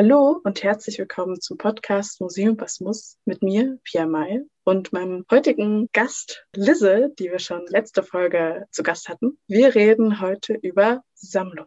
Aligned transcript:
Hallo 0.00 0.40
und 0.44 0.62
herzlich 0.62 0.96
willkommen 1.00 1.40
zum 1.40 1.58
Podcast 1.58 2.20
Museum 2.20 2.54
Was 2.60 2.78
muss 2.78 3.18
mit 3.24 3.42
mir, 3.42 3.80
Pia 3.82 4.06
May, 4.06 4.44
und 4.62 4.92
meinem 4.92 5.26
heutigen 5.28 5.88
Gast 5.92 6.46
Lisse, 6.54 7.12
die 7.18 7.32
wir 7.32 7.40
schon 7.40 7.66
letzte 7.66 8.04
Folge 8.04 8.64
zu 8.70 8.84
Gast 8.84 9.08
hatten. 9.08 9.40
Wir 9.48 9.74
reden 9.74 10.20
heute 10.20 10.54
über 10.54 11.02
Sammlungen. 11.14 11.66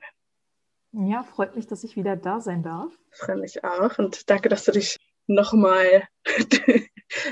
Ja, 0.94 1.23
freut 1.23 1.57
mich, 1.57 1.67
dass 1.67 1.83
ich 1.83 1.97
wieder 1.97 2.15
da 2.15 2.39
sein 2.39 2.63
darf. 2.63 2.94
Freue 3.12 3.36
mich 3.36 3.65
auch 3.65 3.99
und 3.99 4.29
danke, 4.29 4.48
dass 4.48 4.63
du 4.63 4.72
dich 4.72 4.96
nochmal 5.28 6.08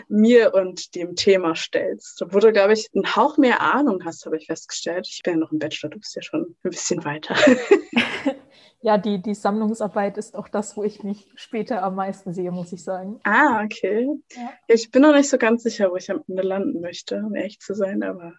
mir 0.07 0.53
und 0.53 0.95
dem 0.95 1.15
Thema 1.15 1.55
stellst. 1.55 2.21
Obwohl 2.21 2.41
du, 2.41 2.51
glaube 2.51 2.73
ich, 2.73 2.89
einen 2.93 3.15
Hauch 3.15 3.37
mehr 3.37 3.61
Ahnung 3.61 4.03
hast, 4.05 4.25
habe 4.25 4.37
ich 4.37 4.47
festgestellt. 4.47 5.07
Ich 5.09 5.21
bin 5.23 5.35
ja 5.35 5.39
noch 5.39 5.51
im 5.51 5.59
Bachelor, 5.59 5.89
du 5.89 5.99
bist 5.99 6.15
ja 6.15 6.21
schon 6.21 6.55
ein 6.63 6.69
bisschen 6.69 7.03
weiter. 7.05 7.35
ja, 8.81 8.97
die, 8.97 9.21
die 9.21 9.35
Sammlungsarbeit 9.35 10.17
ist 10.17 10.35
auch 10.35 10.47
das, 10.47 10.77
wo 10.77 10.83
ich 10.83 11.03
mich 11.03 11.29
später 11.35 11.83
am 11.83 11.95
meisten 11.95 12.33
sehe, 12.33 12.51
muss 12.51 12.73
ich 12.73 12.83
sagen. 12.83 13.19
Ah, 13.23 13.63
okay. 13.63 14.07
Ja. 14.31 14.53
Ich 14.67 14.91
bin 14.91 15.01
noch 15.01 15.13
nicht 15.13 15.29
so 15.29 15.37
ganz 15.37 15.63
sicher, 15.63 15.91
wo 15.91 15.95
ich 15.95 16.09
am 16.09 16.23
Ende 16.27 16.43
landen 16.43 16.81
möchte, 16.81 17.17
um 17.17 17.35
ehrlich 17.35 17.59
zu 17.59 17.73
sein, 17.73 18.03
aber 18.03 18.33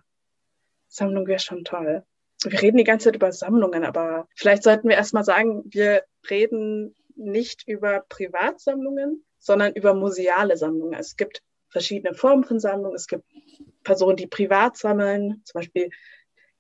Sammlung 0.88 1.26
wäre 1.26 1.38
schon 1.38 1.64
toll. 1.64 2.04
Wir 2.42 2.62
reden 2.62 2.78
die 2.78 2.84
ganze 2.84 3.04
Zeit 3.04 3.16
über 3.16 3.32
Sammlungen, 3.32 3.84
aber 3.84 4.26
vielleicht 4.34 4.62
sollten 4.62 4.88
wir 4.88 4.96
erstmal 4.96 5.24
sagen, 5.24 5.62
wir 5.66 6.04
reden 6.28 6.94
nicht 7.16 7.68
über 7.68 8.04
Privatsammlungen, 8.08 9.24
sondern 9.40 9.72
über 9.72 9.94
museale 9.94 10.56
Sammlungen. 10.56 10.98
Es 10.98 11.16
gibt 11.16 11.42
verschiedene 11.70 12.14
Formen 12.14 12.44
von 12.44 12.60
Sammlungen. 12.60 12.94
Es 12.94 13.06
gibt 13.06 13.24
Personen, 13.82 14.16
die 14.16 14.26
privat 14.26 14.76
sammeln. 14.76 15.42
Zum 15.44 15.60
Beispiel, 15.60 15.90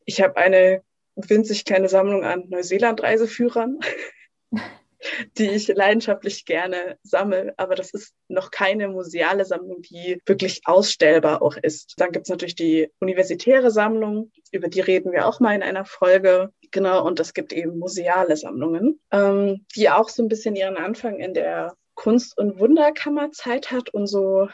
ich 0.04 0.20
habe 0.20 0.36
eine 0.36 0.82
winzig 1.16 1.64
kleine 1.64 1.88
Sammlung 1.88 2.24
an 2.24 2.48
Neuseeland-Reiseführern, 2.48 3.78
die 5.38 5.48
ich 5.50 5.68
leidenschaftlich 5.68 6.46
gerne 6.46 6.98
sammle. 7.02 7.52
Aber 7.58 7.74
das 7.74 7.90
ist 7.90 8.14
noch 8.28 8.50
keine 8.50 8.88
museale 8.88 9.44
Sammlung, 9.44 9.82
die 9.82 10.20
wirklich 10.24 10.62
ausstellbar 10.64 11.42
auch 11.42 11.56
ist. 11.56 11.94
Dann 11.98 12.12
gibt 12.12 12.26
es 12.26 12.30
natürlich 12.30 12.54
die 12.54 12.88
universitäre 13.00 13.70
Sammlung, 13.70 14.30
über 14.52 14.68
die 14.68 14.80
reden 14.80 15.12
wir 15.12 15.26
auch 15.26 15.40
mal 15.40 15.54
in 15.54 15.62
einer 15.62 15.84
Folge. 15.84 16.50
Genau, 16.70 17.04
und 17.04 17.18
es 17.20 17.34
gibt 17.34 17.52
eben 17.52 17.78
museale 17.78 18.36
Sammlungen, 18.36 19.00
ähm, 19.10 19.66
die 19.74 19.90
auch 19.90 20.08
so 20.08 20.22
ein 20.22 20.28
bisschen 20.28 20.54
ihren 20.54 20.76
Anfang 20.76 21.18
in 21.18 21.34
der 21.34 21.74
Kunst- 22.00 22.38
und 22.38 22.58
Wunderkammerzeit 22.58 23.70
hat 23.70 23.90
und 23.90 24.06
so, 24.06 24.48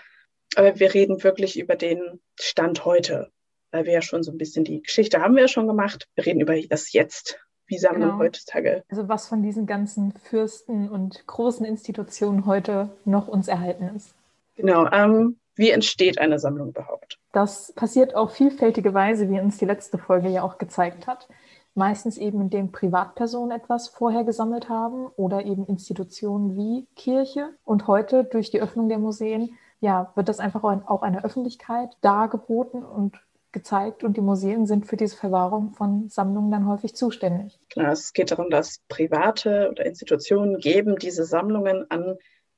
aber 0.56 0.80
wir 0.80 0.94
reden 0.94 1.22
wirklich 1.22 1.56
über 1.56 1.76
den 1.76 2.18
Stand 2.40 2.84
heute, 2.84 3.30
weil 3.70 3.86
wir 3.86 3.92
ja 3.92 4.02
schon 4.02 4.24
so 4.24 4.32
ein 4.32 4.38
bisschen 4.38 4.64
die 4.64 4.82
Geschichte 4.82 5.20
haben 5.20 5.36
wir 5.36 5.42
ja 5.42 5.48
schon 5.48 5.68
gemacht. 5.68 6.08
Wir 6.16 6.26
reden 6.26 6.40
über 6.40 6.60
das 6.60 6.92
Jetzt. 6.92 7.38
Wie 7.68 7.78
Sammlung 7.78 8.10
genau. 8.10 8.18
heutzutage. 8.18 8.84
Also 8.88 9.08
was 9.08 9.28
von 9.28 9.42
diesen 9.42 9.66
ganzen 9.66 10.12
Fürsten 10.12 10.88
und 10.88 11.26
großen 11.26 11.66
Institutionen 11.66 12.46
heute 12.46 12.90
noch 13.04 13.26
uns 13.26 13.48
erhalten 13.48 13.90
ist. 13.94 14.14
Genau. 14.56 14.88
Ähm, 14.90 15.38
wie 15.54 15.70
entsteht 15.70 16.18
eine 16.18 16.38
Sammlung 16.38 16.68
überhaupt? 16.68 17.18
Das 17.32 17.72
passiert 17.72 18.14
auf 18.14 18.34
vielfältige 18.34 18.94
Weise, 18.94 19.28
wie 19.28 19.40
uns 19.40 19.58
die 19.58 19.64
letzte 19.64 19.98
Folge 19.98 20.28
ja 20.28 20.42
auch 20.42 20.58
gezeigt 20.58 21.06
hat 21.08 21.28
meistens 21.76 22.18
eben 22.18 22.40
indem 22.40 22.72
Privatpersonen 22.72 23.56
etwas 23.56 23.88
vorher 23.88 24.24
gesammelt 24.24 24.68
haben 24.68 25.06
oder 25.16 25.44
eben 25.44 25.66
Institutionen 25.66 26.56
wie 26.56 26.86
Kirche. 26.96 27.50
Und 27.64 27.86
heute 27.86 28.24
durch 28.24 28.50
die 28.50 28.60
Öffnung 28.60 28.88
der 28.88 28.98
Museen 28.98 29.56
ja, 29.80 30.12
wird 30.14 30.28
das 30.28 30.38
einfach 30.38 30.64
auch 30.64 31.02
einer 31.02 31.24
Öffentlichkeit 31.24 31.96
dargeboten 32.00 32.82
und 32.82 33.20
gezeigt 33.52 34.04
und 34.04 34.16
die 34.16 34.22
Museen 34.22 34.66
sind 34.66 34.86
für 34.86 34.96
diese 34.96 35.16
Verwahrung 35.16 35.72
von 35.72 36.08
Sammlungen 36.08 36.50
dann 36.50 36.66
häufig 36.66 36.94
zuständig. 36.94 37.58
Genau, 37.74 37.90
es 37.90 38.12
geht 38.12 38.30
darum, 38.30 38.50
dass 38.50 38.80
private 38.88 39.68
oder 39.70 39.86
Institutionen 39.86 40.58
geben 40.58 40.96
diese 40.96 41.24
Sammlungen 41.24 41.90
an 41.90 42.16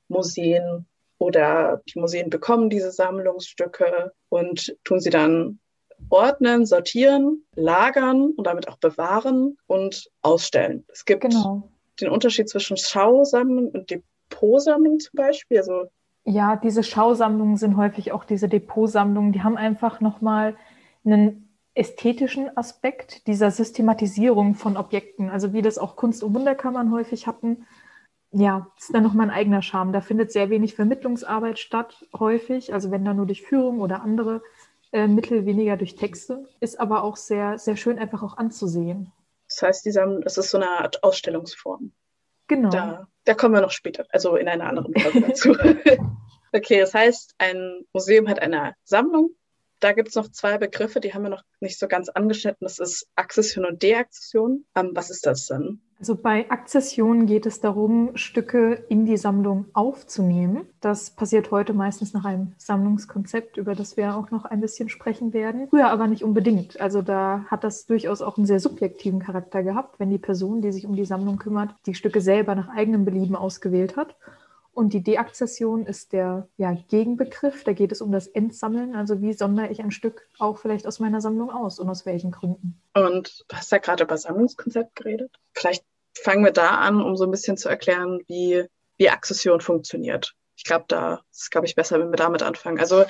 Museen 0.09 0.87
oder 1.17 1.81
die 1.87 1.99
Museen 1.99 2.29
bekommen 2.29 2.69
diese 2.69 2.91
Sammlungsstücke 2.91 4.11
und 4.29 4.75
tun 4.83 4.99
sie 4.99 5.09
dann 5.09 5.59
ordnen, 6.09 6.65
sortieren, 6.65 7.43
lagern 7.55 8.31
und 8.35 8.47
damit 8.47 8.67
auch 8.67 8.77
bewahren 8.77 9.57
und 9.67 10.09
ausstellen. 10.21 10.85
Es 10.87 11.05
gibt 11.05 11.21
genau. 11.21 11.69
den 11.99 12.09
Unterschied 12.09 12.49
zwischen 12.49 12.77
Schausammlung 12.77 13.69
und 13.69 13.89
Depotsammlung 13.89 14.99
zum 14.99 15.15
Beispiel. 15.15 15.57
Also 15.57 15.85
ja, 16.25 16.55
diese 16.55 16.83
Schausammlungen 16.83 17.57
sind 17.57 17.77
häufig 17.77 18.11
auch 18.11 18.23
diese 18.23 18.47
Depotsammlungen. 18.47 19.31
Die 19.31 19.43
haben 19.43 19.57
einfach 19.57 20.01
nochmal 20.01 20.55
einen 21.05 21.49
ästhetischen 21.73 22.55
Aspekt 22.57 23.25
dieser 23.27 23.51
Systematisierung 23.51 24.55
von 24.55 24.77
Objekten. 24.77 25.29
Also 25.29 25.53
wie 25.53 25.61
das 25.61 25.77
auch 25.77 25.95
Kunst- 25.95 26.23
und 26.23 26.33
Wunderkammern 26.35 26.91
häufig 26.91 27.25
hatten. 27.25 27.65
Ja, 28.31 28.67
das 28.75 28.85
ist 28.85 28.93
dann 28.93 29.03
nochmal 29.03 29.29
ein 29.29 29.35
eigener 29.35 29.61
Charme. 29.61 29.93
Da 29.93 30.01
findet 30.01 30.31
sehr 30.31 30.49
wenig 30.49 30.75
Vermittlungsarbeit 30.75 31.57
statt, 31.57 32.05
häufig. 32.17 32.73
Also 32.73 32.91
wenn 32.91 33.05
da 33.05 33.13
nur 33.13 33.25
durch 33.25 33.41
Führung 33.41 33.79
oder 33.79 34.01
andere 34.01 34.41
äh, 34.91 35.07
Mittel, 35.07 35.45
weniger 35.45 35.77
durch 35.77 35.95
Texte, 35.95 36.47
ist 36.59 36.79
aber 36.79 37.03
auch 37.03 37.15
sehr, 37.15 37.57
sehr 37.57 37.77
schön 37.77 37.99
einfach 37.99 38.23
auch 38.23 38.37
anzusehen. 38.37 39.11
Das 39.47 39.61
heißt, 39.61 39.85
dieser, 39.85 40.19
das 40.19 40.37
ist 40.37 40.51
so 40.51 40.57
eine 40.57 40.69
Art 40.69 41.03
Ausstellungsform. 41.03 41.91
Genau. 42.47 42.69
Da, 42.69 43.07
da 43.25 43.33
kommen 43.33 43.53
wir 43.53 43.61
noch 43.61 43.71
später, 43.71 44.05
also 44.09 44.35
in 44.35 44.47
einer 44.47 44.65
anderen 44.65 44.93
Folge 44.95 45.21
dazu. 45.21 45.51
okay, 46.53 46.79
das 46.79 46.93
heißt, 46.93 47.35
ein 47.37 47.85
Museum 47.93 48.27
hat 48.27 48.41
eine 48.41 48.75
Sammlung 48.83 49.35
da 49.79 49.93
gibt 49.93 50.09
es 50.09 50.15
noch 50.15 50.29
zwei 50.29 50.57
Begriffe, 50.57 50.99
die 50.99 51.13
haben 51.13 51.23
wir 51.23 51.29
noch 51.29 51.43
nicht 51.59 51.79
so 51.79 51.87
ganz 51.87 52.09
angeschnitten. 52.09 52.65
Das 52.65 52.79
ist 52.79 53.07
Akzession 53.15 53.65
und 53.65 53.81
Deakzession. 53.81 54.65
Ähm, 54.75 54.91
was 54.93 55.09
ist 55.09 55.25
das 55.25 55.47
denn? 55.47 55.81
Also 55.99 56.15
bei 56.15 56.49
Akzession 56.49 57.25
geht 57.25 57.45
es 57.45 57.59
darum, 57.59 58.11
Stücke 58.15 58.85
in 58.87 59.05
die 59.05 59.17
Sammlung 59.17 59.65
aufzunehmen. 59.73 60.65
Das 60.79 61.11
passiert 61.11 61.51
heute 61.51 61.73
meistens 61.73 62.13
nach 62.13 62.23
einem 62.23 62.53
Sammlungskonzept, 62.57 63.57
über 63.57 63.75
das 63.75 63.97
wir 63.97 64.15
auch 64.15 64.31
noch 64.31 64.45
ein 64.45 64.61
bisschen 64.61 64.87
sprechen 64.87 65.33
werden. 65.33 65.67
Früher 65.69 65.89
aber 65.89 66.07
nicht 66.07 66.23
unbedingt. 66.23 66.79
Also 66.79 67.01
da 67.01 67.43
hat 67.47 67.65
das 67.65 67.85
durchaus 67.85 68.21
auch 68.21 68.37
einen 68.37 68.45
sehr 68.45 68.61
subjektiven 68.61 69.19
Charakter 69.19 69.61
gehabt, 69.61 69.99
wenn 69.99 70.09
die 70.09 70.17
Person, 70.17 70.61
die 70.61 70.71
sich 70.71 70.85
um 70.85 70.95
die 70.95 71.05
Sammlung 71.05 71.37
kümmert, 71.37 71.75
die 71.85 71.95
Stücke 71.95 72.21
selber 72.21 72.55
nach 72.55 72.69
eigenem 72.69 73.03
Belieben 73.03 73.35
ausgewählt 73.35 73.97
hat 73.97 74.15
und 74.79 74.93
die 74.93 75.03
Deakzession 75.03 75.85
ist 75.85 76.13
der 76.13 76.47
ja, 76.55 76.73
Gegenbegriff. 76.87 77.65
Da 77.65 77.73
geht 77.73 77.91
es 77.91 78.01
um 78.01 78.13
das 78.13 78.27
Entsammeln. 78.27 78.95
Also 78.95 79.21
wie 79.21 79.33
sondere 79.33 79.67
ich 79.67 79.81
ein 79.81 79.91
Stück 79.91 80.29
auch 80.37 80.57
vielleicht 80.57 80.87
aus 80.87 81.01
meiner 81.01 81.19
Sammlung 81.19 81.51
aus 81.51 81.79
und 81.79 81.89
aus 81.89 82.05
welchen 82.05 82.31
Gründen. 82.31 82.79
Und 82.93 83.43
du 83.49 83.57
hast 83.57 83.73
ja 83.73 83.79
gerade 83.79 84.05
über 84.05 84.17
Sammlungskonzept 84.17 84.95
geredet. 84.95 85.37
Vielleicht 85.53 85.83
fangen 86.23 86.43
wir 86.43 86.51
da 86.51 86.69
an, 86.69 87.01
um 87.01 87.15
so 87.15 87.25
ein 87.25 87.31
bisschen 87.31 87.57
zu 87.57 87.69
erklären, 87.69 88.21
wie, 88.27 88.65
wie 88.97 89.09
Akzession 89.09 89.61
funktioniert. 89.61 90.33
Ich 90.55 90.63
glaube, 90.63 90.85
da 90.87 91.21
ist, 91.31 91.51
glaube 91.51 91.67
ich, 91.67 91.75
besser, 91.75 91.99
wenn 91.99 92.11
wir 92.11 92.17
damit 92.17 92.43
anfangen. 92.43 92.79
Also 92.79 93.05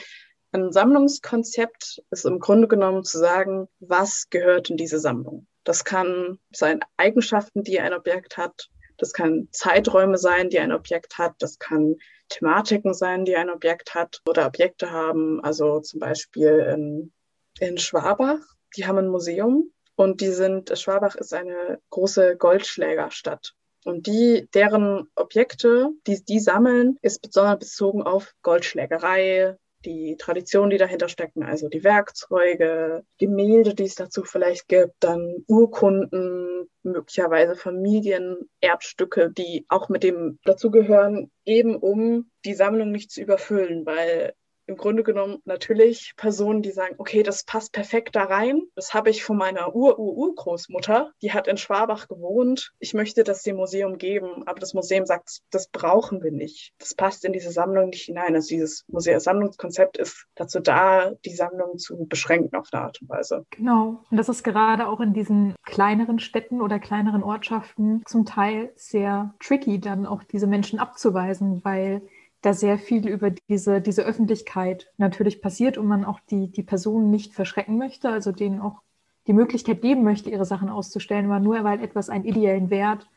ein 0.52 0.72
Sammlungskonzept 0.72 2.02
ist 2.12 2.25
im 2.25 2.40
Grunde 2.40 2.68
genommen 2.68 3.03
zu 3.03 3.19
sagen, 3.19 3.68
was 3.80 4.30
gehört 4.30 4.69
in 4.69 4.78
diese 4.78 5.00
Sammlung. 5.00 5.48
Das 5.64 5.84
kann 5.84 6.40
sein 6.52 6.80
Eigenschaften, 6.98 7.64
die 7.64 7.80
ein 7.80 7.94
Objekt 7.94 8.38
hat, 8.38 8.69
das 9.00 9.14
kann 9.14 9.48
Zeiträume 9.52 10.18
sein, 10.18 10.50
die 10.50 10.59
ein 10.59 10.74
Objekt 10.74 11.18
hat. 11.18 11.34
Das 11.40 11.58
kann 11.58 11.96
Thematiken 12.28 12.94
sein, 12.94 13.24
die 13.24 13.36
ein 13.36 13.50
Objekt 13.50 13.96
hat 13.96 14.22
oder 14.28 14.46
Objekte 14.46 14.92
haben. 14.92 15.42
Also 15.42 15.80
zum 15.80 16.02
Beispiel 16.02 16.59
in, 16.69 17.14
in 17.59 17.78
Schwabach, 17.78 18.40
die 18.75 18.86
haben 18.86 18.98
ein 18.98 19.08
Museum 19.08 19.72
und 20.00 20.22
die 20.22 20.30
sind, 20.30 20.72
Schwabach 20.80 21.16
ist 21.16 21.34
eine 21.34 21.82
große 21.90 22.38
Goldschlägerstadt. 22.38 23.54
Und 23.84 24.08
die, 24.08 24.48
deren 24.54 25.10
Objekte, 25.16 25.90
die 26.08 26.24
die 26.24 26.40
sammeln, 26.40 26.98
ist 27.02 27.22
besonders 27.22 27.60
bezogen 27.60 28.04
auf 28.04 28.32
Goldschlägerei, 28.42 29.58
die 29.84 30.16
Traditionen, 30.18 30.70
die 30.70 30.78
dahinter 30.78 31.10
stecken, 31.10 31.44
also 31.44 31.68
die 31.68 31.84
Werkzeuge, 31.84 33.04
Gemälde, 33.18 33.76
die 33.76 33.84
es 33.84 33.96
dazu 33.96 34.24
vielleicht 34.24 34.70
gibt, 34.70 34.94
dann 35.02 35.44
Urkunden, 35.48 36.70
möglicherweise 36.81 37.56
Familienerbstücke, 37.56 39.31
die 39.31 39.66
auch 39.68 39.90
mit 39.90 40.04
dem 40.04 40.40
dazugehören, 40.46 41.30
eben 41.44 41.75
um 41.75 42.31
die 42.45 42.54
Sammlung 42.54 42.92
nicht 42.92 43.12
zu 43.12 43.19
überfüllen, 43.19 43.86
weil 43.86 44.34
im 44.69 44.77
Grunde 44.77 45.04
genommen 45.04 45.39
natürlich 45.45 46.13
Personen, 46.16 46.62
die 46.62 46.71
sagen, 46.71 46.95
okay, 47.00 47.24
das 47.24 47.44
passt 47.44 47.74
perfekt 47.74 48.16
da 48.16 48.25
rein. 48.25 48.62
Das 48.75 48.94
habe 48.94 49.10
ich 49.10 49.24
von 49.24 49.36
meiner 49.36 49.75
Ur-Ur-Urgroßmutter. 49.75 51.12
Die 51.24 51.33
hat 51.33 51.48
in 51.48 51.57
Schwabach 51.57 52.07
gewohnt. 52.07 52.71
Ich 52.80 52.94
möchte 52.94 53.24
das 53.24 53.42
dem 53.42 53.56
Museum 53.56 53.98
geben, 53.98 54.44
aber 54.45 54.60
das 54.60 54.75
Museum 54.75 55.07
sagt, 55.07 55.39
das 55.50 55.69
brauchen 55.69 56.21
wir 56.21 56.31
nicht. 56.31 56.71
Das 56.77 56.94
passt 56.94 57.25
in 57.25 57.33
diese 57.33 57.51
Sammlung 57.51 57.89
nicht 57.89 58.04
hinein. 58.04 58.36
Also 58.36 58.50
dieses 58.50 58.86
Museumsammlungskonzept 58.88 59.98
ist 59.98 60.27
dazu 60.36 60.60
da, 60.60 61.13
die 61.25 61.33
Sammlung 61.33 61.80
zu 61.80 62.06
beschränken 62.06 62.56
auf 62.56 62.68
eine 62.71 62.83
Art 62.83 63.01
und 63.01 63.10
Weise. 63.10 63.45
Genau. 63.50 64.04
Und 64.12 64.18
das 64.18 64.30
ist 64.30 64.44
gerade 64.44 64.88
auch 64.88 65.00
in 65.00 65.13
diesen 65.13 65.56
kleineren 65.66 66.19
Städten 66.19 66.62
oder 66.62 66.77
kleineren 66.77 67.24
Ortschaften 67.24 68.04
zum 68.06 68.25
Teil 68.25 68.71
sehr 68.75 69.33
tricky, 69.39 69.80
dann 69.80 70.06
auch 70.06 70.24
diese 70.24 70.45
Menschen 70.45 70.77
abzuweisen, 70.77 71.62
weil 71.63 72.04
da 72.41 72.53
sehr 72.53 72.77
viel 72.77 73.07
über 73.07 73.31
diese, 73.50 73.81
diese 73.81 74.03
Öffentlichkeit 74.03 74.91
natürlich 74.97 75.41
passiert 75.41 75.77
und 75.77 75.88
man 75.88 76.06
auch 76.06 76.19
die, 76.30 76.51
die 76.51 76.63
Personen 76.63 77.09
nicht 77.09 77.33
verschrecken 77.33 77.77
möchte, 77.77 78.09
also 78.09 78.31
denen 78.31 78.62
auch 78.62 78.81
die 79.27 79.33
Möglichkeit 79.33 79.81
geben 79.81 80.03
möchte, 80.03 80.30
ihre 80.30 80.45
Sachen 80.45 80.69
auszustellen, 80.69 81.25
aber 81.25 81.39
nur 81.39 81.63
weil 81.63 81.83
etwas 81.83 82.09
einen 82.09 82.25
ideellen 82.25 82.69
Wert 82.69 83.07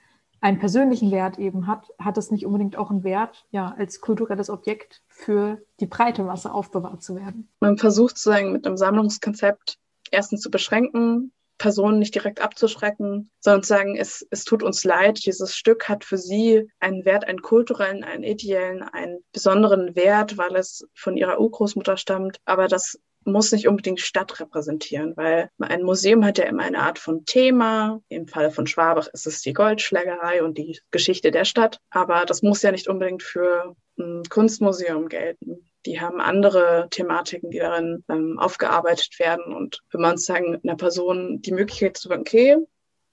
einen 0.43 0.59
persönlichen 0.59 1.13
Wert 1.13 1.39
eben 1.39 1.69
hat, 1.69 1.89
hat 2.01 2.19
es 2.19 2.33
nicht 2.33 2.45
unbedingt 2.45 2.77
auch 2.77 2.91
einen 2.91 3.05
Wert, 3.05 3.47
ja, 3.53 3.75
als 3.79 4.01
kulturelles 4.01 4.51
Objekt 4.51 5.03
für 5.07 5.63
die 5.79 5.87
breite 5.87 6.25
Masse 6.25 6.53
aufbewahrt 6.53 7.03
zu 7.03 7.15
werden. 7.15 7.49
Man 7.61 7.79
versucht 7.79 8.19
sozusagen 8.19 8.53
mit 8.53 8.67
einem 8.67 8.77
Sammlungskonzept 8.77 9.79
erstens 10.11 10.41
zu 10.41 10.51
beschränken, 10.51 11.33
Personen 11.63 12.01
nicht 12.01 12.17
direkt 12.17 12.41
abzuschrecken, 12.41 13.31
sondern 13.39 13.63
zu 13.63 13.69
sagen, 13.69 13.97
es, 13.97 14.27
es 14.31 14.43
tut 14.43 14.65
uns 14.65 14.83
leid, 14.83 15.25
dieses 15.25 15.55
Stück 15.55 15.89
hat 15.89 16.03
für 16.05 16.19
sie 16.19 16.69
einen 16.81 17.05
Wert, 17.05 17.25
einen 17.25 17.41
kulturellen, 17.41 18.03
einen 18.03 18.25
ideellen, 18.25 18.83
einen 18.83 19.21
besonderen 19.33 19.95
Wert, 19.95 20.37
weil 20.37 20.57
es 20.57 20.85
von 20.93 21.17
ihrer 21.17 21.39
Urgroßmutter 21.39 21.97
stammt. 21.97 22.39
Aber 22.47 22.67
das 22.67 22.99
muss 23.25 23.53
nicht 23.53 23.69
unbedingt 23.69 24.01
Stadt 24.01 24.41
repräsentieren, 24.41 25.17
weil 25.17 25.51
ein 25.61 25.85
Museum 25.85 26.25
hat 26.25 26.39
ja 26.39 26.47
immer 26.47 26.65
eine 26.65 26.81
Art 26.81 26.99
von 26.99 27.25
Thema. 27.27 28.01
Im 28.09 28.27
Falle 28.27 28.51
von 28.51 28.67
Schwabach 28.67 29.07
ist 29.13 29.29
es 29.29 29.41
die 29.43 29.53
Goldschlägerei 29.53 30.43
und 30.43 30.59
die 30.59 30.81
Geschichte 30.91 31.31
der 31.31 31.45
Stadt. 31.45 31.79
Aber 31.91 32.25
das 32.27 32.43
muss 32.43 32.63
ja 32.63 32.73
nicht 32.73 32.89
unbedingt 32.89 33.23
für 33.23 33.77
ein 34.01 34.25
Kunstmuseum 34.29 35.09
gelten. 35.09 35.71
Die 35.87 36.01
haben 36.01 36.21
andere 36.21 36.89
Thematiken, 36.91 37.51
die 37.51 37.59
darin 37.59 38.05
ähm, 38.09 38.39
aufgearbeitet 38.39 39.19
werden. 39.19 39.53
Und 39.53 39.81
wenn 39.91 40.01
man 40.01 40.17
sagen, 40.17 40.61
einer 40.63 40.77
Person 40.77 41.43
die 41.43 41.53
Möglichkeit 41.53 41.97
zu 41.97 42.09
sagen, 42.09 42.21
okay, 42.23 42.57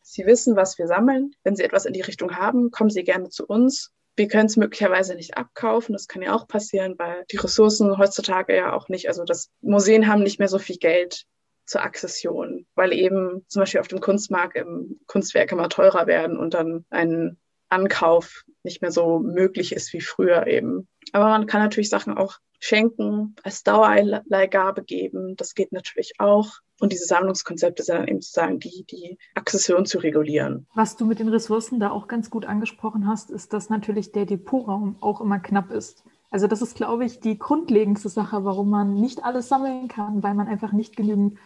Sie 0.01 0.25
wissen, 0.25 0.55
was 0.55 0.77
wir 0.77 0.87
sammeln. 0.87 1.31
Wenn 1.43 1.55
Sie 1.55 1.63
etwas 1.63 1.85
in 1.85 1.93
die 1.93 2.01
Richtung 2.01 2.35
haben, 2.35 2.71
kommen 2.71 2.89
Sie 2.89 3.03
gerne 3.03 3.29
zu 3.29 3.45
uns. 3.45 3.91
Wir 4.15 4.27
können 4.27 4.47
es 4.47 4.57
möglicherweise 4.57 5.15
nicht 5.15 5.37
abkaufen. 5.37 5.93
Das 5.93 6.07
kann 6.07 6.21
ja 6.21 6.33
auch 6.33 6.47
passieren, 6.47 6.95
weil 6.97 7.25
die 7.31 7.37
Ressourcen 7.37 7.97
heutzutage 7.97 8.55
ja 8.55 8.73
auch 8.73 8.89
nicht, 8.89 9.07
also 9.07 9.23
das 9.23 9.49
Museen 9.61 10.07
haben 10.07 10.23
nicht 10.23 10.39
mehr 10.39 10.47
so 10.47 10.59
viel 10.59 10.77
Geld 10.77 11.25
zur 11.65 11.83
Akzession, 11.83 12.65
weil 12.75 12.91
eben 12.91 13.45
zum 13.47 13.61
Beispiel 13.61 13.79
auf 13.79 13.87
dem 13.87 14.01
Kunstmarkt 14.01 14.57
im 14.57 14.99
Kunstwerk 15.05 15.51
immer 15.51 15.69
teurer 15.69 16.07
werden 16.07 16.37
und 16.37 16.55
dann 16.55 16.85
ein 16.89 17.37
Ankauf 17.69 18.43
nicht 18.63 18.81
mehr 18.81 18.91
so 18.91 19.19
möglich 19.19 19.71
ist 19.71 19.93
wie 19.93 20.01
früher 20.01 20.47
eben. 20.47 20.87
Aber 21.13 21.29
man 21.29 21.45
kann 21.47 21.61
natürlich 21.61 21.89
Sachen 21.89 22.17
auch 22.17 22.37
schenken, 22.59 23.35
als 23.43 23.63
Dauerleihgabe 23.63 24.83
geben. 24.83 25.35
Das 25.35 25.55
geht 25.55 25.71
natürlich 25.71 26.13
auch. 26.19 26.59
Und 26.79 26.93
diese 26.93 27.05
Sammlungskonzepte 27.05 27.83
sind 27.83 27.97
dann 27.97 28.07
eben 28.07 28.21
sozusagen 28.21 28.59
die, 28.59 28.85
die 28.89 29.17
Akzession 29.35 29.85
zu 29.85 29.99
regulieren. 29.99 30.65
Was 30.75 30.95
du 30.95 31.05
mit 31.05 31.19
den 31.19 31.29
Ressourcen 31.29 31.79
da 31.79 31.91
auch 31.91 32.07
ganz 32.07 32.29
gut 32.29 32.45
angesprochen 32.45 33.07
hast, 33.07 33.31
ist, 33.31 33.53
dass 33.53 33.69
natürlich 33.69 34.11
der 34.11 34.25
Depotraum 34.25 34.95
auch 35.01 35.21
immer 35.21 35.39
knapp 35.39 35.71
ist. 35.71 36.03
Also 36.31 36.47
das 36.47 36.61
ist, 36.61 36.75
glaube 36.75 37.05
ich, 37.05 37.19
die 37.19 37.39
grundlegendste 37.39 38.09
Sache, 38.09 38.45
warum 38.45 38.69
man 38.69 38.93
nicht 38.93 39.23
alles 39.23 39.49
sammeln 39.49 39.87
kann, 39.87 40.21
weil 40.21 40.35
man 40.35 40.47
einfach 40.47 40.71
nicht 40.71 40.95
genügend 40.95 41.37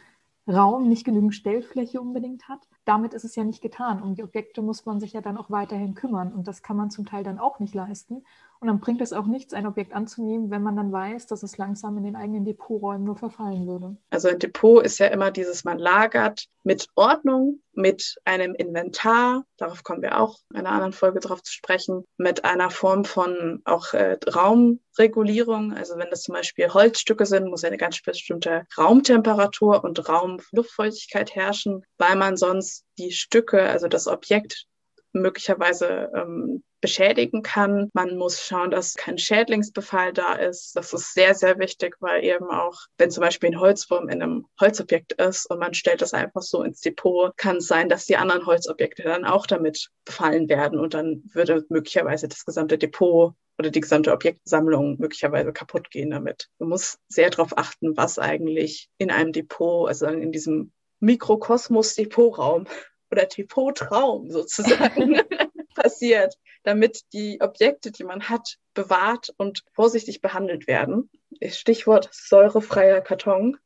Raum, 0.45 0.89
nicht 0.89 1.05
genügend 1.05 1.33
Stellfläche 1.33 2.01
unbedingt 2.01 2.49
hat. 2.49 2.59
Damit 2.83 3.13
ist 3.13 3.23
es 3.23 3.35
ja 3.35 3.45
nicht 3.45 3.61
getan. 3.61 4.03
Um 4.03 4.15
die 4.15 4.23
Objekte 4.23 4.61
muss 4.61 4.85
man 4.85 4.99
sich 4.99 5.13
ja 5.13 5.21
dann 5.21 5.37
auch 5.37 5.49
weiterhin 5.49 5.95
kümmern. 5.95 6.33
Und 6.33 6.49
das 6.49 6.61
kann 6.61 6.75
man 6.75 6.91
zum 6.91 7.05
Teil 7.05 7.23
dann 7.23 7.39
auch 7.39 7.59
nicht 7.59 7.73
leisten. 7.73 8.25
Und 8.63 8.67
dann 8.67 8.79
bringt 8.79 9.01
es 9.01 9.11
auch 9.11 9.25
nichts, 9.25 9.53
ein 9.53 9.67
Objekt 9.67 9.91
anzunehmen, 9.91 10.49
wenn 10.49 10.63
man 10.63 10.77
dann 10.77 10.89
weiß, 10.89 11.27
dass 11.27 11.43
es 11.43 11.57
langsam 11.57 11.97
in 11.97 12.05
den 12.05 12.15
eigenen 12.15 12.45
Depoträumen 12.45 13.03
nur 13.03 13.17
verfallen 13.17 13.67
würde. 13.67 13.97
Also 14.09 14.29
ein 14.29 14.39
Depot 14.39 14.81
ist 14.81 14.99
ja 14.99 15.07
immer 15.07 15.31
dieses, 15.31 15.65
man 15.65 15.79
lagert 15.79 16.47
mit 16.63 16.87
Ordnung, 16.95 17.59
mit 17.73 18.15
einem 18.23 18.55
Inventar, 18.55 19.43
darauf 19.57 19.83
kommen 19.83 20.01
wir 20.01 20.17
auch 20.17 20.39
in 20.53 20.59
einer 20.59 20.71
anderen 20.71 20.93
Folge 20.93 21.19
drauf 21.19 21.43
zu 21.43 21.51
sprechen, 21.51 22.05
mit 22.15 22.45
einer 22.45 22.69
Form 22.69 23.03
von 23.03 23.61
auch 23.65 23.93
äh, 23.93 24.17
Raumregulierung. 24.33 25.73
Also 25.73 25.97
wenn 25.97 26.09
das 26.09 26.21
zum 26.21 26.33
Beispiel 26.33 26.73
Holzstücke 26.73 27.25
sind, 27.25 27.49
muss 27.49 27.65
eine 27.65 27.75
ganz 27.75 28.01
bestimmte 28.01 28.65
Raumtemperatur 28.77 29.83
und 29.83 30.07
Raumluftfeuchtigkeit 30.07 31.35
herrschen, 31.35 31.83
weil 31.97 32.15
man 32.15 32.37
sonst 32.37 32.85
die 32.97 33.11
Stücke, 33.11 33.61
also 33.63 33.89
das 33.89 34.07
Objekt 34.07 34.67
möglicherweise 35.11 36.09
ähm, 36.15 36.63
beschädigen 36.83 37.43
kann. 37.43 37.89
Man 37.93 38.17
muss 38.17 38.43
schauen, 38.43 38.69
dass 38.69 38.95
kein 38.95 39.17
Schädlingsbefall 39.17 40.11
da 40.11 40.33
ist. 40.33 40.75
Das 40.75 40.91
ist 40.91 41.13
sehr, 41.13 41.33
sehr 41.33 41.57
wichtig, 41.57 41.95
weil 42.01 42.25
eben 42.25 42.51
auch, 42.51 42.77
wenn 42.97 43.09
zum 43.09 43.21
Beispiel 43.21 43.51
ein 43.51 43.59
Holzwurm 43.61 44.09
in 44.09 44.21
einem 44.21 44.45
Holzobjekt 44.59 45.13
ist 45.13 45.49
und 45.49 45.59
man 45.59 45.73
stellt 45.73 46.01
das 46.01 46.13
einfach 46.13 46.41
so 46.41 46.61
ins 46.61 46.81
Depot, 46.81 47.35
kann 47.37 47.57
es 47.57 47.67
sein, 47.67 47.87
dass 47.87 48.05
die 48.05 48.17
anderen 48.17 48.45
Holzobjekte 48.45 49.03
dann 49.03 49.23
auch 49.23 49.47
damit 49.47 49.91
befallen 50.03 50.49
werden 50.49 50.77
und 50.77 50.93
dann 50.93 51.23
würde 51.33 51.65
möglicherweise 51.69 52.27
das 52.27 52.43
gesamte 52.43 52.77
Depot 52.77 53.33
oder 53.57 53.69
die 53.69 53.79
gesamte 53.79 54.11
Objektsammlung 54.11 54.97
möglicherweise 54.99 55.53
kaputt 55.53 55.89
gehen 55.89 56.11
damit. 56.11 56.49
Man 56.59 56.67
muss 56.67 56.97
sehr 57.07 57.29
darauf 57.29 57.57
achten, 57.57 57.95
was 57.95 58.19
eigentlich 58.19 58.89
in 58.97 59.09
einem 59.09 59.31
Depot, 59.31 59.87
also 59.87 60.07
in 60.07 60.33
diesem 60.33 60.73
Mikrokosmos-Depotraum 60.99 62.65
oder 63.11 63.25
Depotraum 63.25 64.29
sozusagen 64.29 65.21
passiert 65.73 66.37
damit 66.63 67.13
die 67.13 67.39
Objekte, 67.41 67.91
die 67.91 68.03
man 68.03 68.29
hat, 68.29 68.57
bewahrt 68.73 69.33
und 69.37 69.63
vorsichtig 69.73 70.21
behandelt 70.21 70.67
werden. 70.67 71.09
Stichwort 71.47 72.09
säurefreier 72.11 73.01
Karton. 73.01 73.57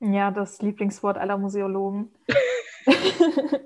Ja, 0.00 0.30
das 0.30 0.60
Lieblingswort 0.60 1.16
aller 1.16 1.38
Museologen. 1.38 2.12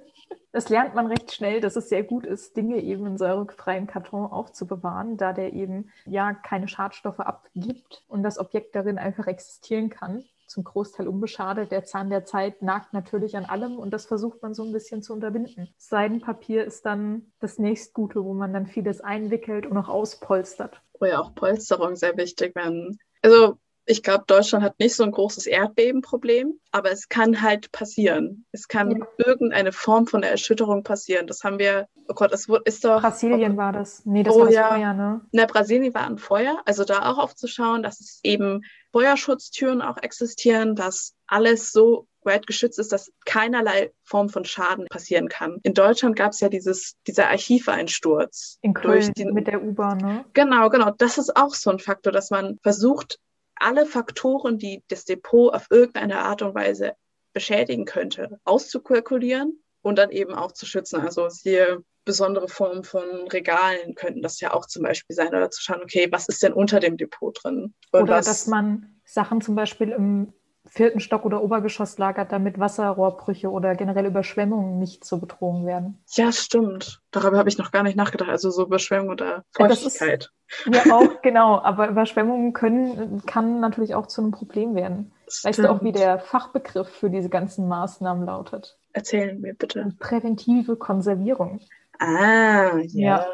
das 0.53 0.69
lernt 0.69 0.95
man 0.95 1.07
recht 1.07 1.33
schnell, 1.33 1.61
dass 1.61 1.77
es 1.77 1.89
sehr 1.89 2.03
gut 2.03 2.27
ist, 2.27 2.57
Dinge 2.57 2.81
eben 2.81 3.07
in 3.07 3.17
säurefreiem 3.17 3.87
Karton 3.87 4.31
aufzubewahren, 4.31 5.17
da 5.17 5.33
der 5.33 5.53
eben 5.53 5.91
ja 6.05 6.35
keine 6.35 6.69
Schadstoffe 6.69 7.21
abgibt 7.21 8.05
und 8.09 8.23
das 8.23 8.39
Objekt 8.39 8.75
darin 8.75 8.99
einfach 8.99 9.27
existieren 9.27 9.91
kann 9.91 10.25
zum 10.47 10.65
Großteil 10.65 11.09
unbeschadet. 11.09 11.71
Der 11.71 11.85
Zahn 11.85 12.11
der 12.11 12.25
Zeit 12.25 12.63
nagt 12.63 12.93
natürlich 12.93 13.37
an 13.37 13.45
allem 13.45 13.79
und 13.79 13.91
das 13.91 14.07
versucht 14.07 14.43
man 14.43 14.55
so 14.55 14.65
ein 14.65 14.73
bisschen 14.73 15.03
zu 15.03 15.13
unterbinden. 15.13 15.75
Seidenpapier 15.77 16.65
ist 16.65 16.87
dann 16.87 17.33
das 17.41 17.59
nächstgute, 17.59 18.25
wo 18.25 18.35
man 18.35 18.53
dann 18.53 18.67
vieles 18.67 19.01
einwickelt 19.01 19.67
und 19.67 19.77
auch 19.77 19.89
auspolstert. 19.89 20.83
Oh 21.01 21.07
ja, 21.07 21.21
auch 21.21 21.35
Polsterung 21.35 21.97
sehr 21.97 22.17
wichtig. 22.17 22.53
Wenn, 22.55 22.99
also 23.23 23.59
ich 23.87 24.03
glaube, 24.03 24.25
Deutschland 24.27 24.65
hat 24.65 24.79
nicht 24.79 24.95
so 24.95 25.05
ein 25.05 25.11
großes 25.11 25.47
Erdbebenproblem, 25.47 26.59
aber 26.73 26.91
es 26.91 27.09
kann 27.09 27.43
halt 27.43 27.71
passieren. 27.73 28.47
Es 28.53 28.69
kann 28.69 28.91
ja. 28.91 29.07
irgendeine 29.19 29.73
Form 29.73 30.07
von 30.07 30.23
Erschütterung 30.23 30.83
passieren. 30.83 31.27
Das 31.27 31.45
haben 31.45 31.59
wir, 31.59 31.89
oh 32.09 32.15
Gott, 32.15 32.33
es 32.33 32.49
ist 32.65 32.85
doch. 32.85 33.03
Brasilien 33.03 33.55
oh, 33.55 33.57
war 33.57 33.73
das. 33.73 34.05
Nee, 34.07 34.23
das 34.23 34.35
oh, 34.35 34.41
war 34.41 34.47
das 34.47 34.55
ja. 34.55 34.69
Feuer, 34.69 34.95
ne? 34.95 35.21
In 35.33 35.47
Brasilien 35.47 35.95
war 35.95 36.07
ein 36.07 36.19
Feuer. 36.19 36.63
Also 36.65 36.85
da 36.85 37.11
auch 37.11 37.19
aufzuschauen, 37.19 37.83
dass 37.83 38.01
es 38.01 38.21
eben 38.23 38.63
Feuerschutztüren 38.93 39.83
auch 39.83 39.99
existieren, 39.99 40.77
dass 40.77 41.15
alles 41.27 41.73
so 41.73 42.07
weit 42.25 42.47
geschützt 42.47 42.79
ist, 42.79 42.93
dass 42.93 43.13
keinerlei 43.27 43.93
Form 44.03 44.29
von 44.31 44.45
Schaden 44.45 44.87
passieren 44.89 45.29
kann. 45.29 45.59
In 45.63 45.75
Deutschland 45.75 46.17
gab 46.17 46.33
es 46.33 46.41
ja 46.41 46.49
dieses, 46.49 46.97
dieser 47.07 47.29
Archiveinsturz. 47.29 48.59
In 48.63 48.73
Köln 48.73 49.01
durch 49.01 49.13
die, 49.13 49.27
mit 49.27 49.47
der 49.47 49.63
U-Bahn, 49.63 49.99
ne? 49.99 50.25
Genau, 50.33 50.71
genau. 50.71 50.91
Das 50.97 51.19
ist 51.19 51.37
auch 51.37 51.55
so 51.55 51.71
ein 51.71 51.79
Faktor, 51.79 52.13
dass 52.13 52.31
man 52.31 52.59
versucht, 52.63 53.19
alle 53.57 53.87
Faktoren, 53.87 54.59
die 54.59 54.83
das 54.89 55.05
Depot 55.05 55.53
auf 55.55 55.67
irgendeine 55.71 56.21
Art 56.21 56.43
und 56.43 56.55
Weise 56.55 56.95
beschädigen 57.33 57.85
könnte, 57.85 58.41
auszukalkulieren 58.45 59.63
und 59.83 59.99
dann 59.99 60.11
eben 60.11 60.35
auch 60.35 60.53
zu 60.53 60.67
schützen. 60.67 61.01
Also 61.01 61.29
hier 61.43 61.83
besondere 62.05 62.49
Formen 62.49 62.85
von 62.85 63.29
Regalen 63.29 63.95
könnten 63.95 64.23
das 64.23 64.41
ja 64.41 64.53
auch 64.53 64.67
zum 64.67 64.83
Beispiel 64.83 65.17
sein 65.17 65.29
oder 65.29 65.51
zu 65.51 65.63
schauen, 65.63 65.83
okay, 65.83 66.09
was 66.11 66.29
ist 66.29 66.43
denn 66.43 66.53
unter 66.53 66.81
dem 66.81 66.97
Depot 66.97 67.37
drin? 67.43 67.75
Und 67.93 68.03
oder 68.03 68.21
dass 68.21 68.47
man 68.47 69.01
Sachen 69.05 69.41
zum 69.41 69.55
Beispiel 69.55 69.91
im 69.91 70.33
vierten 70.75 70.99
Stock 70.99 71.25
oder 71.25 71.41
Obergeschoss 71.43 71.99
lagert, 71.99 72.33
damit 72.33 72.59
Wasserrohrbrüche 72.59 73.49
oder 73.49 73.77
generell 73.77 74.07
Überschwemmungen 74.07 74.81
nicht 74.81 75.05
so 75.05 75.19
bedrohen 75.19 75.67
werden. 75.67 76.03
Ja, 76.15 76.33
stimmt. 76.33 77.01
Darüber 77.13 77.39
habe 77.39 77.49
ich 77.49 77.59
noch 77.59 77.71
gar 77.71 77.85
nicht 77.85 77.97
nachgedacht. 77.97 78.29
Also 78.29 78.51
so 78.51 78.65
Überschwemmung 78.65 79.11
oder 79.11 79.45
Feuchtigkeit. 79.53 80.31
Ja, 80.67 80.83
auch, 80.93 81.23
genau. 81.23 81.61
Aber 81.61 81.89
Überschwemmungen 81.89 82.53
können, 82.55 83.23
kann 83.25 83.61
natürlich 83.61 83.95
auch 83.95 84.09
zu 84.09 84.21
einem 84.21 84.33
Problem 84.33 84.75
werden. 84.75 85.13
Stimmt. 85.29 85.45
Weißt 85.45 85.59
du 85.61 85.71
auch, 85.71 85.83
wie 85.85 85.93
der 85.93 86.19
Fachbegriff 86.19 86.89
für 86.89 87.09
diese 87.09 87.29
ganzen 87.29 87.69
Maßnahmen 87.69 88.27
lautet? 88.27 88.77
Erzählen 88.93 89.41
mir 89.41 89.55
bitte. 89.55 89.93
Präventive 90.01 90.75
Konservierung. 90.75 91.61
Ah, 92.01 92.79
ja. 92.79 93.25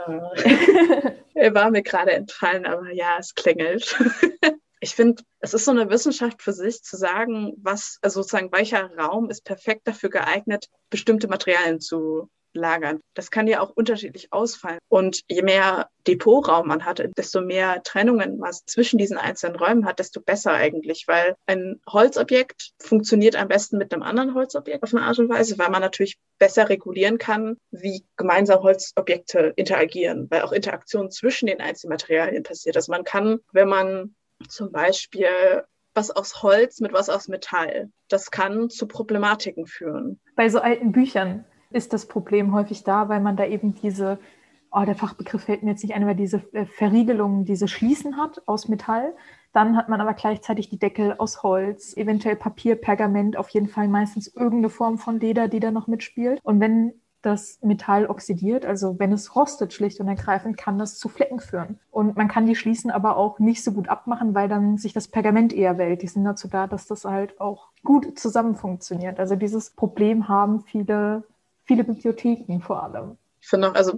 ja. 1.35 1.54
War 1.54 1.70
mir 1.70 1.82
gerade 1.82 2.12
entfallen, 2.12 2.66
aber 2.66 2.90
ja, 2.92 3.16
es 3.18 3.35
klingelt. 3.35 3.99
ich 4.80 4.94
finde, 4.94 5.22
es 5.40 5.54
ist 5.54 5.66
so 5.66 5.70
eine 5.70 5.90
Wissenschaft 5.90 6.42
für 6.42 6.52
sich 6.52 6.82
zu 6.82 6.96
sagen, 6.96 7.52
was, 7.58 7.99
also 8.02 8.22
sozusagen, 8.22 8.50
welcher 8.52 8.90
Raum 8.96 9.30
ist 9.30 9.44
perfekt 9.44 9.87
dafür 9.87 10.08
geeignet, 10.10 10.66
bestimmte 10.88 11.28
Materialien 11.28 11.80
zu 11.80 12.28
lagern. 12.52 13.00
Das 13.14 13.30
kann 13.30 13.46
ja 13.46 13.60
auch 13.60 13.70
unterschiedlich 13.70 14.32
ausfallen. 14.32 14.78
Und 14.88 15.22
je 15.28 15.42
mehr 15.42 15.88
Depotraum 16.06 16.66
man 16.66 16.84
hat, 16.84 17.02
desto 17.16 17.40
mehr 17.40 17.82
Trennungen 17.84 18.38
man 18.38 18.52
zwischen 18.52 18.99
diesen 18.99 19.18
einzelnen 19.18 19.56
Räumen 19.56 19.87
hat, 19.87 19.99
desto 19.99 20.20
besser 20.20 20.52
eigentlich, 20.52 21.06
weil 21.06 21.37
ein 21.46 21.80
Holzobjekt 21.88 22.72
funktioniert 22.78 23.37
am 23.37 23.49
besten 23.49 23.78
mit 23.78 23.92
einem 23.92 24.02
anderen 24.02 24.34
Holzobjekt 24.34 24.82
auf 24.82 24.94
eine 24.94 25.04
Art 25.04 25.18
und 25.18 25.28
Weise, 25.28 25.58
weil 25.58 25.70
man 25.70 25.82
natürlich 25.82 26.18
besser 26.38 26.68
regulieren 26.68 27.18
kann, 27.18 27.56
wie 27.70 28.04
gemeinsam 28.16 28.62
Holzobjekte 28.62 29.52
interagieren, 29.56 30.26
weil 30.30 30.42
auch 30.42 30.52
Interaktion 30.52 31.10
zwischen 31.10 31.46
den 31.46 31.60
einzelnen 31.60 31.92
Materialien 31.92 32.42
passiert. 32.42 32.76
Also 32.76 32.90
man 32.90 33.04
kann, 33.04 33.40
wenn 33.52 33.68
man 33.68 34.14
zum 34.49 34.73
Beispiel 34.73 35.64
was 35.94 36.11
aus 36.11 36.42
Holz 36.42 36.80
mit 36.80 36.92
was 36.92 37.09
aus 37.09 37.28
Metall. 37.28 37.90
Das 38.09 38.30
kann 38.30 38.70
zu 38.70 38.87
Problematiken 38.87 39.66
führen. 39.66 40.20
Bei 40.37 40.49
so 40.49 40.61
alten 40.61 40.92
Büchern 40.92 41.44
ist 41.70 41.92
das 41.92 42.06
Problem 42.06 42.52
häufig 42.54 42.85
da, 42.85 43.09
weil 43.09 43.20
man 43.20 43.37
da 43.37 43.47
eben 43.47 43.75
diese 43.75 44.18
oh, 44.73 44.85
der 44.85 44.94
Fachbegriff 44.94 45.44
fällt 45.44 45.62
mir 45.62 45.70
jetzt 45.70 45.82
nicht 45.82 45.94
ein, 45.94 46.06
weil 46.06 46.14
diese 46.14 46.42
äh, 46.52 46.66
Verriegelung, 46.66 47.44
diese 47.44 47.68
Schließen 47.68 48.16
hat 48.16 48.42
aus 48.47 48.68
Metall. 48.68 49.14
Dann 49.52 49.76
hat 49.76 49.88
man 49.88 50.00
aber 50.00 50.14
gleichzeitig 50.14 50.68
die 50.68 50.78
Deckel 50.78 51.14
aus 51.18 51.42
Holz, 51.42 51.97
eventuell 51.97 52.37
Papier, 52.37 52.76
Pergament, 52.76 53.37
auf 53.37 53.49
jeden 53.49 53.68
Fall 53.68 53.88
meistens 53.88 54.28
irgendeine 54.28 54.70
Form 54.70 54.99
von 54.99 55.18
Leder, 55.18 55.49
die 55.49 55.59
da 55.61 55.73
noch 55.73 55.88
mitspielt. 55.88 56.38
Und 56.44 56.61
wenn 56.61 57.00
das 57.22 57.58
Metall 57.62 58.06
oxidiert, 58.06 58.64
also 58.64 58.98
wenn 58.98 59.12
es 59.12 59.36
rostet 59.36 59.72
schlicht 59.72 60.00
und 60.00 60.08
ergreifend, 60.08 60.56
kann 60.56 60.78
das 60.78 60.98
zu 60.98 61.08
Flecken 61.08 61.40
führen. 61.40 61.78
Und 61.90 62.16
man 62.16 62.28
kann 62.28 62.46
die 62.46 62.56
Schließen 62.56 62.90
aber 62.90 63.16
auch 63.16 63.38
nicht 63.38 63.62
so 63.62 63.72
gut 63.72 63.88
abmachen, 63.88 64.34
weil 64.34 64.48
dann 64.48 64.78
sich 64.78 64.92
das 64.92 65.08
Pergament 65.08 65.52
eher 65.52 65.76
wählt. 65.76 66.02
Die 66.02 66.08
sind 66.08 66.24
dazu 66.24 66.48
da, 66.48 66.66
dass 66.66 66.86
das 66.86 67.04
halt 67.04 67.40
auch 67.40 67.68
gut 67.84 68.18
zusammen 68.18 68.54
funktioniert. 68.56 69.20
Also 69.20 69.36
dieses 69.36 69.70
Problem 69.70 70.28
haben 70.28 70.62
viele, 70.62 71.24
viele 71.64 71.84
Bibliotheken 71.84 72.60
vor 72.60 72.82
allem. 72.82 73.18
Ich 73.42 73.48
finde 73.48 73.70
auch, 73.70 73.74
also 73.74 73.96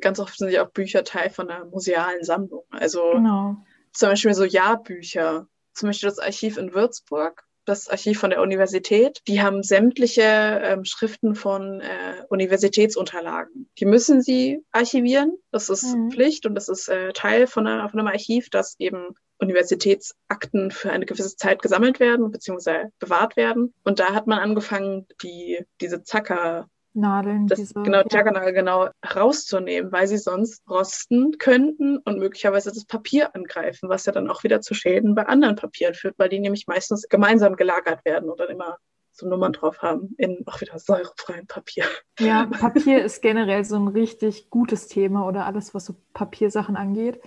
ganz 0.00 0.20
oft 0.20 0.36
sind 0.36 0.50
ja 0.50 0.64
auch 0.64 0.70
Bücher 0.70 1.04
Teil 1.04 1.30
von 1.30 1.48
einer 1.48 1.64
musealen 1.64 2.24
Sammlung. 2.24 2.62
Also 2.70 3.12
genau. 3.12 3.56
zum 3.92 4.10
Beispiel 4.10 4.34
so 4.34 4.44
Jahrbücher. 4.44 5.46
Zum 5.74 5.88
Beispiel 5.88 6.08
das 6.08 6.18
Archiv 6.18 6.58
in 6.58 6.74
Würzburg 6.74 7.44
das 7.64 7.88
Archiv 7.88 8.18
von 8.18 8.30
der 8.30 8.42
Universität. 8.42 9.20
Die 9.26 9.42
haben 9.42 9.62
sämtliche 9.62 10.22
ähm, 10.22 10.84
Schriften 10.84 11.34
von 11.34 11.80
äh, 11.80 12.24
Universitätsunterlagen. 12.28 13.70
Die 13.78 13.84
müssen 13.84 14.22
sie 14.22 14.64
archivieren. 14.72 15.36
Das 15.50 15.68
ist 15.68 15.94
mhm. 15.94 16.10
Pflicht 16.10 16.46
und 16.46 16.54
das 16.54 16.68
ist 16.68 16.88
äh, 16.88 17.12
Teil 17.12 17.46
von, 17.46 17.66
einer, 17.66 17.88
von 17.88 18.00
einem 18.00 18.08
Archiv, 18.08 18.50
dass 18.50 18.76
eben 18.78 19.14
Universitätsakten 19.38 20.70
für 20.70 20.92
eine 20.92 21.06
gewisse 21.06 21.36
Zeit 21.36 21.62
gesammelt 21.62 22.00
werden 22.00 22.30
bzw. 22.30 22.86
bewahrt 22.98 23.36
werden. 23.36 23.74
Und 23.84 23.98
da 23.98 24.14
hat 24.14 24.26
man 24.26 24.38
angefangen, 24.38 25.06
die, 25.22 25.64
diese 25.80 26.02
Zacker 26.02 26.68
Nadeln, 26.94 27.46
das, 27.46 27.58
diese, 27.58 27.74
genau, 27.74 28.02
ja. 28.10 28.50
genau 28.50 28.88
rauszunehmen, 29.14 29.92
weil 29.92 30.06
sie 30.06 30.18
sonst 30.18 30.62
rosten 30.68 31.38
könnten 31.38 31.98
und 31.98 32.18
möglicherweise 32.18 32.70
das 32.70 32.84
Papier 32.84 33.34
angreifen, 33.34 33.88
was 33.88 34.06
ja 34.06 34.12
dann 34.12 34.28
auch 34.28 34.44
wieder 34.44 34.60
zu 34.60 34.74
Schäden 34.74 35.14
bei 35.14 35.26
anderen 35.26 35.56
Papieren 35.56 35.94
führt, 35.94 36.18
weil 36.18 36.28
die 36.28 36.40
nämlich 36.40 36.66
meistens 36.66 37.08
gemeinsam 37.08 37.56
gelagert 37.56 38.04
werden 38.04 38.28
und 38.28 38.38
dann 38.40 38.50
immer 38.50 38.76
so 39.12 39.28
Nummern 39.28 39.52
drauf 39.52 39.82
haben 39.82 40.14
in 40.16 40.42
auch 40.46 40.60
wieder 40.60 40.78
säurefreiem 40.78 41.46
Papier. 41.46 41.84
Ja, 42.18 42.46
Papier 42.60 43.04
ist 43.04 43.20
generell 43.20 43.64
so 43.64 43.76
ein 43.76 43.88
richtig 43.88 44.50
gutes 44.50 44.88
Thema 44.88 45.26
oder 45.26 45.46
alles, 45.46 45.74
was 45.74 45.86
so 45.86 45.94
Papiersachen 46.14 46.76
angeht 46.76 47.20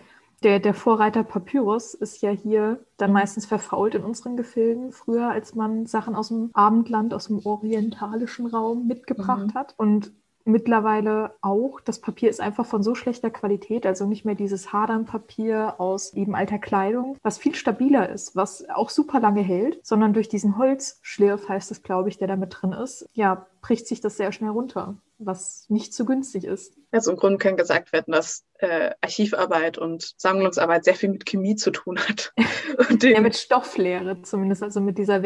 der, 0.43 0.59
der 0.59 0.73
Vorreiter 0.73 1.23
Papyrus 1.23 1.93
ist 1.93 2.21
ja 2.21 2.31
hier 2.31 2.85
dann 2.97 3.11
meistens 3.11 3.45
verfault 3.45 3.95
in 3.95 4.03
unseren 4.03 4.37
Gefilden, 4.37 4.91
früher 4.91 5.29
als 5.29 5.55
man 5.55 5.85
Sachen 5.85 6.15
aus 6.15 6.27
dem 6.27 6.49
Abendland, 6.53 7.13
aus 7.13 7.27
dem 7.27 7.45
orientalischen 7.45 8.47
Raum 8.47 8.87
mitgebracht 8.87 9.47
mhm. 9.47 9.53
hat. 9.53 9.75
Und 9.77 10.11
mittlerweile 10.45 11.35
auch. 11.41 11.81
Das 11.81 11.99
Papier 11.99 12.29
ist 12.29 12.39
einfach 12.39 12.65
von 12.65 12.83
so 12.83 12.95
schlechter 12.95 13.29
Qualität, 13.29 13.85
also 13.85 14.05
nicht 14.05 14.25
mehr 14.25 14.35
dieses 14.35 14.71
Hadernpapier 14.71 15.75
aus 15.79 16.13
eben 16.13 16.35
alter 16.35 16.59
Kleidung, 16.59 17.17
was 17.21 17.37
viel 17.37 17.55
stabiler 17.55 18.09
ist, 18.09 18.35
was 18.35 18.69
auch 18.69 18.89
super 18.89 19.19
lange 19.19 19.41
hält, 19.41 19.85
sondern 19.85 20.13
durch 20.13 20.29
diesen 20.29 20.57
Holzschlirf 20.57 21.49
heißt 21.49 21.71
es, 21.71 21.83
glaube 21.83 22.09
ich, 22.09 22.17
der 22.17 22.27
da 22.27 22.35
mit 22.35 22.55
drin 22.61 22.71
ist, 22.71 23.09
ja, 23.13 23.47
bricht 23.61 23.87
sich 23.87 23.99
das 23.99 24.17
sehr 24.17 24.31
schnell 24.31 24.51
runter 24.51 24.95
was 25.17 25.65
nicht 25.69 25.93
so 25.93 26.05
günstig 26.05 26.43
ist. 26.43 26.77
Also 26.91 27.11
im 27.11 27.17
Grunde 27.17 27.37
kann 27.37 27.57
gesagt 27.57 27.93
werden, 27.93 28.11
dass 28.11 28.43
äh, 28.59 28.91
Archivarbeit 29.01 29.77
und 29.77 30.13
Sammlungsarbeit 30.17 30.83
sehr 30.83 30.95
viel 30.95 31.09
mit 31.09 31.25
Chemie 31.25 31.55
zu 31.55 31.71
tun 31.71 31.99
hat. 31.99 32.33
ja, 33.01 33.21
mit 33.21 33.35
Stofflehre 33.35 34.21
zumindest, 34.21 34.63
also 34.63 34.81
mit 34.81 34.97
dieser 34.97 35.21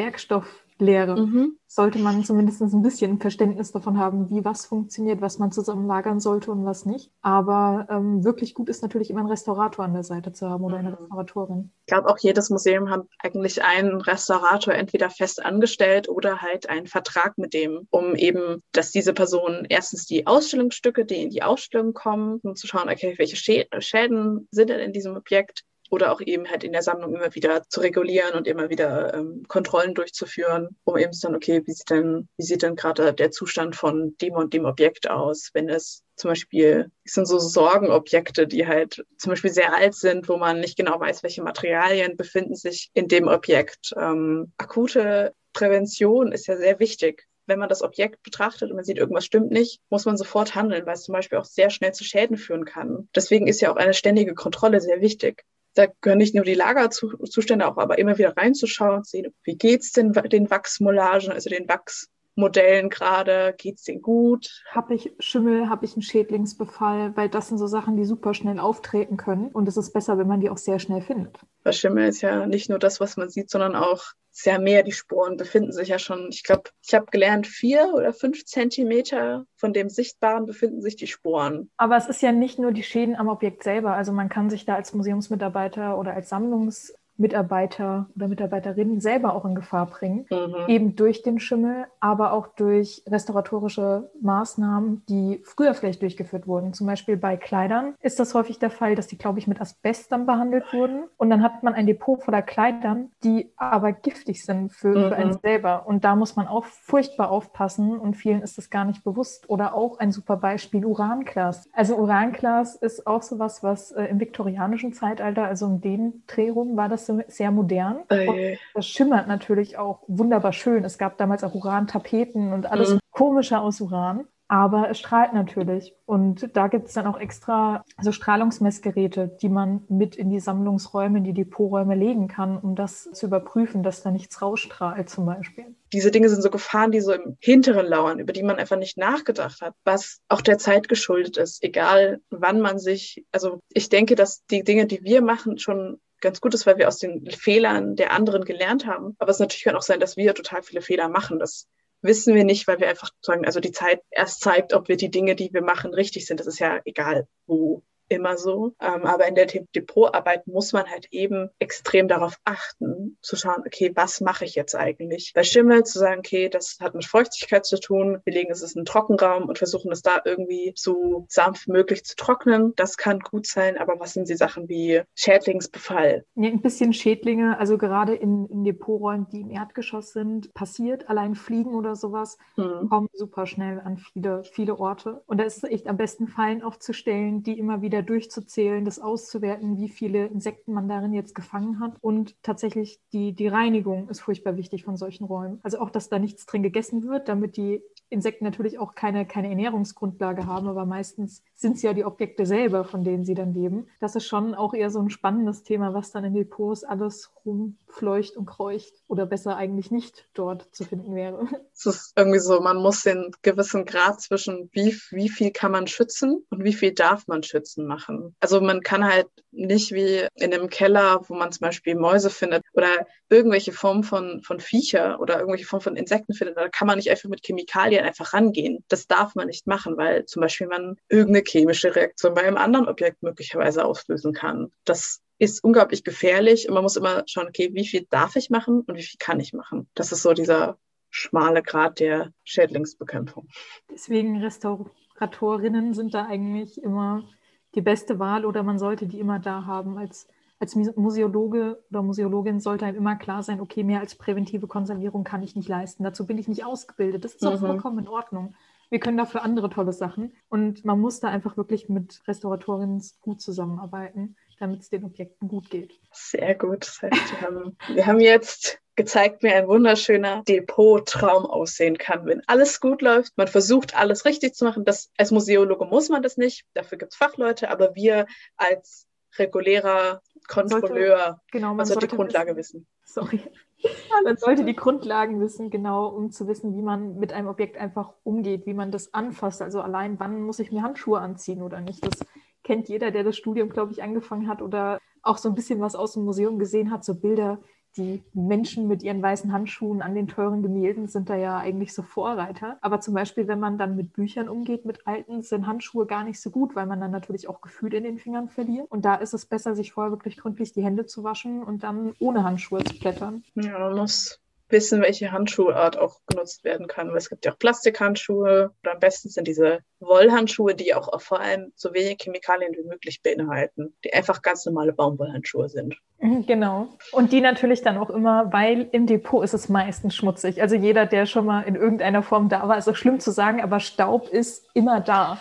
Werkstofflehre. 0.79 1.15
Mhm 1.15 1.59
sollte 1.71 2.00
man 2.00 2.25
zumindest 2.25 2.62
ein 2.62 2.81
bisschen 2.81 3.19
Verständnis 3.19 3.71
davon 3.71 4.00
haben, 4.00 4.31
wie 4.31 4.43
was 4.43 4.65
funktioniert, 4.65 5.21
was 5.21 5.38
man 5.38 5.51
zusammen 5.51 5.86
lagern 5.86 6.19
sollte 6.19 6.51
und 6.51 6.65
was 6.65 6.88
nicht. 6.88 7.12
Aber 7.21 7.88
ähm, 7.91 8.24
wirklich 8.24 8.55
gut 8.55 8.69
ist 8.69 8.81
natürlich 8.81 9.12
immer 9.12 9.19
einen 9.19 9.29
Restaurator 9.29 9.86
an 9.86 9.93
der 9.93 10.03
Seite 10.03 10.33
zu 10.33 10.50
haben 10.50 10.63
oder 10.63 10.77
eine 10.77 10.89
mhm. 10.89 10.95
Restauratorin. 10.95 11.71
Ich 11.86 11.91
glaube, 11.93 12.09
auch 12.09 12.17
jedes 12.17 12.50
Museum 12.50 12.89
hat 12.89 13.05
eigentlich 13.19 13.63
einen 13.63 14.01
Restaurator 14.01 14.74
entweder 14.74 15.12
fest 15.12 15.45
angestellt 15.45 16.09
oder 16.09 16.41
halt 16.41 16.67
einen 16.67 16.88
Vertrag 16.88 17.38
mit 17.38 17.53
dem, 17.53 17.88
um 17.91 18.15
eben, 18.15 18.63
dass 18.71 18.91
diese 18.91 19.13
Person 19.13 19.67
erstens 19.69 20.07
die 20.07 20.25
Ausstellungsstücke, 20.25 21.05
die 21.05 21.21
in 21.21 21.29
die 21.29 21.43
Ausstellung 21.43 21.93
kommen, 21.93 22.39
um 22.41 22.55
zu 22.55 22.65
schauen, 22.65 22.89
okay, 22.89 23.13
welche 23.19 23.36
Schäden 23.36 24.48
sind 24.50 24.71
denn 24.71 24.79
in 24.79 24.91
diesem 24.91 25.15
Objekt, 25.15 25.65
oder 25.89 26.12
auch 26.12 26.22
eben 26.22 26.50
halt 26.50 26.63
in 26.63 26.72
der 26.72 26.81
Sammlung 26.81 27.15
immer 27.15 27.34
wieder 27.36 27.63
zu 27.67 27.81
regulieren 27.81 28.34
und 28.34 28.48
immer 28.48 28.69
wieder 28.69 29.13
ähm, 29.13 29.43
Kontrollen 29.48 29.93
durchzuführen, 29.93 30.69
um 30.84 30.98
eben 30.98 31.13
zu 31.13 31.22
sagen, 31.22 31.36
okay, 31.36 31.62
wie 31.65 31.72
sieht 31.72 31.89
denn, 31.89 32.27
wie 32.38 32.43
sieht 32.43 32.63
denn 32.63 32.75
gerade 32.75 33.13
der 33.13 33.31
Zustand 33.31 33.75
von 33.75 34.15
dem 34.22 34.34
und 34.34 34.53
dem 34.53 34.65
Objekt 34.65 35.10
aus, 35.10 35.50
wenn 35.53 35.69
es 35.69 36.03
zum 36.15 36.29
Beispiel 36.29 36.91
es 37.05 37.13
sind 37.13 37.27
so 37.27 37.39
Sorgenobjekte, 37.39 38.46
die 38.46 38.67
halt 38.67 39.03
zum 39.17 39.31
Beispiel 39.31 39.51
sehr 39.51 39.74
alt 39.74 39.96
sind, 39.96 40.29
wo 40.29 40.38
man 40.38 40.60
nicht 40.60 40.77
genau 40.77 41.00
weiß, 41.00 41.24
welche 41.24 41.41
Materialien 41.41 42.17
befinden 42.17 42.55
sich 42.55 42.89
in 42.93 43.08
dem 43.08 43.27
Objekt. 43.27 43.93
Ähm, 43.98 44.51
akute 44.58 45.34
Prävention 45.53 46.31
ist 46.31 46.48
ja 46.48 46.58
sehr 46.58 46.79
wichtig 46.79 47.25
wenn 47.50 47.60
man 47.60 47.67
das 47.67 47.81
Objekt 47.81 48.24
betrachtet 48.24 48.69
und 48.69 48.75
man 48.77 48.86
sieht, 48.86 48.98
irgendwas 48.98 49.25
stimmt 49.25 49.51
nicht, 49.51 49.81
muss 49.89 50.05
man 50.05 50.15
sofort 50.15 50.55
handeln, 50.55 50.86
weil 50.86 50.93
es 50.93 51.03
zum 51.03 51.13
Beispiel 51.13 51.39
auch 51.39 51.46
sehr 51.46 51.69
schnell 51.69 51.91
zu 51.93 52.05
Schäden 52.05 52.38
führen 52.38 52.63
kann. 52.63 53.10
Deswegen 53.13 53.48
ist 53.48 53.60
ja 53.60 53.72
auch 53.72 53.75
eine 53.75 53.93
ständige 53.93 54.36
Kontrolle 54.36 54.79
sehr 54.79 55.01
wichtig 55.01 55.43
da 55.76 55.88
gehören 56.02 56.18
nicht 56.18 56.36
nur 56.36 56.44
die 56.44 56.56
Lagerzustände 56.56 57.68
auch, 57.68 57.78
aber 57.78 58.00
immer 58.00 58.18
wieder 58.18 58.36
reinzuschauen, 58.36 59.04
sehen, 59.04 59.34
wie 59.44 59.56
geht's 59.56 59.92
denn 59.92 60.14
den 60.14 60.50
Wachsmollagen, 60.50 61.32
also 61.32 61.50
den 61.50 61.68
Wachsmodellen 61.68 62.90
gerade, 62.90 63.54
geht's 63.58 63.84
denen 63.84 64.02
gut? 64.02 64.64
Habe 64.72 64.96
ich 64.96 65.12
Schimmel, 65.20 65.70
habe 65.70 65.86
ich 65.86 65.94
einen 65.94 66.02
Schädlingsbefall, 66.02 67.16
weil 67.16 67.30
das 67.30 67.50
sind 67.50 67.58
so 67.58 67.68
Sachen, 67.68 67.98
die 67.98 68.06
super 68.06 68.34
schnell 68.34 68.60
auftreten 68.60 69.18
können 69.18 69.48
und 69.50 69.68
es 69.68 69.78
ist 69.78 69.94
besser, 69.94 70.18
wenn 70.18 70.28
man 70.28 70.42
die 70.42 70.50
auch 70.50 70.58
sehr 70.58 70.80
schnell 70.80 71.02
findet. 71.02 71.38
Weil 71.64 71.74
Schimmel 71.74 72.08
ist 72.08 72.22
ja 72.22 72.46
nicht 72.46 72.70
nur 72.70 72.80
das, 72.80 73.00
was 73.00 73.18
man 73.18 73.30
sieht, 73.30 73.50
sondern 73.50 73.76
auch 73.76 74.04
sehr 74.41 74.60
mehr. 74.60 74.84
Die 74.84 74.91
Sporen 74.91 75.38
befinden 75.38 75.72
sich 75.72 75.89
ja 75.89 76.00
schon, 76.00 76.27
ich 76.29 76.43
glaube, 76.43 76.69
ich 76.86 76.93
habe 76.93 77.05
gelernt, 77.12 77.48
vier 77.48 77.93
oder 77.93 78.13
fünf 78.13 78.46
Zentimeter 78.46 79.46
von 79.55 79.74
dem 79.74 79.89
Sichtbaren 79.89 80.46
befinden 80.46 80.81
sich 80.81 80.96
die 80.96 81.08
Sporen. 81.08 81.69
Aber 81.77 81.98
es 81.98 82.08
ist 82.08 82.22
ja 82.22 82.31
nicht 82.31 82.60
nur 82.60 82.72
die 82.72 82.84
Schäden 82.84 83.15
am 83.15 83.27
Objekt 83.27 83.63
selber. 83.63 83.93
Also 83.93 84.12
man 84.12 84.29
kann 84.29 84.50
sich 84.50 84.65
da 84.65 84.75
als 84.75 84.93
Museumsmitarbeiter 84.93 85.98
oder 85.98 86.13
als 86.13 86.29
Sammlungs 86.29 86.93
Mitarbeiter 87.20 88.08
oder 88.16 88.28
Mitarbeiterinnen 88.28 89.02
selber 89.02 89.36
auch 89.36 89.46
in 89.46 89.54
Gefahr 89.54 89.86
bringen, 89.88 90.26
mhm. 90.30 90.56
eben 90.68 90.96
durch 90.96 91.22
den 91.22 91.40
Schimmel, 91.40 91.86
aber 92.00 92.34
auch 92.34 92.48
durch 92.48 93.04
restauratorische 93.08 94.10
Maßnahmen, 94.22 95.04
die 95.10 95.42
früher 95.44 95.74
vielleicht 95.74 96.02
durchgeführt 96.02 96.48
wurden. 96.48 96.74
Zum 96.74 96.88
Beispiel 96.88 97.18
bei 97.18 97.36
Kleidern 97.38 97.94
ist 98.02 98.20
das 98.20 98.34
häufig 98.34 98.60
der 98.60 98.70
Fall, 98.70 98.96
dass 98.96 99.08
die, 99.08 99.18
glaube 99.18 99.40
ich, 99.40 99.48
mit 99.48 99.60
Asbest 99.60 100.12
dann 100.12 100.26
behandelt 100.26 100.72
wurden. 100.72 101.04
Und 101.18 101.30
dann 101.30 101.44
hat 101.44 101.62
man 101.62 101.74
ein 101.74 101.86
Depot 101.86 102.24
voller 102.24 102.42
Kleidern, 102.42 103.12
die 103.24 103.52
aber 103.58 103.92
giftig 103.92 104.46
sind 104.46 104.72
für, 104.72 104.88
mhm. 104.88 105.10
für 105.10 105.16
einen 105.16 105.34
selber. 105.34 105.86
Und 105.88 106.06
da 106.06 106.16
muss 106.16 106.36
man 106.36 106.48
auch 106.48 106.66
furchtbar 106.66 107.32
aufpassen 107.32 108.00
und 108.00 108.16
vielen 108.16 108.42
ist 108.42 108.58
das 108.58 108.70
gar 108.70 108.86
nicht 108.86 109.04
bewusst. 109.04 109.50
Oder 109.50 109.74
auch 109.74 110.00
ein 110.00 110.12
super 110.12 110.38
Beispiel 110.38 110.86
Uranglas. 110.86 111.70
Also 111.74 111.98
Uranglas 111.98 112.76
ist 112.76 113.06
auch 113.06 113.24
sowas, 113.24 113.62
was 113.62 113.92
äh, 113.92 114.06
im 114.06 114.20
viktorianischen 114.20 114.94
Zeitalter, 114.94 115.44
also 115.44 115.66
um 115.66 115.82
den 115.82 116.24
Dreh 116.28 116.50
rum, 116.50 116.78
war 116.78 116.88
das 116.88 117.09
sehr 117.28 117.51
modern. 117.51 117.98
Und 118.10 118.58
das 118.74 118.88
schimmert 118.88 119.28
natürlich 119.28 119.78
auch 119.78 120.04
wunderbar 120.08 120.54
schön. 120.54 120.84
Es 120.84 120.98
gab 120.98 121.18
damals 121.18 121.44
auch 121.44 121.54
Uran-Tapeten 121.54 122.54
und 122.54 122.66
alles 122.66 122.94
mhm. 122.94 123.00
komische 123.12 123.60
aus 123.60 123.82
Uran. 123.82 124.25
Aber 124.51 124.89
es 124.89 124.98
strahlt 124.98 125.34
natürlich. 125.34 125.94
Und 126.08 126.58
da 126.58 126.70
gibt 126.70 126.88
es 126.88 126.94
dann 126.94 127.06
auch 127.06 127.20
extra 127.20 127.84
so 128.01 128.12
Strahlungsmessgeräte, 128.12 129.38
die 129.39 129.48
man 129.48 129.84
mit 129.89 130.16
in 130.16 130.32
die 130.32 130.39
Sammlungsräume, 130.39 131.20
in 131.20 131.24
die 131.24 131.36
Depoträume 131.36 131.94
legen 131.94 132.28
kann, 132.28 132.58
um 132.58 132.74
das 132.74 133.12
zu 133.12 133.28
überprüfen, 133.28 133.84
dass 133.84 134.01
da 134.01 134.10
nichts 134.10 134.42
rausstrahlt 134.42 135.08
zum 135.08 135.28
Beispiel. 135.28 135.66
Diese 135.94 136.10
Dinge 136.10 136.30
sind 136.30 136.42
so 136.42 136.50
Gefahren, 136.50 136.92
die 136.92 137.00
so 137.00 137.13
im 137.13 137.38
Hinteren 137.39 137.86
lauern, 137.86 138.18
über 138.18 138.34
die 138.34 138.42
man 138.42 138.56
einfach 138.56 138.78
nicht 138.78 138.98
nachgedacht 138.98 139.62
hat, 139.62 139.75
was 139.84 140.20
auch 140.30 140.42
der 140.42 140.58
Zeit 140.58 140.89
geschuldet 140.89 141.38
ist, 141.38 141.63
egal 141.63 142.20
wann 142.32 142.60
man 142.60 142.80
sich, 142.80 143.24
also 143.32 143.60
ich 143.72 143.89
denke, 143.89 144.16
dass 144.16 144.46
die 144.48 144.63
Dinge, 144.63 144.88
die 144.88 145.04
wir 145.04 145.22
machen, 145.22 145.60
schon 145.60 146.00
ganz 146.22 146.42
gut 146.42 146.54
ist, 146.54 146.66
weil 146.66 146.78
wir 146.78 146.88
aus 146.88 146.98
den 146.98 147.30
Fehlern 147.32 147.96
der 147.96 148.12
anderen 148.12 148.46
gelernt 148.46 148.86
haben. 148.86 149.16
Aber 149.20 149.32
es 149.32 149.40
natürlich 149.40 149.64
kann 149.64 149.76
auch 149.76 149.82
sein, 149.82 150.00
dass 150.00 150.18
wir 150.18 150.34
total 150.34 150.64
viele 150.64 150.82
Fehler 150.82 151.10
machen. 151.10 151.40
Das 151.40 151.68
wissen 152.02 152.36
wir 152.36 152.44
nicht, 152.44 152.68
weil 152.68 152.80
wir 152.80 152.90
einfach 152.90 153.12
sagen, 153.22 153.46
also 153.46 153.60
die 153.60 153.72
Zeit 153.72 154.02
erst 154.10 154.42
zeigt, 154.42 154.74
ob 154.74 154.88
wir 154.88 154.98
die 154.98 155.12
Dinge, 155.12 155.36
die 155.36 155.54
wir 155.54 155.62
machen, 155.62 155.94
richtig 155.94 156.26
sind. 156.26 156.40
Das 156.40 156.48
ist 156.48 156.60
ja 156.60 156.80
egal, 156.86 157.28
wo 157.46 157.84
immer 158.10 158.38
so. 158.38 158.74
Ähm, 158.82 159.06
aber 159.06 159.28
in 159.28 159.36
der 159.36 159.46
Depotarbeit 159.46 160.48
muss 160.48 160.74
man 160.74 160.89
halt 160.89 161.08
eben 161.12 161.50
extrem 161.60 162.08
darauf 162.08 162.38
achten, 162.44 163.18
zu 163.22 163.36
schauen, 163.36 163.63
okay, 163.66 163.92
was 163.96 164.22
mache 164.22 164.46
ich 164.46 164.56
jetzt 164.56 164.75
eigentlich? 164.75 165.32
Bei 165.34 165.44
Schimmel 165.44 165.84
zu 165.84 166.00
sagen, 166.00 166.20
okay, 166.20 166.50
das 166.50 166.78
hat 166.82 166.96
mit 166.96 167.06
Feuchtigkeit 167.06 167.66
zu 167.66 167.80
tun, 167.80 168.20
wir 168.24 168.34
legen 168.34 168.51
es 168.51 168.62
in 168.62 168.80
einen 168.80 168.86
Trockenraum 168.86 169.44
und 169.46 169.58
versuchen 169.58 169.92
es 169.92 170.01
da 170.01 170.22
irgendwie 170.25 170.74
so 170.75 171.25
sanft 171.30 171.68
möglich 171.68 172.04
zu 172.04 172.16
trocknen. 172.16 172.74
Das 172.75 172.98
kann 172.98 173.20
gut 173.20 173.48
sein, 173.48 173.78
aber 173.78 174.00
was 174.00 174.13
sind 174.13 174.30
die 174.30 174.36
Sachen 174.36 174.70
wie 174.70 175.01
Schädlingsbefall? 175.16 176.25
Ja, 176.36 176.50
ein 176.50 176.62
bisschen 176.62 176.94
Schädlinge, 176.94 177.58
also 177.60 177.78
gerade 177.78 178.16
in, 178.16 178.48
in 178.48 178.63
Depoträumen, 178.63 179.28
die 179.32 179.42
im 179.42 179.50
Erdgeschoss 179.50 180.12
sind, 180.12 180.54
passiert. 180.54 181.10
Allein 181.10 181.36
Fliegen 181.36 181.74
oder 181.74 181.96
sowas 181.96 182.38
hm. 182.56 182.89
kommen 182.89 183.10
super 183.13 183.46
schnell 183.46 183.80
an 183.80 183.98
viele, 183.98 184.44
viele 184.44 184.80
Orte. 184.80 185.22
Und 185.28 185.39
da 185.39 185.44
ist 185.44 185.58
es 185.58 185.63
echt 185.63 185.88
am 185.88 185.98
besten, 185.98 186.28
Fallen 186.28 186.63
aufzustellen, 186.63 187.44
die 187.44 187.58
immer 187.58 187.82
wieder 187.82 187.99
durchzuzählen, 188.03 188.86
das 188.86 189.00
auszuwerten, 189.00 189.77
wie 189.79 189.89
viele 189.89 190.27
Insekten 190.27 190.74
man 190.74 190.88
darin 190.88 191.13
jetzt 191.13 191.36
gefangen 191.36 191.79
hat. 191.79 191.98
Und 192.01 192.36
tatsächlich 192.44 193.00
die, 193.13 193.34
die 193.34 193.48
Reinigung 193.48 194.10
ist 194.10 194.22
furchtbar 194.22 194.58
wichtig 194.58 194.84
von 194.84 194.98
solchen 194.98 195.25
Räumen. 195.25 195.60
Also 195.63 195.79
auch, 195.79 195.89
dass 195.89 196.10
da 196.10 196.20
nichts 196.20 196.46
drin 196.46 196.63
gegessen 196.63 197.08
wird, 197.08 197.27
damit 197.27 197.58
die 197.58 197.82
Insekten 198.10 198.44
natürlich 198.44 198.80
auch 198.80 198.96
keine, 198.96 199.25
keine 199.25 199.50
Ernährungsgrundlage 199.50 200.46
haben, 200.46 200.68
aber 200.68 200.86
meistens 200.86 201.44
sind 201.56 201.75
es 201.75 201.82
ja 201.82 201.94
die 201.94 202.06
Objekte 202.06 202.46
selber, 202.46 202.84
von 202.84 203.04
denen 203.04 203.24
sie 203.24 203.36
dann 203.36 203.54
leben. 203.54 203.88
Das 204.00 204.16
ist 204.16 204.25
schon 204.25 204.56
auch 204.56 204.74
eher 204.74 204.89
so 204.89 205.00
ein 205.00 205.10
spannendes 205.10 205.63
Thema, 205.63 205.94
was 205.94 206.12
dann 206.12 206.24
in 206.24 206.34
Depots 206.34 206.84
alles 206.84 207.32
rumfleucht 207.46 208.36
und 208.38 208.46
kreucht 208.46 208.94
oder 209.08 209.25
besser 209.25 209.56
eigentlich 209.56 209.92
nicht 209.92 210.28
dort 210.34 210.74
zu 210.74 210.84
finden 210.86 211.16
wäre. 211.16 211.48
Es 211.74 211.86
ist 211.86 212.13
irgendwie 212.18 212.39
so, 212.39 212.60
man 212.60 212.78
muss 212.78 213.04
den 213.04 213.32
gewissen 213.42 213.86
Grad 213.86 214.20
zwischen 214.20 214.70
wie, 214.74 214.94
wie 215.12 215.30
viel 215.30 215.51
kann 215.51 215.72
man 215.72 215.88
schützen 215.88 216.44
und 216.50 216.63
wie 216.63 216.74
viel 216.74 216.94
darf 216.94 217.28
man 217.28 217.42
schützen 217.44 217.86
machen. 217.86 218.36
Also 218.42 218.60
man 218.60 218.82
kann 218.82 219.06
halt 219.06 219.28
nicht 219.51 219.94
wie 219.94 220.28
in 220.36 220.54
einem 220.54 220.70
Keller, 220.70 221.22
wo 221.28 221.36
man 221.36 221.51
zum 221.51 221.62
Beispiel 221.62 221.96
Mäuse 221.96 222.30
findet 222.30 222.63
oder 222.74 223.08
irgendwelche 223.30 223.72
Formen 223.72 224.04
von, 224.04 224.42
von 224.44 224.60
Viecher 224.60 225.20
oder 225.20 225.39
irgendwelche 225.39 225.66
Formen 225.66 225.84
von 225.84 225.96
Insekten 225.96 226.34
findet, 226.34 226.58
da 226.58 226.68
kann 226.68 226.88
man 226.88 226.98
nicht 226.98 227.10
einfach 227.10 227.30
mit 227.30 227.46
Chemikalien 227.46 227.99
einfach 228.06 228.34
rangehen. 228.34 228.84
Das 228.88 229.08
darf 229.08 229.36
man 229.36 229.48
nicht 229.48 229.68
machen, 229.68 229.98
weil 229.98 230.25
zum 230.25 230.41
Beispiel 230.41 230.68
man 230.68 230.98
irgendeine 231.10 231.44
chemische 231.46 231.96
Reaktion 231.96 232.34
bei 232.34 232.44
einem 232.44 232.58
anderen 232.58 232.88
Objekt 232.88 233.24
möglicherweise 233.24 233.86
auslösen 233.86 234.34
kann. 234.34 234.72
Das 234.86 235.22
ist 235.39 235.63
unglaublich 235.63 236.03
gefährlich 236.03 236.68
und 236.68 236.74
man 236.74 236.84
muss 236.84 236.98
immer 236.98 237.24
schauen, 237.25 237.48
okay, 237.48 237.70
wie 237.74 237.88
viel 237.88 238.06
darf 238.10 238.36
ich 238.36 238.50
machen 238.50 238.82
und 238.82 238.96
wie 238.96 239.03
viel 239.03 239.18
kann 239.18 239.39
ich 239.39 239.53
machen. 239.53 239.89
Das 239.96 240.12
ist 240.12 240.22
so 240.22 240.34
dieser 240.34 240.77
schmale 241.10 241.63
Grad 241.63 242.00
der 242.00 242.34
Schädlingsbekämpfung. 242.44 243.48
Deswegen 243.89 244.41
Restauratorinnen 244.41 245.94
sind 245.94 246.13
da 246.13 246.25
eigentlich 246.25 246.82
immer 246.84 247.27
die 247.75 247.82
beste 247.82 248.20
Wahl 248.20 248.46
oder 248.46 248.63
man 248.63 248.79
sollte 248.79 249.08
die 249.08 249.20
immer 249.20 249.39
da 249.39 249.65
haben. 249.65 249.98
Als, 249.98 250.27
als 250.60 250.75
Museologe 250.75 251.82
oder 251.89 252.01
Museologin 252.01 252.60
sollte 252.60 252.86
einem 252.86 252.98
immer 252.98 253.16
klar 253.16 253.44
sein, 253.44 253.62
okay, 253.62 253.84
mehr 253.84 254.01
als 254.01 254.16
präventive 254.16 254.68
Konservierung 254.68 255.24
kann 255.24 255.42
ich 255.42 255.56
nicht 255.56 255.70
leisten. 255.70 256.04
Dazu 256.04 256.28
bin 256.28 256.38
ich 256.38 256.50
nicht 256.50 256.66
ausgebildet. 256.66 257.24
Das 257.24 257.36
ist 257.36 257.46
auch 257.46 257.62
mhm. 257.62 257.66
vollkommen 257.66 258.00
in 258.00 258.08
Ordnung. 258.10 258.56
Wir 258.89 259.00
können 259.00 259.18
dafür 259.18 259.44
andere 259.44 259.70
tolle 259.70 259.94
Sachen. 259.94 260.34
Und 260.50 260.84
man 260.84 261.00
muss 261.00 261.20
da 261.20 261.30
einfach 261.30 261.56
wirklich 261.56 261.88
mit 261.88 262.22
Restauratorinnen 262.28 263.01
gut 263.22 263.42
zusammenarbeiten, 263.42 264.36
damit 264.60 264.82
es 264.82 264.89
den 264.89 265.06
Objekten 265.06 265.48
gut 265.48 265.70
geht. 265.70 265.94
Sehr 266.12 266.56
gut. 266.56 266.88
Das 266.88 267.01
heißt, 267.04 267.32
wir 267.32 267.42
haben, 267.42 267.78
wir 267.94 268.06
haben 268.06 268.20
jetzt 268.20 268.82
gezeigt, 268.96 269.44
wie 269.44 269.50
ein 269.50 269.68
wunderschöner 269.68 270.44
Depot-Traum 270.44 271.46
aussehen 271.46 271.98
kann, 271.98 272.25
wenn 272.25 272.42
alles 272.48 272.82
gut 272.82 273.01
läuft. 273.01 273.38
Man 273.38 273.48
versucht, 273.48 273.96
alles 273.96 274.25
richtig 274.25 274.56
zu 274.56 274.66
machen. 274.66 274.84
Das, 274.84 275.10
als 275.18 275.32
Museologe 275.32 275.86
muss 275.86 276.10
man 276.10 276.22
das 276.22 276.36
nicht. 276.36 276.66
Dafür 276.74 276.98
gibt 276.98 277.13
es 277.13 277.18
Fachleute. 277.18 277.70
Aber 277.70 277.96
wir 277.96 278.25
als 278.58 279.08
regulärer 279.38 280.21
Kontrolleur, 280.48 281.17
sollte, 281.17 281.41
genau, 281.51 281.67
man, 281.67 281.77
man 281.77 281.86
sollte 281.86 282.07
die 282.07 282.15
Grundlage 282.15 282.55
wissen. 282.55 282.81
wissen. 282.81 282.88
Sorry. 283.03 283.41
Man 284.25 284.36
sollte 284.36 284.65
die 284.65 284.75
Grundlagen 284.75 285.39
wissen, 285.39 285.69
genau, 285.69 286.07
um 286.07 286.31
zu 286.31 286.50
wissen, 286.50 286.75
wie 286.75 286.81
man 286.81 287.17
mit 287.17 287.31
einem 287.31 287.48
Objekt 287.48 287.77
einfach 287.77 288.12
umgeht, 288.24 288.65
wie 288.65 288.74
man 288.74 288.91
das 288.91 289.13
anfasst. 289.13 289.62
Also 289.62 289.79
allein, 289.79 290.19
wann 290.19 290.41
muss 290.41 290.59
ich 290.59 290.74
mir 290.74 290.83
Handschuhe 290.83 291.21
anziehen 291.21 291.62
oder 291.62 291.79
nicht. 291.79 292.05
Das 292.05 292.25
kennt 292.65 292.89
jeder, 292.89 293.12
der 293.12 293.24
das 293.24 293.38
Studium, 293.38 293.69
glaube 293.69 293.93
ich, 293.93 294.03
angefangen 294.03 294.50
hat 294.50 294.62
oder 294.62 295.00
auch 295.21 295.38
so 295.38 295.48
ein 295.48 295.55
bisschen 295.55 295.79
was 295.79 295.95
aus 295.95 296.13
dem 296.13 296.25
Museum 296.25 296.59
gesehen 296.59 296.91
hat, 296.91 297.05
so 297.05 297.15
Bilder, 297.15 297.62
die 298.00 298.24
Menschen 298.34 298.88
mit 298.88 299.03
ihren 299.03 299.22
weißen 299.22 299.51
Handschuhen 299.51 300.01
an 300.01 300.15
den 300.15 300.27
teuren 300.27 300.62
Gemälden 300.62 301.08
sind 301.08 301.29
da 301.29 301.36
ja 301.36 301.58
eigentlich 301.58 301.94
so 301.94 302.01
Vorreiter. 302.01 302.77
Aber 302.82 303.01
zum 303.01 303.13
Beispiel, 303.13 303.48
wenn 303.48 303.60
man 303.60 303.77
dann 303.77 303.96
mit 303.96 304.13
Büchern 304.13 304.50
umgeht, 304.50 304.86
mit 304.86 305.06
alten, 305.06 305.41
sind 305.41 305.68
Handschuhe 305.68 306.06
gar 306.06 306.24
nicht 306.24 306.41
so 306.41 306.50
gut, 306.50 306.75
weil 306.75 306.86
man 306.86 307.00
dann 307.00 307.12
natürlich 307.12 307.48
auch 307.48 307.62
Gefühl 307.62 307.94
in 307.94 308.03
den 308.03 308.18
Fingern 308.18 308.50
verliert. 308.50 308.88
Und 308.89 309.06
da 309.06 309.15
ist 309.15 309.34
es 309.34 309.46
besser, 309.46 309.75
sich 309.75 309.91
vorher 309.91 310.12
wirklich 310.12 310.38
gründlich 310.38 310.72
die 310.72 310.84
Hände 310.84 311.06
zu 311.06 311.24
waschen 311.24 311.63
und 311.63 311.84
dann 311.84 312.13
ohne 312.20 312.44
Handschuhe 312.44 312.84
zu 312.84 312.98
blättern. 312.98 313.44
Ja, 313.55 313.77
man 313.79 313.98
muss 313.98 314.40
wissen, 314.72 315.01
welche 315.01 315.32
Handschuhart 315.32 315.98
auch 315.98 316.20
genutzt 316.27 316.64
werden 316.64 316.88
kann. 316.88 317.10
Weil 317.10 317.18
es 317.18 317.29
gibt 317.29 317.46
ja 317.46 317.53
auch 317.53 317.60
Plastikhandschuhe 317.60 318.72
oder 318.84 318.94
am 318.94 319.00
besten 319.00 319.29
sind 319.29 319.48
diese 319.48 319.79
Wollhandschuhe, 320.00 320.75
die 320.75 320.94
auch 320.94 321.20
vor 321.22 321.40
allem 321.40 321.72
so 321.75 321.94
wenig 321.94 322.18
Chemikalien 322.22 322.74
wie 322.74 322.88
möglich 322.88 323.22
beinhalten, 323.22 323.94
die 324.03 324.14
einfach 324.14 324.42
ganz 324.42 324.66
normale 324.66 324.94
Baumwollhandschuhe 324.94 325.70
sind. 325.70 325.98
Mhm, 326.20 326.46
genau. 326.46 326.88
Und 327.12 327.32
die 327.32 327.42
natürlich 327.42 327.82
dann 327.82 327.98
auch 327.98 328.10
immer, 328.10 328.51
weil 328.51 328.88
im 328.92 329.08
Depot 329.08 329.44
ist 329.44 329.53
es 329.53 329.70
meistens 329.70 330.16
schmutzig. 330.16 330.62
Also 330.62 330.75
jeder, 330.75 331.05
der 331.05 331.25
schon 331.25 331.46
mal 331.46 331.62
in 331.62 331.75
irgendeiner 331.75 332.24
Form 332.24 332.50
da 332.50 332.68
war, 332.68 332.77
ist 332.77 332.90
auch 332.90 332.96
schlimm 332.96 333.20
zu 333.20 333.32
sagen, 333.32 333.62
aber 333.62 333.79
Staub 333.79 334.29
ist 334.29 334.66
immer 334.74 335.00
da. 335.01 335.40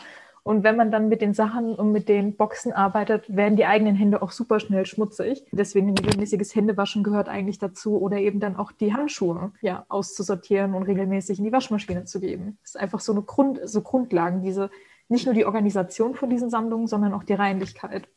Und 0.49 0.65
wenn 0.65 0.77
man 0.77 0.91
dann 0.91 1.11
mit 1.11 1.21
den 1.21 1.35
Sachen 1.35 1.75
und 1.75 1.93
mit 1.93 2.09
den 2.09 2.35
Boxen 2.35 2.73
arbeitet, 2.73 3.37
werden 3.37 3.57
die 3.57 3.67
eigenen 3.67 3.95
Hände 3.95 4.23
auch 4.23 4.31
super 4.31 4.61
schnell 4.61 4.87
schmutzig. 4.87 5.45
Deswegen 5.53 5.95
regelmäßiges 5.95 6.55
Händewaschen 6.55 7.03
gehört 7.03 7.29
eigentlich 7.29 7.59
dazu 7.59 8.01
oder 8.01 8.17
eben 8.17 8.41
dann 8.41 8.57
auch 8.57 8.73
die 8.73 8.95
Handschuhe 8.95 9.53
ja, 9.61 9.85
auszusortieren 9.91 10.73
und 10.73 10.85
regelmäßig 10.85 11.39
in 11.39 11.45
die 11.45 11.53
Waschmaschine 11.53 12.07
zu 12.07 12.19
geben. 12.19 12.57
Das 12.63 12.71
ist 12.71 12.81
einfach 12.81 13.01
so 13.01 13.13
eine 13.13 13.21
Grund, 13.21 13.61
so 13.63 13.83
Grundlagen, 13.83 14.41
diese, 14.41 14.71
nicht 15.11 15.27
nur 15.27 15.35
die 15.35 15.45
Organisation 15.45 16.15
von 16.15 16.31
diesen 16.31 16.49
Sammlungen, 16.49 16.87
sondern 16.87 17.13
auch 17.13 17.25
die 17.25 17.35
Reinlichkeit. 17.35 18.09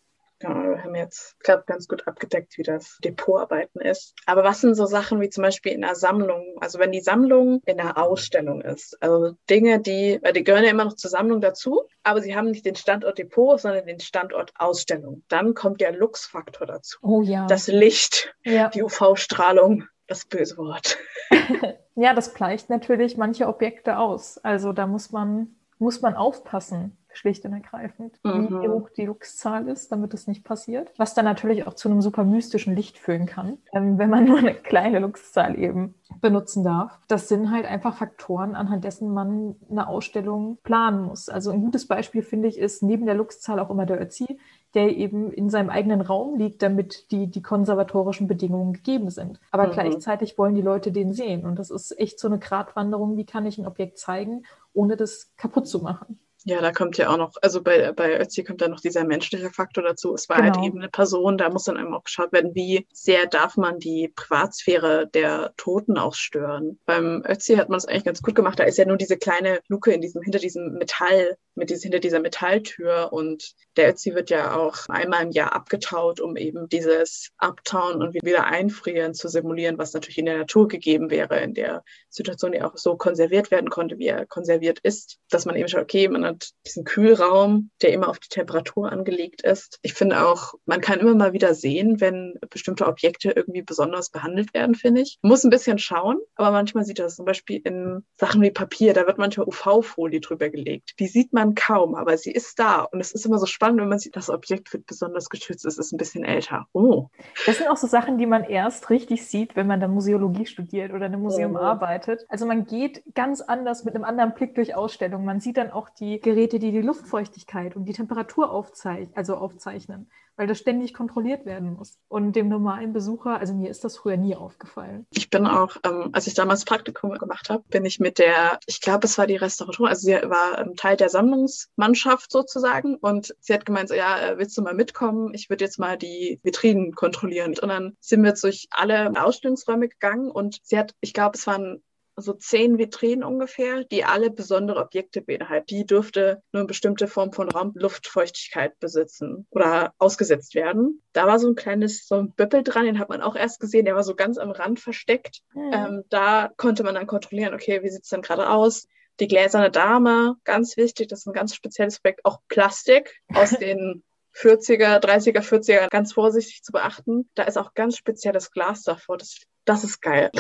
Ja, 0.42 0.50
wir 0.50 0.84
haben 0.84 0.96
jetzt, 0.96 1.40
glaube 1.40 1.64
ganz 1.68 1.88
gut 1.88 2.08
abgedeckt, 2.08 2.58
wie 2.58 2.64
das 2.64 2.98
Depotarbeiten 3.04 3.82
ist. 3.82 4.16
Aber 4.26 4.44
was 4.44 4.62
sind 4.62 4.76
so 4.76 4.86
Sachen 4.86 5.22
wie 5.22 5.30
zum 5.30 5.44
Beispiel 5.44 5.74
in 5.74 5.84
einer 5.84 5.96
Sammlung? 5.96 6.58
Also 6.60 6.80
wenn 6.80 6.92
die 6.92 7.02
Sammlung 7.02 7.62
in 7.66 7.80
einer 7.80 7.98
Ausstellung 7.98 8.62
ist, 8.62 8.98
also 9.02 9.36
Dinge, 9.50 9.80
die, 9.80 10.20
weil 10.22 10.34
die 10.34 10.44
gehören 10.44 10.64
ja 10.64 10.72
immer 10.72 10.86
noch 10.86 10.96
zur 10.96 11.12
Sammlung 11.12 11.42
dazu, 11.42 11.84
aber 12.04 12.22
sie 12.22 12.36
haben 12.36 12.50
nicht 12.50 12.66
den 12.66 12.76
Standort 12.76 13.18
Depot, 13.18 13.60
sondern 13.60 13.86
den 13.86 14.00
Standort 14.00 14.52
Ausstellung. 14.58 15.24
Dann 15.28 15.54
kommt 15.54 15.82
der 15.82 15.92
Luxfaktor 15.92 16.66
dazu. 16.66 16.98
Oh 17.02 17.22
ja. 17.22 17.46
Das 17.48 17.68
Licht, 17.68 18.34
ja. 18.44 18.70
die 18.70 18.84
UV-Strahlung, 18.84 19.86
das 20.08 20.26
böse 20.26 20.58
Wort. 20.58 20.98
ja, 21.96 22.14
das 22.14 22.34
gleicht 22.34 22.70
natürlich 22.70 23.18
manche 23.18 23.48
Objekte 23.48 23.98
aus. 23.98 24.38
Also 24.40 24.74
da 24.74 24.88
muss 24.88 25.12
man, 25.12 25.56
muss 25.78 26.02
man 26.02 26.16
aufpassen 26.16 26.98
schlicht 27.14 27.46
und 27.46 27.54
ergreifend, 27.54 28.20
mhm. 28.24 28.62
wie 28.62 28.70
hoch 28.70 28.90
die 28.90 29.06
Luxzahl 29.06 29.68
ist, 29.68 29.92
damit 29.92 30.14
es 30.14 30.28
nicht 30.28 30.44
passiert. 30.44 30.92
Was 30.98 31.14
dann 31.14 31.26
natürlich 31.26 31.68
auch 31.68 31.74
zu 31.74 31.90
einem 31.90 32.02
super 32.02 32.24
mystischen 32.24 32.76
Licht 32.76 32.98
führen 32.98 33.26
kann, 33.26 33.58
ähm, 33.74 33.98
wenn 33.98 34.10
man 34.10 34.26
nur 34.26 34.40
eine 34.40 34.54
kleine 34.54 35.00
Luxzahl 35.00 35.58
eben 35.58 35.96
benutzen 36.20 36.64
darf. 36.64 37.00
Das 37.08 37.28
sind 37.28 37.52
halt 37.52 37.66
einfach 37.66 37.96
Faktoren, 37.96 38.56
anhand 38.56 38.84
dessen 38.84 39.14
man 39.14 39.56
eine 39.70 39.88
Ausstellung 39.88 40.58
planen 40.64 41.06
muss. 41.06 41.30
Also 41.30 41.52
ein 41.52 41.62
gutes 41.62 41.88
Beispiel, 41.88 42.22
finde 42.22 42.48
ich, 42.48 42.58
ist 42.58 42.84
neben 42.84 43.06
der 43.06 43.16
Luxzahl 43.16 43.60
auch 43.60 43.70
immer 43.70 43.86
der 43.86 44.02
Ötzi, 44.02 44.40
der 44.74 44.96
eben 44.96 45.32
in 45.32 45.50
seinem 45.50 45.70
eigenen 45.70 46.02
Raum 46.02 46.38
liegt, 46.38 46.62
damit 46.62 47.12
die, 47.12 47.28
die 47.28 47.42
konservatorischen 47.42 48.28
Bedingungen 48.28 48.74
gegeben 48.74 49.10
sind. 49.10 49.40
Aber 49.52 49.68
mhm. 49.68 49.72
gleichzeitig 49.72 50.38
wollen 50.38 50.56
die 50.56 50.62
Leute 50.62 50.92
den 50.92 51.14
sehen. 51.14 51.46
Und 51.46 51.60
das 51.60 51.70
ist 51.72 51.98
echt 52.00 52.20
so 52.20 52.28
eine 52.28 52.40
Gratwanderung, 52.40 53.18
wie 53.18 53.26
kann 53.26 53.46
ich 53.46 53.58
ein 53.58 53.68
Objekt 53.68 53.98
zeigen, 53.98 54.44
ohne 54.74 54.96
das 54.96 55.34
kaputt 55.38 55.68
zu 55.68 55.80
machen. 55.80 56.20
Ja, 56.44 56.60
da 56.60 56.72
kommt 56.72 56.98
ja 56.98 57.10
auch 57.10 57.18
noch, 57.18 57.34
also 57.42 57.62
bei, 57.62 57.92
bei 57.92 58.20
Ötzi 58.20 58.44
kommt 58.44 58.62
da 58.62 58.68
noch 58.68 58.82
dieser 58.82 59.04
menschliche 59.06 59.52
Faktor 59.52 59.84
dazu. 59.84 60.14
Es 60.14 60.28
war 60.28 60.38
halt 60.38 60.54
genau. 60.54 60.58
halt 60.58 60.68
eben 60.68 60.80
eine 60.80 60.90
Person, 60.90 61.38
da 61.38 61.50
muss 61.50 61.66
dann 61.66 61.78
eben 61.78 61.94
auch 61.94 62.04
geschaut 62.04 62.32
werden, 62.34 62.56
wie 62.56 62.88
sehr 62.92 63.28
darf 63.28 63.58
man 63.58 63.78
die 63.80 64.12
Privatsphäre 64.16 65.08
der 65.08 65.54
Toten 65.58 65.98
auch 65.98 66.16
stören. 66.16 66.80
Beim 66.86 67.24
Ötzi 67.28 67.56
hat 67.56 67.70
man 67.70 67.78
es 67.78 67.86
eigentlich 67.86 68.06
ganz 68.06 68.22
gut 68.24 68.34
gemacht. 68.34 68.60
Da 68.60 68.64
ist 68.64 68.78
ja 68.78 68.86
nur 68.86 68.98
diese 68.98 69.18
kleine 69.18 69.60
Luke 69.68 69.92
in 69.92 70.02
diesem, 70.02 70.24
hinter 70.24 70.40
diesem 70.40 70.74
Metall, 70.74 71.38
mit 71.54 71.70
diesem, 71.70 71.84
hinter 71.84 72.00
dieser 72.00 72.20
Metalltür 72.20 73.14
und 73.14 73.54
der 73.78 73.90
Ötzi 73.90 74.16
wird 74.16 74.30
ja 74.30 74.56
auch 74.56 74.90
einmal 74.90 75.24
im 75.24 75.32
Jahr 75.32 75.54
abgetaut, 75.54 76.20
um 76.20 76.38
eben 76.38 76.70
dieses 76.70 77.30
Abtauen 77.38 78.02
und 78.02 78.14
wieder 78.14 78.46
einfrieren 78.46 79.14
zu 79.14 79.28
simulieren, 79.28 79.78
was 79.78 79.94
natürlich 79.94 80.18
in 80.18 80.26
der 80.26 80.40
Natur 80.40 80.68
gegeben 80.68 81.10
wäre, 81.12 81.40
in 81.42 81.54
der 81.54 81.84
Situation, 82.10 82.52
die 82.52 82.62
auch 82.62 82.78
so 82.78 82.98
konserviert 82.98 83.52
werden 83.52 83.70
konnte, 83.70 84.00
wie 84.00 84.08
er 84.08 84.26
konserviert 84.26 84.80
ist, 84.80 85.20
dass 85.30 85.46
man 85.46 85.56
eben 85.56 85.68
schaut, 85.68 85.84
okay, 85.84 86.08
man 86.08 86.31
hat 86.32 86.50
diesen 86.66 86.84
Kühlraum, 86.84 87.70
der 87.82 87.94
immer 87.94 88.10
auf 88.10 88.20
die 88.20 88.30
Temperatur 88.30 88.92
angelegt 88.92 89.42
ist. 89.44 89.80
Ich 89.82 89.94
finde 89.94 90.26
auch, 90.26 90.54
man 90.66 90.82
kann 90.82 91.00
immer 91.00 91.16
mal 91.16 91.34
wieder 91.34 91.54
sehen, 91.54 92.02
wenn 92.02 92.36
bestimmte 92.50 92.88
Objekte 92.88 93.32
irgendwie 93.32 93.62
besonders 93.62 94.10
behandelt 94.10 94.54
werden, 94.54 94.76
finde 94.76 95.02
ich. 95.02 95.20
Man 95.22 95.32
muss 95.32 95.44
ein 95.44 95.50
bisschen 95.50 95.78
schauen, 95.78 96.20
aber 96.36 96.52
manchmal 96.52 96.86
sieht 96.86 97.00
das 97.00 97.16
zum 97.16 97.26
Beispiel 97.26 97.62
in 97.64 98.04
Sachen 98.18 98.42
wie 98.42 98.52
Papier, 98.52 98.94
da 98.94 99.06
wird 99.08 99.18
manchmal 99.18 99.48
UV-Folie 99.48 100.20
drüber 100.22 100.50
gelegt. 100.50 100.94
Die 101.00 101.08
sieht 101.08 101.34
man 101.34 101.56
kaum, 101.56 101.96
aber 101.96 102.18
sie 102.18 102.32
ist 102.32 102.60
da. 102.60 102.82
Und 102.82 103.00
es 103.00 103.12
ist 103.12 103.26
immer 103.26 103.38
so 103.38 103.46
spannend, 103.46 103.82
wenn 103.82 103.90
man 103.90 104.00
sieht, 104.00 104.16
das 104.16 104.30
Objekt 104.30 104.72
wird 104.74 104.86
besonders 104.86 105.30
geschützt, 105.30 105.66
es 105.66 105.78
ist 105.78 105.92
ein 105.92 105.98
bisschen 105.98 106.24
älter. 106.24 106.68
Oh. 106.74 107.08
Das 107.46 107.58
sind 107.58 107.70
auch 107.70 107.78
so 107.78 107.88
Sachen, 107.88 108.18
die 108.18 108.26
man 108.26 108.44
erst 108.44 108.90
richtig 108.90 109.26
sieht, 109.26 109.56
wenn 109.56 109.68
man 109.68 109.80
dann 109.80 109.92
Museologie 109.92 110.46
studiert 110.46 110.92
oder 110.92 111.06
in 111.08 111.14
einem 111.14 111.22
Museum 111.22 111.56
oh. 111.56 111.60
arbeitet. 111.60 112.26
Also 112.30 112.46
man 112.46 112.66
geht 112.66 113.04
ganz 113.14 113.42
anders 113.42 113.84
mit 113.84 113.96
einem 113.96 114.04
anderen 114.04 114.34
Blick 114.34 114.56
durch 114.56 114.76
Ausstellungen. 114.76 115.26
Man 115.26 115.40
sieht 115.40 115.58
dann 115.58 115.72
auch 115.72 115.90
die 115.90 116.20
Geräte, 116.22 116.60
die 116.60 116.72
die 116.72 116.82
Luftfeuchtigkeit 116.82 117.76
und 117.76 117.86
die 117.86 117.94
Temperatur 117.94 118.52
aufzeichnen, 118.52 119.12
also 119.16 119.36
aufzeichnen 119.36 120.08
weil 120.42 120.48
das 120.48 120.58
ständig 120.58 120.96
kontrolliert 120.96 121.46
werden 121.46 121.76
muss. 121.76 122.00
Und 122.08 122.36
dem 122.36 122.50
normalen 122.50 122.94
Besucher, 122.94 123.40
also 123.40 123.54
mir 123.54 123.70
ist 123.70 123.84
das 123.84 123.98
früher 123.98 124.18
nie 124.18 124.36
aufgefallen. 124.36 125.06
Ich 125.14 125.30
bin 125.30 125.46
auch, 125.46 125.78
ähm, 125.86 126.10
als 126.14 126.26
ich 126.26 126.34
damals 126.34 126.66
Praktikum 126.66 127.14
gemacht 127.14 127.52
habe, 127.52 127.64
bin 127.70 127.86
ich 127.86 128.00
mit 128.00 128.18
der, 128.18 128.60
ich 128.66 128.82
glaube, 128.82 129.06
es 129.06 129.20
war 129.20 129.28
die 129.28 129.36
Restaurator, 129.36 129.88
also 129.88 130.02
sie 130.02 130.14
war 130.14 130.58
ähm, 130.58 130.76
Teil 130.76 130.98
der 130.98 131.10
Sammlungsmannschaft 131.10 132.32
sozusagen 132.32 132.96
und 132.96 133.36
sie 133.40 133.54
hat 133.54 133.68
gemeint, 133.68 133.90
so, 133.90 133.94
ja, 133.94 134.20
äh, 134.20 134.38
willst 134.40 134.58
du 134.58 134.64
mal 134.64 134.74
mitkommen? 134.74 135.34
Ich 135.36 135.50
würde 135.52 135.64
jetzt 135.64 135.78
mal 135.78 135.96
die 135.96 136.40
Vitrinen 136.44 136.94
kontrollieren. 136.94 137.52
Und 137.62 137.70
dann 137.70 137.96
sind 138.00 138.24
wir 138.24 138.34
durch 138.34 138.68
alle 138.72 139.12
Ausstellungsräume 139.22 139.90
gegangen 139.90 140.32
und 140.32 140.60
sie 140.64 140.80
hat, 140.80 140.96
ich 141.02 141.14
glaube, 141.14 141.38
es 141.38 141.46
waren 141.46 141.84
so 142.16 142.34
zehn 142.34 142.78
Vitrinen 142.78 143.24
ungefähr, 143.24 143.84
die 143.84 144.04
alle 144.04 144.30
besondere 144.30 144.82
Objekte 144.82 145.22
beinhalten. 145.22 145.66
Die 145.68 145.86
dürfte 145.86 146.42
nur 146.52 146.62
eine 146.62 146.68
bestimmte 146.68 147.08
Form 147.08 147.32
von 147.32 147.50
Raumluftfeuchtigkeit 147.50 148.80
besitzen 148.80 149.48
oder 149.50 149.94
ausgesetzt 149.98 150.56
werden. 150.56 151.02
Da 151.14 151.28
war 151.28 151.40
so 151.40 151.48
ein 151.48 151.56
kleines, 151.56 152.08
so 152.08 152.16
ein 152.16 152.34
Böppel 152.34 152.64
dran, 152.64 152.86
den 152.86 153.00
hat 153.00 153.10
man 153.10 153.22
auch 153.22 153.36
erst 153.36 153.60
gesehen, 153.60 153.86
der 153.86 153.96
war 153.96 154.04
so 154.04 154.16
ganz 154.16 154.38
am 154.38 154.52
Rand 154.52 154.80
versteckt. 154.80 155.42
Mhm. 155.54 155.72
Ähm, 155.74 156.04
da 156.10 156.50
konnte 156.58 156.84
man 156.84 156.96
dann 156.96 157.08
kontrollieren, 157.08 157.54
okay, 157.54 157.82
wie 157.84 157.90
sieht's 157.90 158.10
denn 158.10 158.22
gerade 158.22 158.50
aus? 158.50 158.88
Die 159.20 159.28
gläserne 159.28 159.72
Dame, 159.72 160.36
ganz 160.44 160.78
wichtig, 160.78 161.08
das 161.08 161.20
ist 161.20 161.28
ein 161.28 161.34
ganz 161.34 161.56
spezielles 161.56 162.00
Objekt, 162.00 162.26
auch 162.26 162.40
Plastik 162.48 163.22
aus 163.34 163.50
den 163.60 164.04
40er, 164.36 165.00
30er, 165.00 165.42
40er, 165.42 165.90
ganz 165.90 166.14
vorsichtig 166.14 166.64
zu 166.64 166.72
beachten. 166.72 167.30
Da 167.36 167.44
ist 167.44 167.58
auch 167.58 167.74
ganz 167.74 167.98
spezielles 167.98 168.52
Glas 168.52 168.84
davor. 168.84 169.18
Das, 169.18 169.42
das 169.66 169.84
ist 169.84 170.02
geil. 170.02 170.32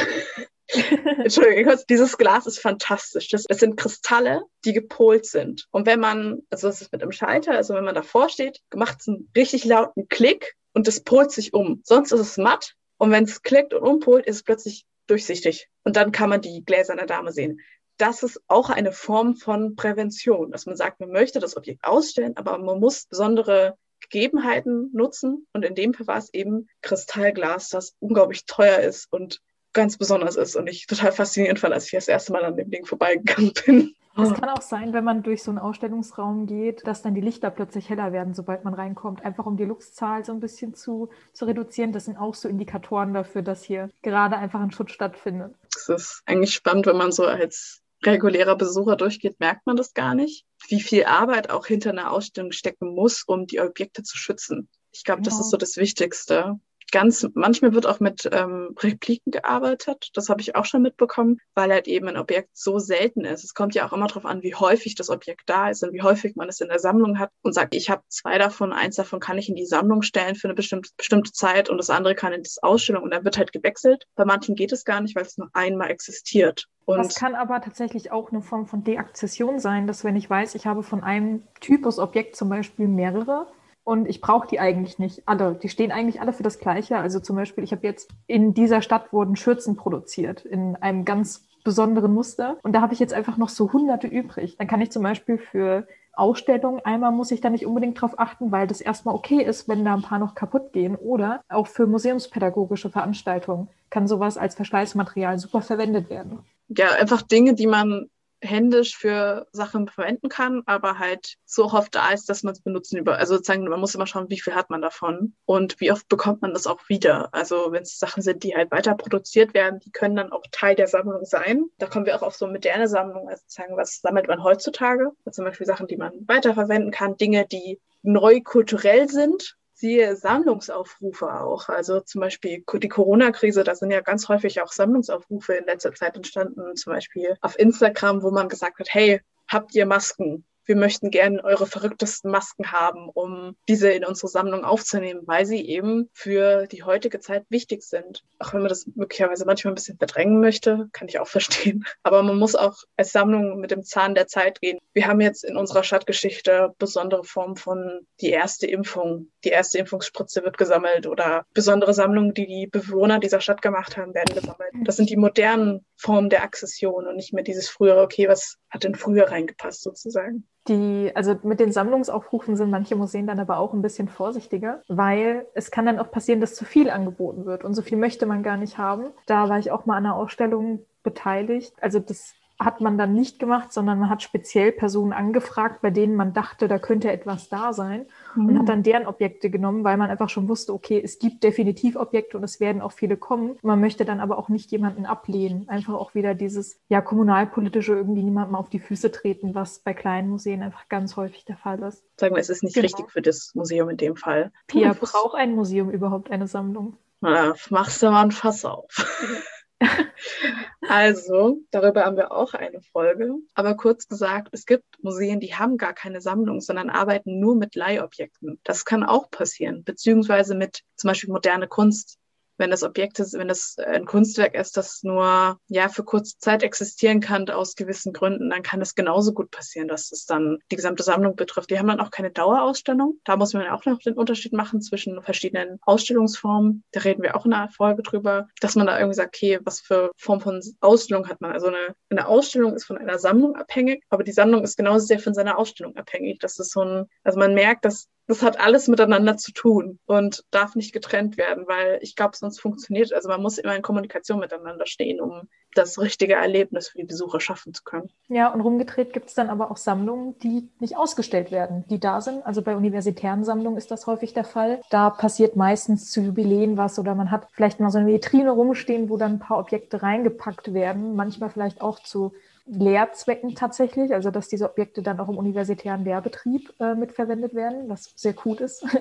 Entschuldigung, 1.18 1.76
dieses 1.90 2.18
Glas 2.18 2.46
ist 2.46 2.60
fantastisch. 2.60 3.30
Das, 3.30 3.44
das, 3.44 3.60
sind 3.60 3.78
Kristalle, 3.78 4.44
die 4.66 4.74
gepolt 4.74 5.26
sind. 5.26 5.68
Und 5.72 5.86
wenn 5.86 6.00
man, 6.00 6.40
also 6.50 6.68
das 6.68 6.82
ist 6.82 6.92
mit 6.92 7.02
einem 7.02 7.12
Schalter, 7.12 7.54
also 7.54 7.74
wenn 7.74 7.84
man 7.84 7.96
davor 7.96 8.30
steht, 8.30 8.60
macht 8.74 9.02
es 9.02 9.08
einen 9.08 9.30
richtig 9.36 9.66
lauten 9.66 10.08
Klick 10.08 10.56
und 10.74 10.88
es 10.88 11.04
polt 11.04 11.32
sich 11.32 11.54
um. 11.54 11.82
Sonst 11.84 12.12
ist 12.12 12.20
es 12.20 12.38
matt 12.38 12.76
und 12.98 13.12
wenn 13.12 13.26
es 13.26 13.42
klickt 13.42 13.74
und 13.74 13.84
umpolt, 13.84 14.26
ist 14.26 14.38
es 14.38 14.44
plötzlich 14.44 14.86
durchsichtig. 15.08 15.68
Und 15.84 15.96
dann 15.96 16.12
kann 16.12 16.30
man 16.30 16.42
die 16.42 16.64
Gläser 16.64 16.94
einer 16.94 17.06
Dame 17.06 17.32
sehen. 17.32 17.60
Das 17.98 18.24
ist 18.24 18.42
auch 18.48 18.70
eine 18.70 18.92
Form 18.92 19.36
von 19.36 19.76
Prävention, 19.76 20.52
dass 20.52 20.66
man 20.66 20.76
sagt, 20.76 21.00
man 21.00 21.12
möchte 21.12 21.40
das 21.40 21.58
Objekt 21.58 21.84
ausstellen, 21.84 22.38
aber 22.38 22.58
man 22.58 22.80
muss 22.80 23.06
besondere 23.06 23.76
Gegebenheiten 24.02 24.90
nutzen. 24.94 25.48
Und 25.54 25.64
in 25.64 25.76
dem 25.76 25.94
Fall 25.94 26.08
war 26.08 26.18
es 26.18 26.34
eben 26.34 26.68
Kristallglas, 26.82 27.70
das 27.70 27.96
unglaublich 28.00 28.46
teuer 28.46 28.80
ist 28.80 29.12
und 29.12 29.42
ganz 29.74 29.98
besonders 29.98 30.36
ist 30.36 30.56
und 30.56 30.68
ich 30.68 30.88
total 30.88 31.12
faszinierend 31.12 31.60
fand, 31.60 31.74
als 31.74 31.86
ich 31.86 31.92
das 31.92 32.08
erste 32.08 32.34
Mal 32.34 32.46
an 32.46 32.58
dem 32.58 32.70
Ding 32.70 32.86
vorbeigegangen 32.86 33.54
bin. 33.66 33.96
Es 34.18 34.34
kann 34.34 34.50
auch 34.50 34.62
sein, 34.62 34.92
wenn 34.92 35.06
man 35.06 35.24
durch 35.24 35.42
so 35.42 35.52
einen 35.52 35.58
Ausstellungsraum 35.58 36.46
geht, 36.46 36.86
dass 36.86 37.02
dann 37.02 37.16
die 37.16 37.22
Lichter 37.22 37.50
plötzlich 37.50 37.90
heller 37.90 38.12
werden, 38.12 38.34
sobald 38.34 38.66
man 38.66 38.74
reinkommt. 38.74 39.24
Einfach 39.24 39.46
um 39.46 39.56
die 39.56 39.64
Luxzahl 39.64 40.26
so 40.26 40.34
ein 40.34 40.42
bisschen 40.42 40.74
zu, 40.74 41.10
zu 41.32 41.46
reduzieren. 41.46 41.94
Das 41.94 42.06
sind 42.06 42.18
auch 42.18 42.36
so 42.36 42.50
Indikatoren 42.50 43.14
dafür, 43.14 43.42
dass 43.42 43.64
hier 43.64 43.90
gerade 44.02 44.36
einfach 44.38 44.60
ein 44.60 44.72
Schutz 44.72 44.92
stattfindet. 44.92 45.56
Es 45.74 45.88
ist 45.88 46.24
eigentlich 46.26 46.54
spannend, 46.54 46.88
wenn 46.88 46.98
man 46.98 47.14
so 47.14 47.26
als 47.26 47.82
regulärer 48.04 48.58
Besucher 48.58 48.98
durchgeht, 48.98 49.40
merkt 49.40 49.66
man 49.66 49.78
das 49.78 49.94
gar 49.94 50.16
nicht, 50.16 50.46
wie 50.68 50.82
viel 50.82 51.06
Arbeit 51.06 51.50
auch 51.50 51.68
hinter 51.68 51.92
einer 51.92 52.12
Ausstellung 52.12 52.52
stecken 52.52 52.94
muss, 52.94 53.24
um 53.24 53.46
die 53.48 53.62
Objekte 53.62 54.04
zu 54.04 54.18
schützen. 54.18 54.68
Ich 54.92 55.04
glaube, 55.04 55.22
genau. 55.22 55.30
das 55.30 55.40
ist 55.40 55.52
so 55.52 55.58
das 55.58 55.78
Wichtigste 55.78 56.60
ganz, 56.92 57.28
manchmal 57.34 57.74
wird 57.74 57.88
auch 57.88 58.00
mit 58.00 58.30
ähm, 58.32 58.76
Repliken 58.80 59.32
gearbeitet. 59.32 60.10
Das 60.14 60.30
habe 60.30 60.42
ich 60.42 60.56
auch 60.56 60.66
schon 60.66 60.82
mitbekommen, 60.82 61.40
weil 61.56 61.72
halt 61.72 61.88
eben 61.88 62.08
ein 62.08 62.18
Objekt 62.18 62.50
so 62.54 62.80
selten 62.80 63.22
ist. 63.22 63.44
Es 63.44 63.54
kommt 63.54 63.74
ja 63.76 63.88
auch 63.88 63.94
immer 63.94 64.08
darauf 64.08 64.26
an, 64.26 64.44
wie 64.44 64.56
häufig 64.56 64.96
das 64.96 65.10
Objekt 65.10 65.44
da 65.48 65.70
ist 65.70 65.84
und 65.84 65.94
wie 65.94 66.02
häufig 66.02 66.36
man 66.36 66.50
es 66.50 66.62
in 66.62 66.68
der 66.68 66.80
Sammlung 66.80 67.20
hat 67.20 67.32
und 67.42 67.54
sagt, 67.54 67.76
ich 67.76 67.90
habe 67.90 68.04
zwei 68.10 68.38
davon, 68.38 68.74
eins 68.74 68.96
davon 68.96 69.20
kann 69.20 69.38
ich 69.38 69.50
in 69.50 69.56
die 69.56 69.66
Sammlung 69.66 70.02
stellen 70.02 70.36
für 70.36 70.48
eine 70.48 70.56
bestimmte, 70.56 70.90
bestimmte 70.98 71.32
Zeit 71.32 71.70
und 71.70 71.78
das 71.78 71.90
andere 71.90 72.16
kann 72.16 72.34
in 72.34 72.44
die 72.44 72.50
Ausstellung 72.62 73.04
und 73.04 73.12
dann 73.12 73.24
wird 73.24 73.38
halt 73.38 73.54
gewechselt. 73.54 74.06
Bei 74.16 74.26
manchen 74.26 74.56
geht 74.56 74.72
es 74.72 74.86
gar 74.86 75.02
nicht, 75.02 75.16
weil 75.16 75.24
es 75.24 75.38
nur 75.38 75.50
einmal 75.54 75.90
existiert. 75.90 76.68
Und 76.86 76.98
das 76.98 77.16
kann 77.16 77.36
aber 77.36 77.62
tatsächlich 77.62 78.12
auch 78.12 78.32
eine 78.32 78.42
Form 78.42 78.66
von 78.66 78.84
Deakzession 78.84 79.60
sein, 79.60 79.88
dass 79.88 80.04
wenn 80.04 80.16
ich 80.16 80.30
weiß, 80.30 80.56
ich 80.56 80.66
habe 80.66 80.84
von 80.84 81.04
einem 81.04 81.44
Typus 81.60 82.00
Objekt 82.00 82.36
zum 82.36 82.50
Beispiel 82.50 82.88
mehrere, 82.88 83.48
und 83.84 84.08
ich 84.08 84.22
brauche 84.22 84.48
die 84.48 84.60
eigentlich 84.60 85.00
nicht 85.00 85.24
alle. 85.28 85.56
Die 85.56 85.70
stehen 85.70 85.91
eigentlich 85.91 86.22
alle 86.22 86.34
für 86.34 86.44
das 86.44 86.60
Gleiche. 86.60 86.98
Also 86.98 87.20
zum 87.20 87.36
Beispiel, 87.36 87.63
ich 87.63 87.72
habe 87.72 87.86
jetzt 87.86 88.10
in 88.28 88.54
dieser 88.54 88.82
Stadt 88.82 89.12
wurden 89.12 89.36
Schürzen 89.36 89.76
produziert 89.76 90.46
in 90.46 90.76
einem 90.76 91.06
ganz 91.06 91.48
besonderen 91.63 92.13
Muster 92.13 92.58
und 92.63 92.74
da 92.74 92.82
habe 92.82 92.94
ich 92.94 93.00
jetzt 93.00 93.13
einfach 93.13 93.38
noch 93.38 93.50
so 93.50 93.72
hunderte 93.72 94.08
übrig. 94.08 94.58
Dann 94.58 94.67
kann 94.67 94.82
ich 94.82 94.91
zum 94.91 95.04
Beispiel 95.04 95.38
für 95.38 95.88
Ausstellungen 96.13 96.82
einmal 96.84 97.12
muss 97.12 97.32
ich 97.32 97.41
da 97.41 97.50
nicht 97.50 97.65
unbedingt 97.65 98.00
drauf 98.02 98.20
achten, 98.20 98.52
weil 98.52 98.67
das 98.67 98.82
erstmal 98.82 99.15
okay 99.15 99.41
ist, 99.41 99.67
wenn 99.70 99.86
da 99.86 99.94
ein 99.94 100.02
paar 100.02 100.20
noch 100.20 100.36
kaputt 100.36 100.74
gehen. 100.74 100.96
Oder 100.96 101.41
auch 101.50 101.67
für 101.67 101.88
museumspädagogische 101.88 102.89
Veranstaltungen 102.89 103.70
kann 103.89 104.08
sowas 104.08 104.38
als 104.38 104.56
Verschleißmaterial 104.56 105.39
super 105.39 105.62
verwendet 105.62 106.10
werden. 106.10 106.39
Ja, 106.67 106.88
einfach 107.00 107.22
Dinge, 107.22 107.54
die 107.54 107.67
man 107.67 108.10
händisch 108.42 108.98
für 108.98 109.48
Sachen 109.52 109.88
verwenden 109.88 110.30
kann, 110.30 110.64
aber 110.66 111.00
halt 111.00 111.36
so 111.46 111.66
oft 111.66 111.94
da 111.96 112.12
ist, 112.12 112.30
dass 112.30 112.44
man 112.44 112.54
es 112.54 112.62
benutzen 112.62 112.98
über. 112.98 113.18
Also 113.18 113.36
sozusagen, 113.36 113.68
man 113.68 113.80
muss 113.80 113.96
immer 113.96 114.08
schauen, 114.08 114.30
wie 114.30 114.40
viel 114.40 114.56
hat 114.56 114.70
man 114.70 114.82
davon 114.82 115.34
und 115.46 115.80
wie 115.80 115.92
oft 115.92 116.08
bekommt 116.10 116.42
man 116.42 116.54
das 116.54 116.68
auch 116.68 116.90
wieder. 116.90 117.34
Also 117.34 117.72
wenn 117.72 117.84
es 117.84 118.00
Sachen 118.00 118.24
sind, 118.24 118.44
die 118.44 118.56
halt 118.56 118.72
weiter 118.72 118.96
produziert 118.96 119.54
werden, 119.54 119.80
die 119.80 119.92
können 119.92 120.16
dann 120.16 120.32
auch 120.32 120.44
Teil 120.52 120.76
der 120.76 120.88
Sammlung 120.88 121.26
sein. 121.26 121.66
Da 121.78 121.88
kommen 121.88 122.06
wir 122.06 122.16
auch 122.16 122.24
auf 122.24 122.36
so 122.36 122.48
moderne 122.48 122.88
Sammlungen, 122.88 123.30
also 123.30 123.42
sozusagen, 123.44 123.78
was 123.78 124.02
sammelt 124.02 124.28
man 124.28 124.44
heutzutage? 124.44 125.12
zum 125.32 125.46
Beispiel 125.46 125.68
Sachen, 125.68 125.88
die 125.88 125.98
man 125.98 126.12
weiterverwenden 126.28 126.92
kann, 126.92 127.16
Dinge, 127.16 127.46
die 127.48 127.80
neu 128.04 128.42
kulturell 128.42 129.08
sind, 129.08 129.56
siehe 129.82 130.15
Sammlungsaufrufe 130.15 131.41
auch. 131.41 131.67
Also 131.67 132.00
zum 132.00 132.22
Beispiel 132.22 132.63
die 132.72 132.88
Corona-Krise, 132.88 133.63
da 133.63 133.76
sind 133.76 133.91
ja 133.91 134.02
ganz 134.02 134.30
häufig 134.30 134.62
auch 134.62 134.72
Sammlungsaufrufe 134.72 135.54
in 135.54 135.65
letzter 135.65 135.94
Zeit 135.94 136.15
entstanden, 136.15 136.76
zum 136.76 136.94
Beispiel 136.94 137.36
auf 137.41 137.60
Instagram, 137.60 138.24
wo 138.24 138.32
man 138.32 138.48
gesagt 138.48 138.80
hat, 138.80 138.94
hey, 138.94 139.22
habt 139.48 139.76
ihr 139.76 139.86
Masken? 139.86 140.46
Wir 140.65 140.76
möchten 140.76 141.12
gerne 141.12 141.43
eure 141.43 141.67
verrücktesten 141.67 142.32
Masken 142.32 142.71
haben, 142.71 143.10
um 143.10 143.56
diese 143.67 143.91
in 143.91 144.06
unsere 144.06 144.28
Sammlung 144.28 144.63
aufzunehmen, 144.63 145.21
weil 145.26 145.45
sie 145.45 145.67
eben 145.67 146.10
für 146.13 146.67
die 146.67 146.84
heutige 146.84 147.19
Zeit 147.19 147.45
wichtig 147.50 147.84
sind. 147.84 148.24
Auch 148.39 148.54
wenn 148.54 148.62
man 148.62 148.69
das 148.69 148.88
möglicherweise 148.95 149.45
manchmal 149.45 149.74
ein 149.74 149.76
bisschen 149.76 149.97
verdrängen 149.97 150.39
möchte, 150.39 150.89
kann 150.91 151.08
ich 151.08 151.19
auch 151.19 151.28
verstehen. 151.28 151.86
Aber 152.04 152.24
man 152.24 152.38
muss 152.38 152.56
auch 152.56 152.84
als 152.97 153.12
Sammlung 153.12 153.60
mit 153.60 153.71
dem 153.71 153.84
Zahn 153.84 154.15
der 154.15 154.28
Zeit 154.28 154.62
gehen. 154.62 154.80
Wir 154.93 155.08
haben 155.08 155.21
jetzt 155.21 155.43
in 155.43 155.58
unserer 155.58 155.84
Stadtgeschichte 155.84 156.74
besondere 156.78 157.24
Formen 157.24 157.56
von 157.56 158.06
die 158.19 158.30
erste 158.30 158.67
Impfung. 158.67 159.32
Die 159.43 159.50
erste 159.50 159.78
Impfungsspritze 159.80 160.43
wird 160.43 160.58
gesammelt 160.58 161.08
oder 161.08 161.45
besondere 161.54 161.93
Sammlungen, 161.93 162.34
die 162.34 162.47
die 162.47 162.67
Bewohner 162.67 163.19
dieser 163.19 163.41
Stadt 163.41 163.62
gemacht 163.62 163.97
haben, 163.97 164.13
werden 164.13 164.36
gesammelt. 164.36 164.71
Das 164.86 164.97
sind 164.97 165.10
die 165.10 165.17
modernen 165.17 165.86
Formen 166.02 166.32
der 166.32 166.44
Akzession 166.44 167.06
und 167.06 167.16
nicht 167.16 167.32
mehr 167.32 167.44
dieses 167.44 167.70
frühere, 167.70 168.02
okay, 168.02 168.28
was 168.28 168.58
hat 168.72 168.84
denn 168.84 168.96
früher 168.96 169.30
reingepasst 169.30 169.84
sozusagen. 169.84 170.48
Die, 170.68 171.12
also 171.16 171.36
mit 171.44 171.60
den 171.60 171.72
Sammlungsaufrufen 171.72 172.56
sind 172.56 172.72
manche 172.72 172.96
Museen 172.96 173.28
dann 173.28 173.40
aber 173.40 173.58
auch 173.58 173.74
ein 173.74 173.84
bisschen 173.84 174.08
vorsichtiger, 174.08 174.82
weil 174.88 175.46
es 175.54 175.70
kann 175.70 175.86
dann 175.86 176.00
auch 176.00 176.12
passieren, 176.12 176.42
dass 176.42 176.56
zu 176.56 176.66
viel 176.66 176.90
angeboten 176.90 177.46
wird 177.46 177.64
und 177.64 177.76
so 177.76 177.84
viel 177.84 178.00
möchte 178.00 178.26
man 178.26 178.42
gar 178.42 178.58
nicht 178.58 178.80
haben. 178.80 179.12
Da 179.28 179.48
war 179.48 179.60
ich 179.60 179.70
auch 179.70 179.86
mal 179.86 179.98
an 179.98 180.06
einer 180.06 180.16
Ausstellung 180.16 180.86
beteiligt. 181.04 181.74
Also 181.82 182.00
das 182.00 182.34
hat 182.63 182.82
man 182.82 182.97
dann 182.97 183.13
nicht 183.13 183.39
gemacht, 183.39 183.74
sondern 183.74 184.00
man 184.00 184.10
hat 184.10 184.21
speziell 184.21 184.71
Personen 184.71 185.13
angefragt, 185.13 185.82
bei 185.82 185.89
denen 185.89 186.15
man 186.15 186.34
dachte, 186.34 186.67
da 186.67 186.80
könnte 186.80 187.12
etwas 187.12 187.50
da 187.50 187.74
sein 187.74 188.06
mhm. 188.36 188.50
und 188.50 188.60
hat 188.60 188.69
dann 188.69 188.84
deren 188.84 189.08
Objekte 189.08 189.50
genommen, 189.50 189.84
weil 189.84 189.97
man 189.97 190.10
einfach 190.10 190.30
schon 190.30 190.47
wusste, 190.47 190.74
okay, 190.74 191.02
es 191.04 191.19
gibt 191.19 191.43
definitiv 191.43 191.95
Objekte 191.95 192.38
und 192.38 192.43
es 192.43 192.60
werden 192.60 192.82
auch 192.82 192.91
viele 192.91 193.17
kommen. 193.17 193.58
Man 193.62 193.82
möchte 193.82 194.06
dann 194.06 194.19
aber 194.19 194.38
auch 194.38 194.50
nicht 194.50 194.71
jemanden 194.71 195.06
ablehnen. 195.06 195.67
Einfach 195.69 195.93
auch 195.93 196.13
wieder 196.13 196.36
dieses, 196.36 196.80
ja, 196.88 197.02
kommunalpolitische 197.02 197.93
irgendwie 197.93 198.24
niemandem 198.24 198.56
auf 198.56 198.69
die 198.69 198.80
Füße 198.80 199.12
treten, 199.12 199.56
was 199.56 199.80
bei 199.80 199.93
kleinen 199.93 200.30
Museen 200.30 200.62
einfach 200.62 200.88
ganz 200.88 201.15
häufig 201.15 201.45
der 201.45 201.58
Fall 201.58 201.80
ist. 201.80 202.04
Sagen 202.17 202.36
wir, 202.36 202.39
es 202.39 202.50
ist 202.50 202.63
nicht 202.63 202.76
genau. 202.76 202.86
richtig 202.86 203.12
für 203.12 203.21
das 203.21 203.52
Museum 203.56 203.89
in 203.89 203.97
dem 203.97 204.15
Fall. 204.15 204.52
Pia, 204.67 204.93
braucht 205.00 205.36
ein 205.36 205.56
Museum 205.56 205.89
überhaupt 205.89 206.32
eine 206.32 206.47
Sammlung? 206.47 206.97
Na, 207.21 207.54
machst 207.69 208.02
du 208.02 208.10
mal 208.10 208.24
ein 208.24 208.32
Fass 208.32 208.65
auf. 208.65 208.88
also, 210.88 211.60
darüber 211.72 212.06
haben 212.06 212.17
wir 212.17 212.32
auch 212.32 212.54
eine 212.54 212.82
Folge. 212.82 213.34
Aber 213.56 213.76
kurz 213.76 214.08
gesagt, 214.08 214.50
es 214.52 214.65
gibt 214.65 214.86
Museen, 215.02 215.39
die 215.39 215.56
haben 215.56 215.78
gar 215.78 215.94
keine 215.94 216.22
Sammlung, 216.22 216.62
sondern 216.62 216.89
arbeiten 216.89 217.39
nur 217.39 217.56
mit 217.56 217.76
Leihobjekten. 217.76 218.60
Das 218.63 218.86
kann 218.86 219.04
auch 219.04 219.30
passieren, 219.32 219.84
beziehungsweise 219.84 220.56
mit 220.56 220.82
zum 220.96 221.10
Beispiel 221.10 221.32
moderne 221.32 221.67
Kunst 221.67 222.20
wenn 222.62 222.71
das 222.71 222.84
Objekt 222.84 223.19
ist, 223.19 223.34
wenn 223.34 223.47
das 223.47 223.76
ein 223.78 224.06
Kunstwerk 224.06 224.56
ist, 224.56 224.78
das 224.78 225.04
nur 225.04 225.58
ja 225.67 225.89
für 225.89 226.04
kurze 226.04 226.38
Zeit 226.38 226.63
existieren 226.63 227.19
kann 227.19 227.50
aus 227.50 227.76
gewissen 227.76 228.13
Gründen, 228.13 228.50
dann 228.52 228.62
kann 228.62 228.82
es 228.82 228.95
genauso 228.95 229.34
gut 229.34 229.52
passieren, 229.52 229.88
dass 229.88 230.12
es 230.12 230.26
dann 230.26 230.60
die 230.71 230.76
gesamte 230.76 231.04
Sammlung 231.04 231.36
betrifft. 231.36 231.71
Die 231.71 231.80
haben 231.80 231.88
dann 231.88 232.00
auch 232.00 232.12
keine 232.12 232.32
Dauerausstellung. 232.32 233.19
Da 233.26 233.36
muss 233.36 233.54
man 233.54 233.67
auch 233.67 233.84
noch 233.86 234.00
den 234.00 234.13
Unterschied 234.13 234.54
machen 234.54 234.82
zwischen 234.82 235.21
verschiedenen 235.24 235.80
Ausstellungsformen. 235.82 236.84
Da 236.91 237.02
reden 237.02 237.24
wir 237.24 237.36
auch 237.36 237.45
in 237.45 237.54
einer 237.54 237.69
Folge 237.69 238.04
drüber, 238.04 238.47
dass 238.62 238.76
man 238.76 238.88
da 238.88 238.97
irgendwie 238.97 239.15
sagt, 239.15 239.36
okay, 239.36 239.60
was 239.63 239.82
für 239.82 240.12
Form 240.15 240.39
von 240.39 240.62
Ausstellung 240.80 241.28
hat 241.28 241.41
man? 241.41 241.52
Also 241.52 241.67
eine, 241.67 241.95
eine 242.10 242.28
Ausstellung 242.28 242.76
ist 242.76 242.86
von 242.86 242.97
einer 242.97 243.17
Sammlung 243.17 243.56
abhängig, 243.56 244.04
aber 244.10 244.24
die 244.24 244.32
Sammlung 244.32 244.63
ist 244.63 244.78
genauso 244.78 245.08
sehr 245.08 245.19
von 245.19 245.34
seiner 245.34 245.58
Ausstellung 245.58 245.95
abhängig. 245.95 246.39
Das 246.39 246.60
ist 246.60 246.71
so 246.71 246.82
ein, 246.82 247.06
also 247.24 247.39
man 247.39 247.56
merkt, 247.56 247.86
dass 247.86 248.08
das 248.32 248.44
hat 248.44 248.60
alles 248.60 248.88
miteinander 248.88 249.38
zu 249.38 249.52
tun 249.52 250.00
und 250.06 250.44
darf 250.52 250.76
nicht 250.76 250.94
getrennt 250.94 251.38
werden, 251.38 251.65
weil 251.67 252.00
ich 252.02 252.15
glaube, 252.15 252.38
sonst 252.38 252.60
funktioniert, 252.60 253.13
also 253.13 253.28
man 253.28 253.41
muss 253.41 253.58
immer 253.58 253.76
in 253.76 253.82
Kommunikation 253.82 254.39
miteinander 254.39 254.86
stehen, 254.86 255.20
um 255.20 255.50
das 255.74 256.00
richtige 256.00 256.34
Erlebnis 256.34 256.89
für 256.89 256.98
die 256.98 257.06
Besucher 257.06 257.39
schaffen 257.39 257.74
zu 257.74 257.84
können. 257.84 258.10
Ja, 258.28 258.54
und 258.54 258.62
rumgedreht 258.62 259.13
gibt 259.13 259.28
es 259.30 259.36
dann 259.36 259.50
aber 259.50 259.72
auch 259.72 259.78
Sammlungen, 259.78 260.38
die 260.39 260.70
nicht 260.80 260.98
ausgestellt 260.98 261.52
werden, 261.52 261.86
die 261.89 262.00
da 262.00 262.22
sind. 262.22 262.46
Also 262.46 262.62
bei 262.62 262.76
universitären 262.76 263.44
Sammlungen 263.44 263.78
ist 263.78 263.91
das 263.91 264.08
häufig 264.08 264.34
der 264.34 264.44
Fall. 264.44 264.82
Da 264.89 265.10
passiert 265.10 265.56
meistens 265.56 266.12
zu 266.12 266.22
Jubiläen 266.22 266.78
was 266.78 267.00
oder 267.00 267.15
man 267.15 267.32
hat 267.32 267.48
vielleicht 267.52 267.80
mal 267.80 267.91
so 267.91 268.00
eine 268.00 268.08
Vitrine 268.08 268.52
rumstehen, 268.52 269.10
wo 269.10 269.17
dann 269.17 269.34
ein 269.34 269.39
paar 269.39 269.60
Objekte 269.60 270.02
reingepackt 270.02 270.74
werden, 270.74 271.15
manchmal 271.15 271.50
vielleicht 271.50 271.82
auch 271.82 272.00
zu 272.00 272.34
Lehrzwecken 272.65 273.56
tatsächlich, 273.56 274.13
also 274.13 274.32
dass 274.32 274.47
diese 274.47 274.69
Objekte 274.69 275.02
dann 275.02 275.19
auch 275.19 275.30
im 275.30 275.38
universitären 275.38 276.04
Lehrbetrieb 276.04 276.74
äh, 276.80 276.95
mitverwendet 276.95 277.54
werden, 277.54 277.89
was 277.89 278.13
sehr 278.15 278.34
gut 278.34 278.62
ist. 278.62 278.86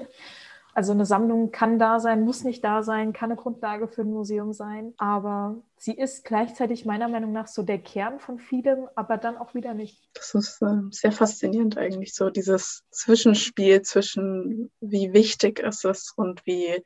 Also 0.73 0.93
eine 0.93 1.05
Sammlung 1.05 1.51
kann 1.51 1.79
da 1.79 1.99
sein, 1.99 2.23
muss 2.23 2.45
nicht 2.45 2.63
da 2.63 2.83
sein, 2.83 3.13
kann 3.13 3.31
eine 3.31 3.41
Grundlage 3.41 3.89
für 3.89 4.03
ein 4.03 4.13
Museum 4.13 4.53
sein, 4.53 4.95
aber 4.99 5.57
sie 5.77 5.93
ist 5.93 6.25
gleichzeitig 6.25 6.85
meiner 6.85 7.09
Meinung 7.09 7.33
nach 7.33 7.49
so 7.49 7.63
der 7.63 7.79
Kern 7.79 8.21
von 8.21 8.39
vielem, 8.39 8.87
aber 8.95 9.17
dann 9.17 9.37
auch 9.37 9.55
wieder 9.55 9.75
nicht. 9.75 10.09
Das 10.15 10.35
ist 10.35 10.63
äh, 10.63 10.77
sehr 10.91 11.13
faszinierend 11.13 11.77
eigentlich, 11.77 12.15
so 12.15 12.31
dieses 12.31 12.85
Zwischenspiel 12.91 13.83
zwischen 13.83 14.71
wie 14.81 15.13
wichtig 15.13 15.59
ist 15.59 15.85
es 15.85 16.13
und 16.17 16.47
wie 16.47 16.85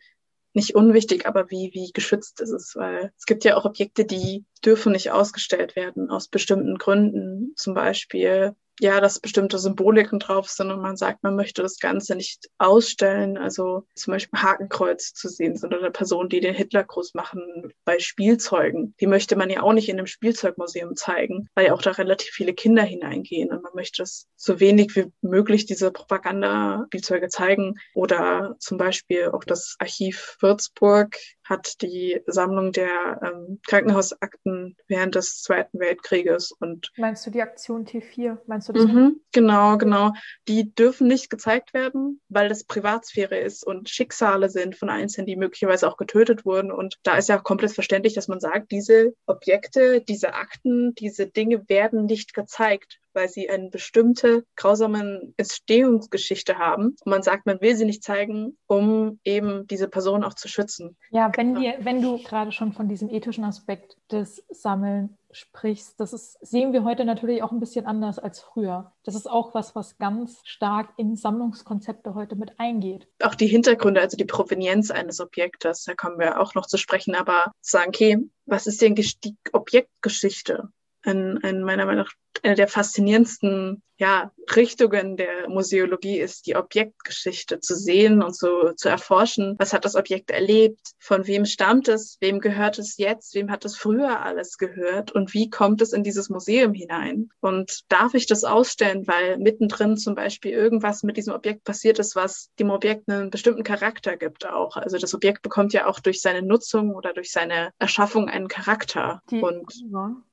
nicht 0.55 0.75
unwichtig, 0.75 1.27
aber 1.27 1.51
wie, 1.51 1.71
wie 1.75 1.91
geschützt 1.93 2.41
ist 2.41 2.51
es, 2.51 2.75
weil 2.77 3.13
es 3.19 3.27
gibt 3.27 3.45
ja 3.45 3.57
auch 3.57 3.65
Objekte, 3.65 4.05
die 4.05 4.45
dürfen 4.65 4.93
nicht 4.93 5.11
ausgestellt 5.11 5.77
werden 5.77 6.11
aus 6.11 6.29
bestimmten 6.29 6.79
Gründen. 6.79 7.53
Zum 7.57 7.75
Beispiel 7.75 8.55
ja, 8.81 9.01
dass 9.01 9.21
bestimmte 9.21 9.59
Symboliken 9.59 10.19
drauf 10.19 10.49
sind 10.49 10.71
und 10.71 10.81
man 10.81 10.97
sagt, 10.97 11.23
man 11.23 11.37
möchte 11.37 11.63
das 11.63 11.79
Ganze 11.79 12.17
nicht 12.17 12.49
ausstellen. 12.59 13.39
Also 13.39 13.87
zum 13.95 14.13
Beispiel 14.13 14.41
Hakenkreuz 14.41 15.13
zu 15.15 15.29
sehen 15.29 15.57
sind 15.57 15.73
oder 15.73 15.91
Personen, 15.91 16.29
die 16.29 16.41
den 16.41 16.55
Hitlergruß 16.55 17.15
machen 17.15 17.73
bei 17.85 17.99
Spielzeugen. 17.99 18.95
Die 19.01 19.07
möchte 19.07 19.37
man 19.37 19.51
ja 19.51 19.63
auch 19.63 19.73
nicht 19.73 19.89
in 19.89 19.99
einem 19.99 20.07
Spielzeugmuseum 20.07 20.97
zeigen, 20.97 21.49
weil 21.55 21.67
ja 21.67 21.75
auch 21.75 21.83
da 21.83 21.93
relativ 21.93 22.31
viele 22.31 22.53
Kinder 22.53 22.83
hineingehen 22.83 23.51
und 23.51 23.63
man 23.63 23.75
möchte 23.75 24.03
es 24.03 24.27
so 24.37 24.59
wenig 24.59 24.97
wie 24.97 25.13
möglich 25.21 25.67
diese 25.67 25.91
Propaganda-Spielzeuge 25.91 27.29
zeigen. 27.29 27.75
Oder 27.95 28.57
zum 28.59 28.79
Beispiel 28.79 29.29
auch 29.29 29.45
das 29.45 29.77
Archiv 29.79 30.37
Würzburg 30.41 31.17
hat 31.45 31.83
die 31.83 32.21
Sammlung 32.27 32.73
der 32.73 33.21
ähm, 33.23 33.61
Krankenhausakten 33.67 34.77
während 34.89 35.15
des 35.15 35.43
Zweiten 35.43 35.79
Weltkrieges 35.79 36.53
und 36.53 36.91
meinst 36.97 37.27
du 37.27 37.31
die 37.31 37.43
Aktion 37.43 37.85
T4? 37.85 38.39
Meinst 38.47 38.69
du 38.69 38.73
das? 38.73 38.85
Mhm, 38.85 39.21
genau, 39.33 39.77
genau. 39.77 40.13
Die 40.49 40.75
dürfen 40.75 41.07
nicht 41.07 41.31
gezeigt 41.31 41.75
werden, 41.75 42.21
weil 42.29 42.49
das 42.49 42.65
Privatsphäre 42.65 43.39
ist 43.39 43.65
und 43.65 43.89
Schicksale 43.89 44.49
sind 44.49 44.77
von 44.77 44.89
Einzelnen, 44.89 45.27
die 45.27 45.37
möglicherweise 45.37 45.89
auch 45.89 45.97
getötet 45.97 46.45
wurden. 46.45 46.73
Und 46.73 46.99
da 47.03 47.17
ist 47.17 47.29
ja 47.29 47.39
komplett 47.39 47.73
verständlich, 47.73 48.15
dass 48.15 48.29
man 48.29 48.41
sagt, 48.41 48.73
diese 48.73 49.15
Objekte, 49.27 50.01
diese 50.01 50.35
Akten, 50.35 50.95
diese 50.95 51.27
Dinge 51.27 51.69
werden 51.69 52.07
nicht 52.07 52.35
gezeigt, 52.35 52.99
weil 53.15 53.29
sie 53.29 53.49
eine 53.49 53.71
bestimmte 53.71 54.45
grausame 54.57 55.33
Entstehungsgeschichte 55.37 56.59
haben. 56.59 56.97
Und 57.05 57.07
man 57.07 57.23
sagt, 57.23 57.47
man 57.47 57.61
will 57.61 57.77
sie 57.77 57.85
nicht 57.85 58.03
zeigen, 58.03 58.57
um 58.67 59.19
eben 59.25 59.67
diese 59.67 59.89
Person 59.89 60.25
auch 60.25 60.35
zu 60.35 60.49
schützen. 60.49 60.97
Ja, 61.11 61.31
wenn 61.37 61.61
wir, 61.61 61.77
wenn 61.81 62.03
du 62.03 62.23
gerade 62.23 62.53
schon 62.53 62.73
von 62.73 62.89
diesem 62.89 63.09
ethischen 63.09 63.45
Aspekt 63.45 63.97
des 64.11 64.45
Sammeln 64.51 65.17
sprichst, 65.31 65.99
das 65.99 66.13
ist, 66.13 66.39
sehen 66.47 66.73
wir 66.73 66.85
heute 66.85 67.05
natürlich 67.05 67.43
auch 67.43 67.53
ein 67.53 67.61
bisschen 67.61 67.87
anders 67.87 68.19
als 68.19 68.41
früher. 68.41 68.93
Das 69.05 69.15
ist 69.15 69.29
auch 69.29 69.55
was, 69.55 69.75
was 69.75 69.99
ganz 69.99 70.41
stark 70.45 70.91
in 70.97 71.17
Sammlungskonzepte 71.17 72.15
heute 72.15 72.37
mit 72.37 72.59
eingeht. 72.59 73.09
Auch 73.23 73.35
die 73.35 73.47
Hintergründe, 73.47 74.01
also 74.01 74.17
die 74.17 74.25
Provenienz 74.25 74.91
eines 74.91 75.21
Objektes, 75.21 75.85
da 75.85 75.95
kommen 75.95 76.19
wir 76.19 76.41
auch 76.41 76.55
noch 76.55 76.67
zu 76.67 76.77
sprechen, 76.77 77.15
aber 77.15 77.53
sagen, 77.61 77.89
okay, 77.89 78.19
was 78.47 78.67
ist 78.67 78.81
denn 78.83 78.95
die 78.95 79.37
Objektgeschichte? 79.53 80.69
Ein, 81.05 81.43
ein 81.43 81.63
meiner 81.63 81.87
Meinung 81.87 82.05
nach 82.05 82.13
eine 82.43 82.55
der 82.55 82.69
faszinierendsten 82.69 83.83
ja, 83.97 84.33
Richtungen 84.55 85.17
der 85.17 85.49
Museologie 85.49 86.19
ist, 86.19 86.47
die 86.47 86.57
Objektgeschichte 86.57 87.61
zu 87.61 87.77
sehen 87.77 88.23
und 88.23 88.37
so 88.37 88.73
zu 88.73 88.89
erforschen. 88.89 89.55
Was 89.59 89.73
hat 89.73 89.85
das 89.85 89.95
Objekt 89.95 90.31
erlebt? 90.31 90.81
Von 90.99 91.27
wem 91.27 91.45
stammt 91.45 91.89
es? 91.89 92.19
Wem 92.21 92.41
gehört 92.41 92.79
es 92.79 92.97
jetzt? 92.97 93.35
Wem 93.35 93.51
hat 93.51 93.65
es 93.65 93.77
früher 93.77 94.21
alles 94.21 94.59
gehört? 94.59 95.13
Und 95.13 95.33
wie 95.33 95.49
kommt 95.49 95.81
es 95.81 95.93
in 95.93 96.03
dieses 96.03 96.29
Museum 96.29 96.75
hinein? 96.75 97.31
Und 97.41 97.83
darf 97.89 98.15
ich 98.15 98.27
das 98.27 98.45
ausstellen, 98.45 99.07
weil 99.07 99.39
mittendrin 99.39 99.97
zum 99.97 100.15
Beispiel 100.15 100.51
irgendwas 100.51 101.05
mit 101.05 101.17
diesem 101.17 101.35
Objekt 101.35 101.65
passiert 101.65 101.99
ist, 101.99 102.17
was 102.17 102.51
dem 102.59 102.71
Objekt 102.71 103.09
einen 103.09 103.31
bestimmten 103.31 103.63
Charakter 103.63 104.17
gibt 104.17 104.47
auch. 104.47 104.77
Also 104.77 104.99
das 104.99 105.15
Objekt 105.15 105.43
bekommt 105.43 105.73
ja 105.73 105.87
auch 105.87 106.01
durch 106.01 106.21
seine 106.21 106.43
Nutzung 106.43 106.95
oder 106.95 107.13
durch 107.13 107.31
seine 107.31 107.71
Erschaffung 107.79 108.29
einen 108.29 108.49
Charakter. 108.49 109.23
Die 109.31 109.41
und 109.41 109.73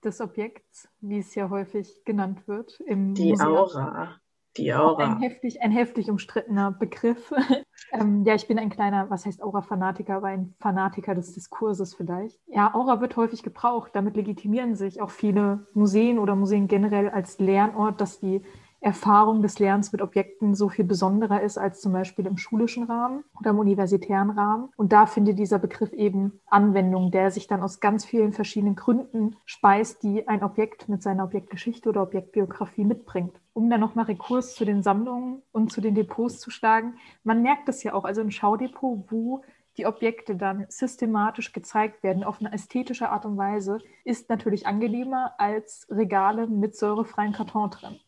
des 0.03 0.19
Objekts, 0.19 0.87
wie 1.01 1.19
es 1.19 1.35
ja 1.35 1.49
häufig 1.49 2.03
genannt 2.05 2.47
wird. 2.47 2.79
Im 2.81 3.13
die 3.13 3.31
Museum. 3.31 3.55
Aura. 3.55 4.15
Die 4.57 4.73
Aura. 4.73 5.05
Ein 5.05 5.19
heftig, 5.21 5.61
ein 5.61 5.71
heftig 5.71 6.09
umstrittener 6.09 6.71
Begriff. 6.71 7.33
ähm, 7.91 8.23
ja, 8.25 8.35
ich 8.35 8.47
bin 8.47 8.59
ein 8.59 8.69
kleiner, 8.69 9.09
was 9.09 9.25
heißt 9.25 9.41
Aura-Fanatiker, 9.41 10.17
aber 10.17 10.27
ein 10.27 10.55
Fanatiker 10.59 11.15
des 11.15 11.33
Diskurses 11.33 11.95
vielleicht. 11.95 12.39
Ja, 12.47 12.73
Aura 12.75 12.99
wird 12.99 13.15
häufig 13.15 13.43
gebraucht. 13.43 13.91
Damit 13.93 14.17
legitimieren 14.17 14.75
sich 14.75 15.01
auch 15.01 15.09
viele 15.09 15.67
Museen 15.73 16.19
oder 16.19 16.35
Museen 16.35 16.67
generell 16.67 17.09
als 17.09 17.39
Lernort, 17.39 18.01
dass 18.01 18.19
die 18.19 18.41
Erfahrung 18.83 19.43
des 19.43 19.59
Lernens 19.59 19.91
mit 19.91 20.01
Objekten 20.01 20.55
so 20.55 20.67
viel 20.67 20.85
besonderer 20.85 21.41
ist 21.41 21.59
als 21.59 21.81
zum 21.81 21.93
Beispiel 21.93 22.25
im 22.25 22.37
schulischen 22.37 22.85
Rahmen 22.85 23.23
oder 23.39 23.51
im 23.51 23.59
universitären 23.59 24.31
Rahmen. 24.31 24.69
Und 24.75 24.91
da 24.91 25.05
findet 25.05 25.37
dieser 25.37 25.59
Begriff 25.59 25.93
eben 25.93 26.39
Anwendung, 26.47 27.11
der 27.11 27.29
sich 27.29 27.45
dann 27.45 27.61
aus 27.61 27.79
ganz 27.79 28.05
vielen 28.05 28.33
verschiedenen 28.33 28.75
Gründen 28.75 29.35
speist, 29.45 30.01
die 30.01 30.27
ein 30.27 30.43
Objekt 30.43 30.89
mit 30.89 31.03
seiner 31.03 31.25
Objektgeschichte 31.25 31.89
oder 31.89 32.01
Objektbiografie 32.01 32.83
mitbringt. 32.83 33.39
Um 33.53 33.69
dann 33.69 33.81
nochmal 33.81 34.05
Rekurs 34.05 34.55
zu 34.55 34.65
den 34.65 34.81
Sammlungen 34.81 35.43
und 35.51 35.71
zu 35.71 35.79
den 35.79 35.93
Depots 35.93 36.39
zu 36.39 36.49
schlagen, 36.49 36.95
man 37.23 37.43
merkt 37.43 37.69
es 37.69 37.83
ja 37.83 37.93
auch, 37.93 38.05
also 38.05 38.21
im 38.21 38.31
Schaudepot, 38.31 39.05
wo 39.11 39.43
die 39.77 39.85
Objekte 39.85 40.35
dann 40.35 40.65
systematisch 40.69 41.53
gezeigt 41.53 42.01
werden 42.01 42.23
auf 42.23 42.39
eine 42.39 42.51
ästhetische 42.51 43.09
Art 43.09 43.25
und 43.25 43.37
Weise, 43.37 43.77
ist 44.03 44.29
natürlich 44.29 44.65
angenehmer 44.65 45.33
als 45.37 45.87
Regale 45.89 46.47
mit 46.47 46.75
säurefreien 46.75 47.33
Karton 47.33 47.69
drin. 47.69 47.99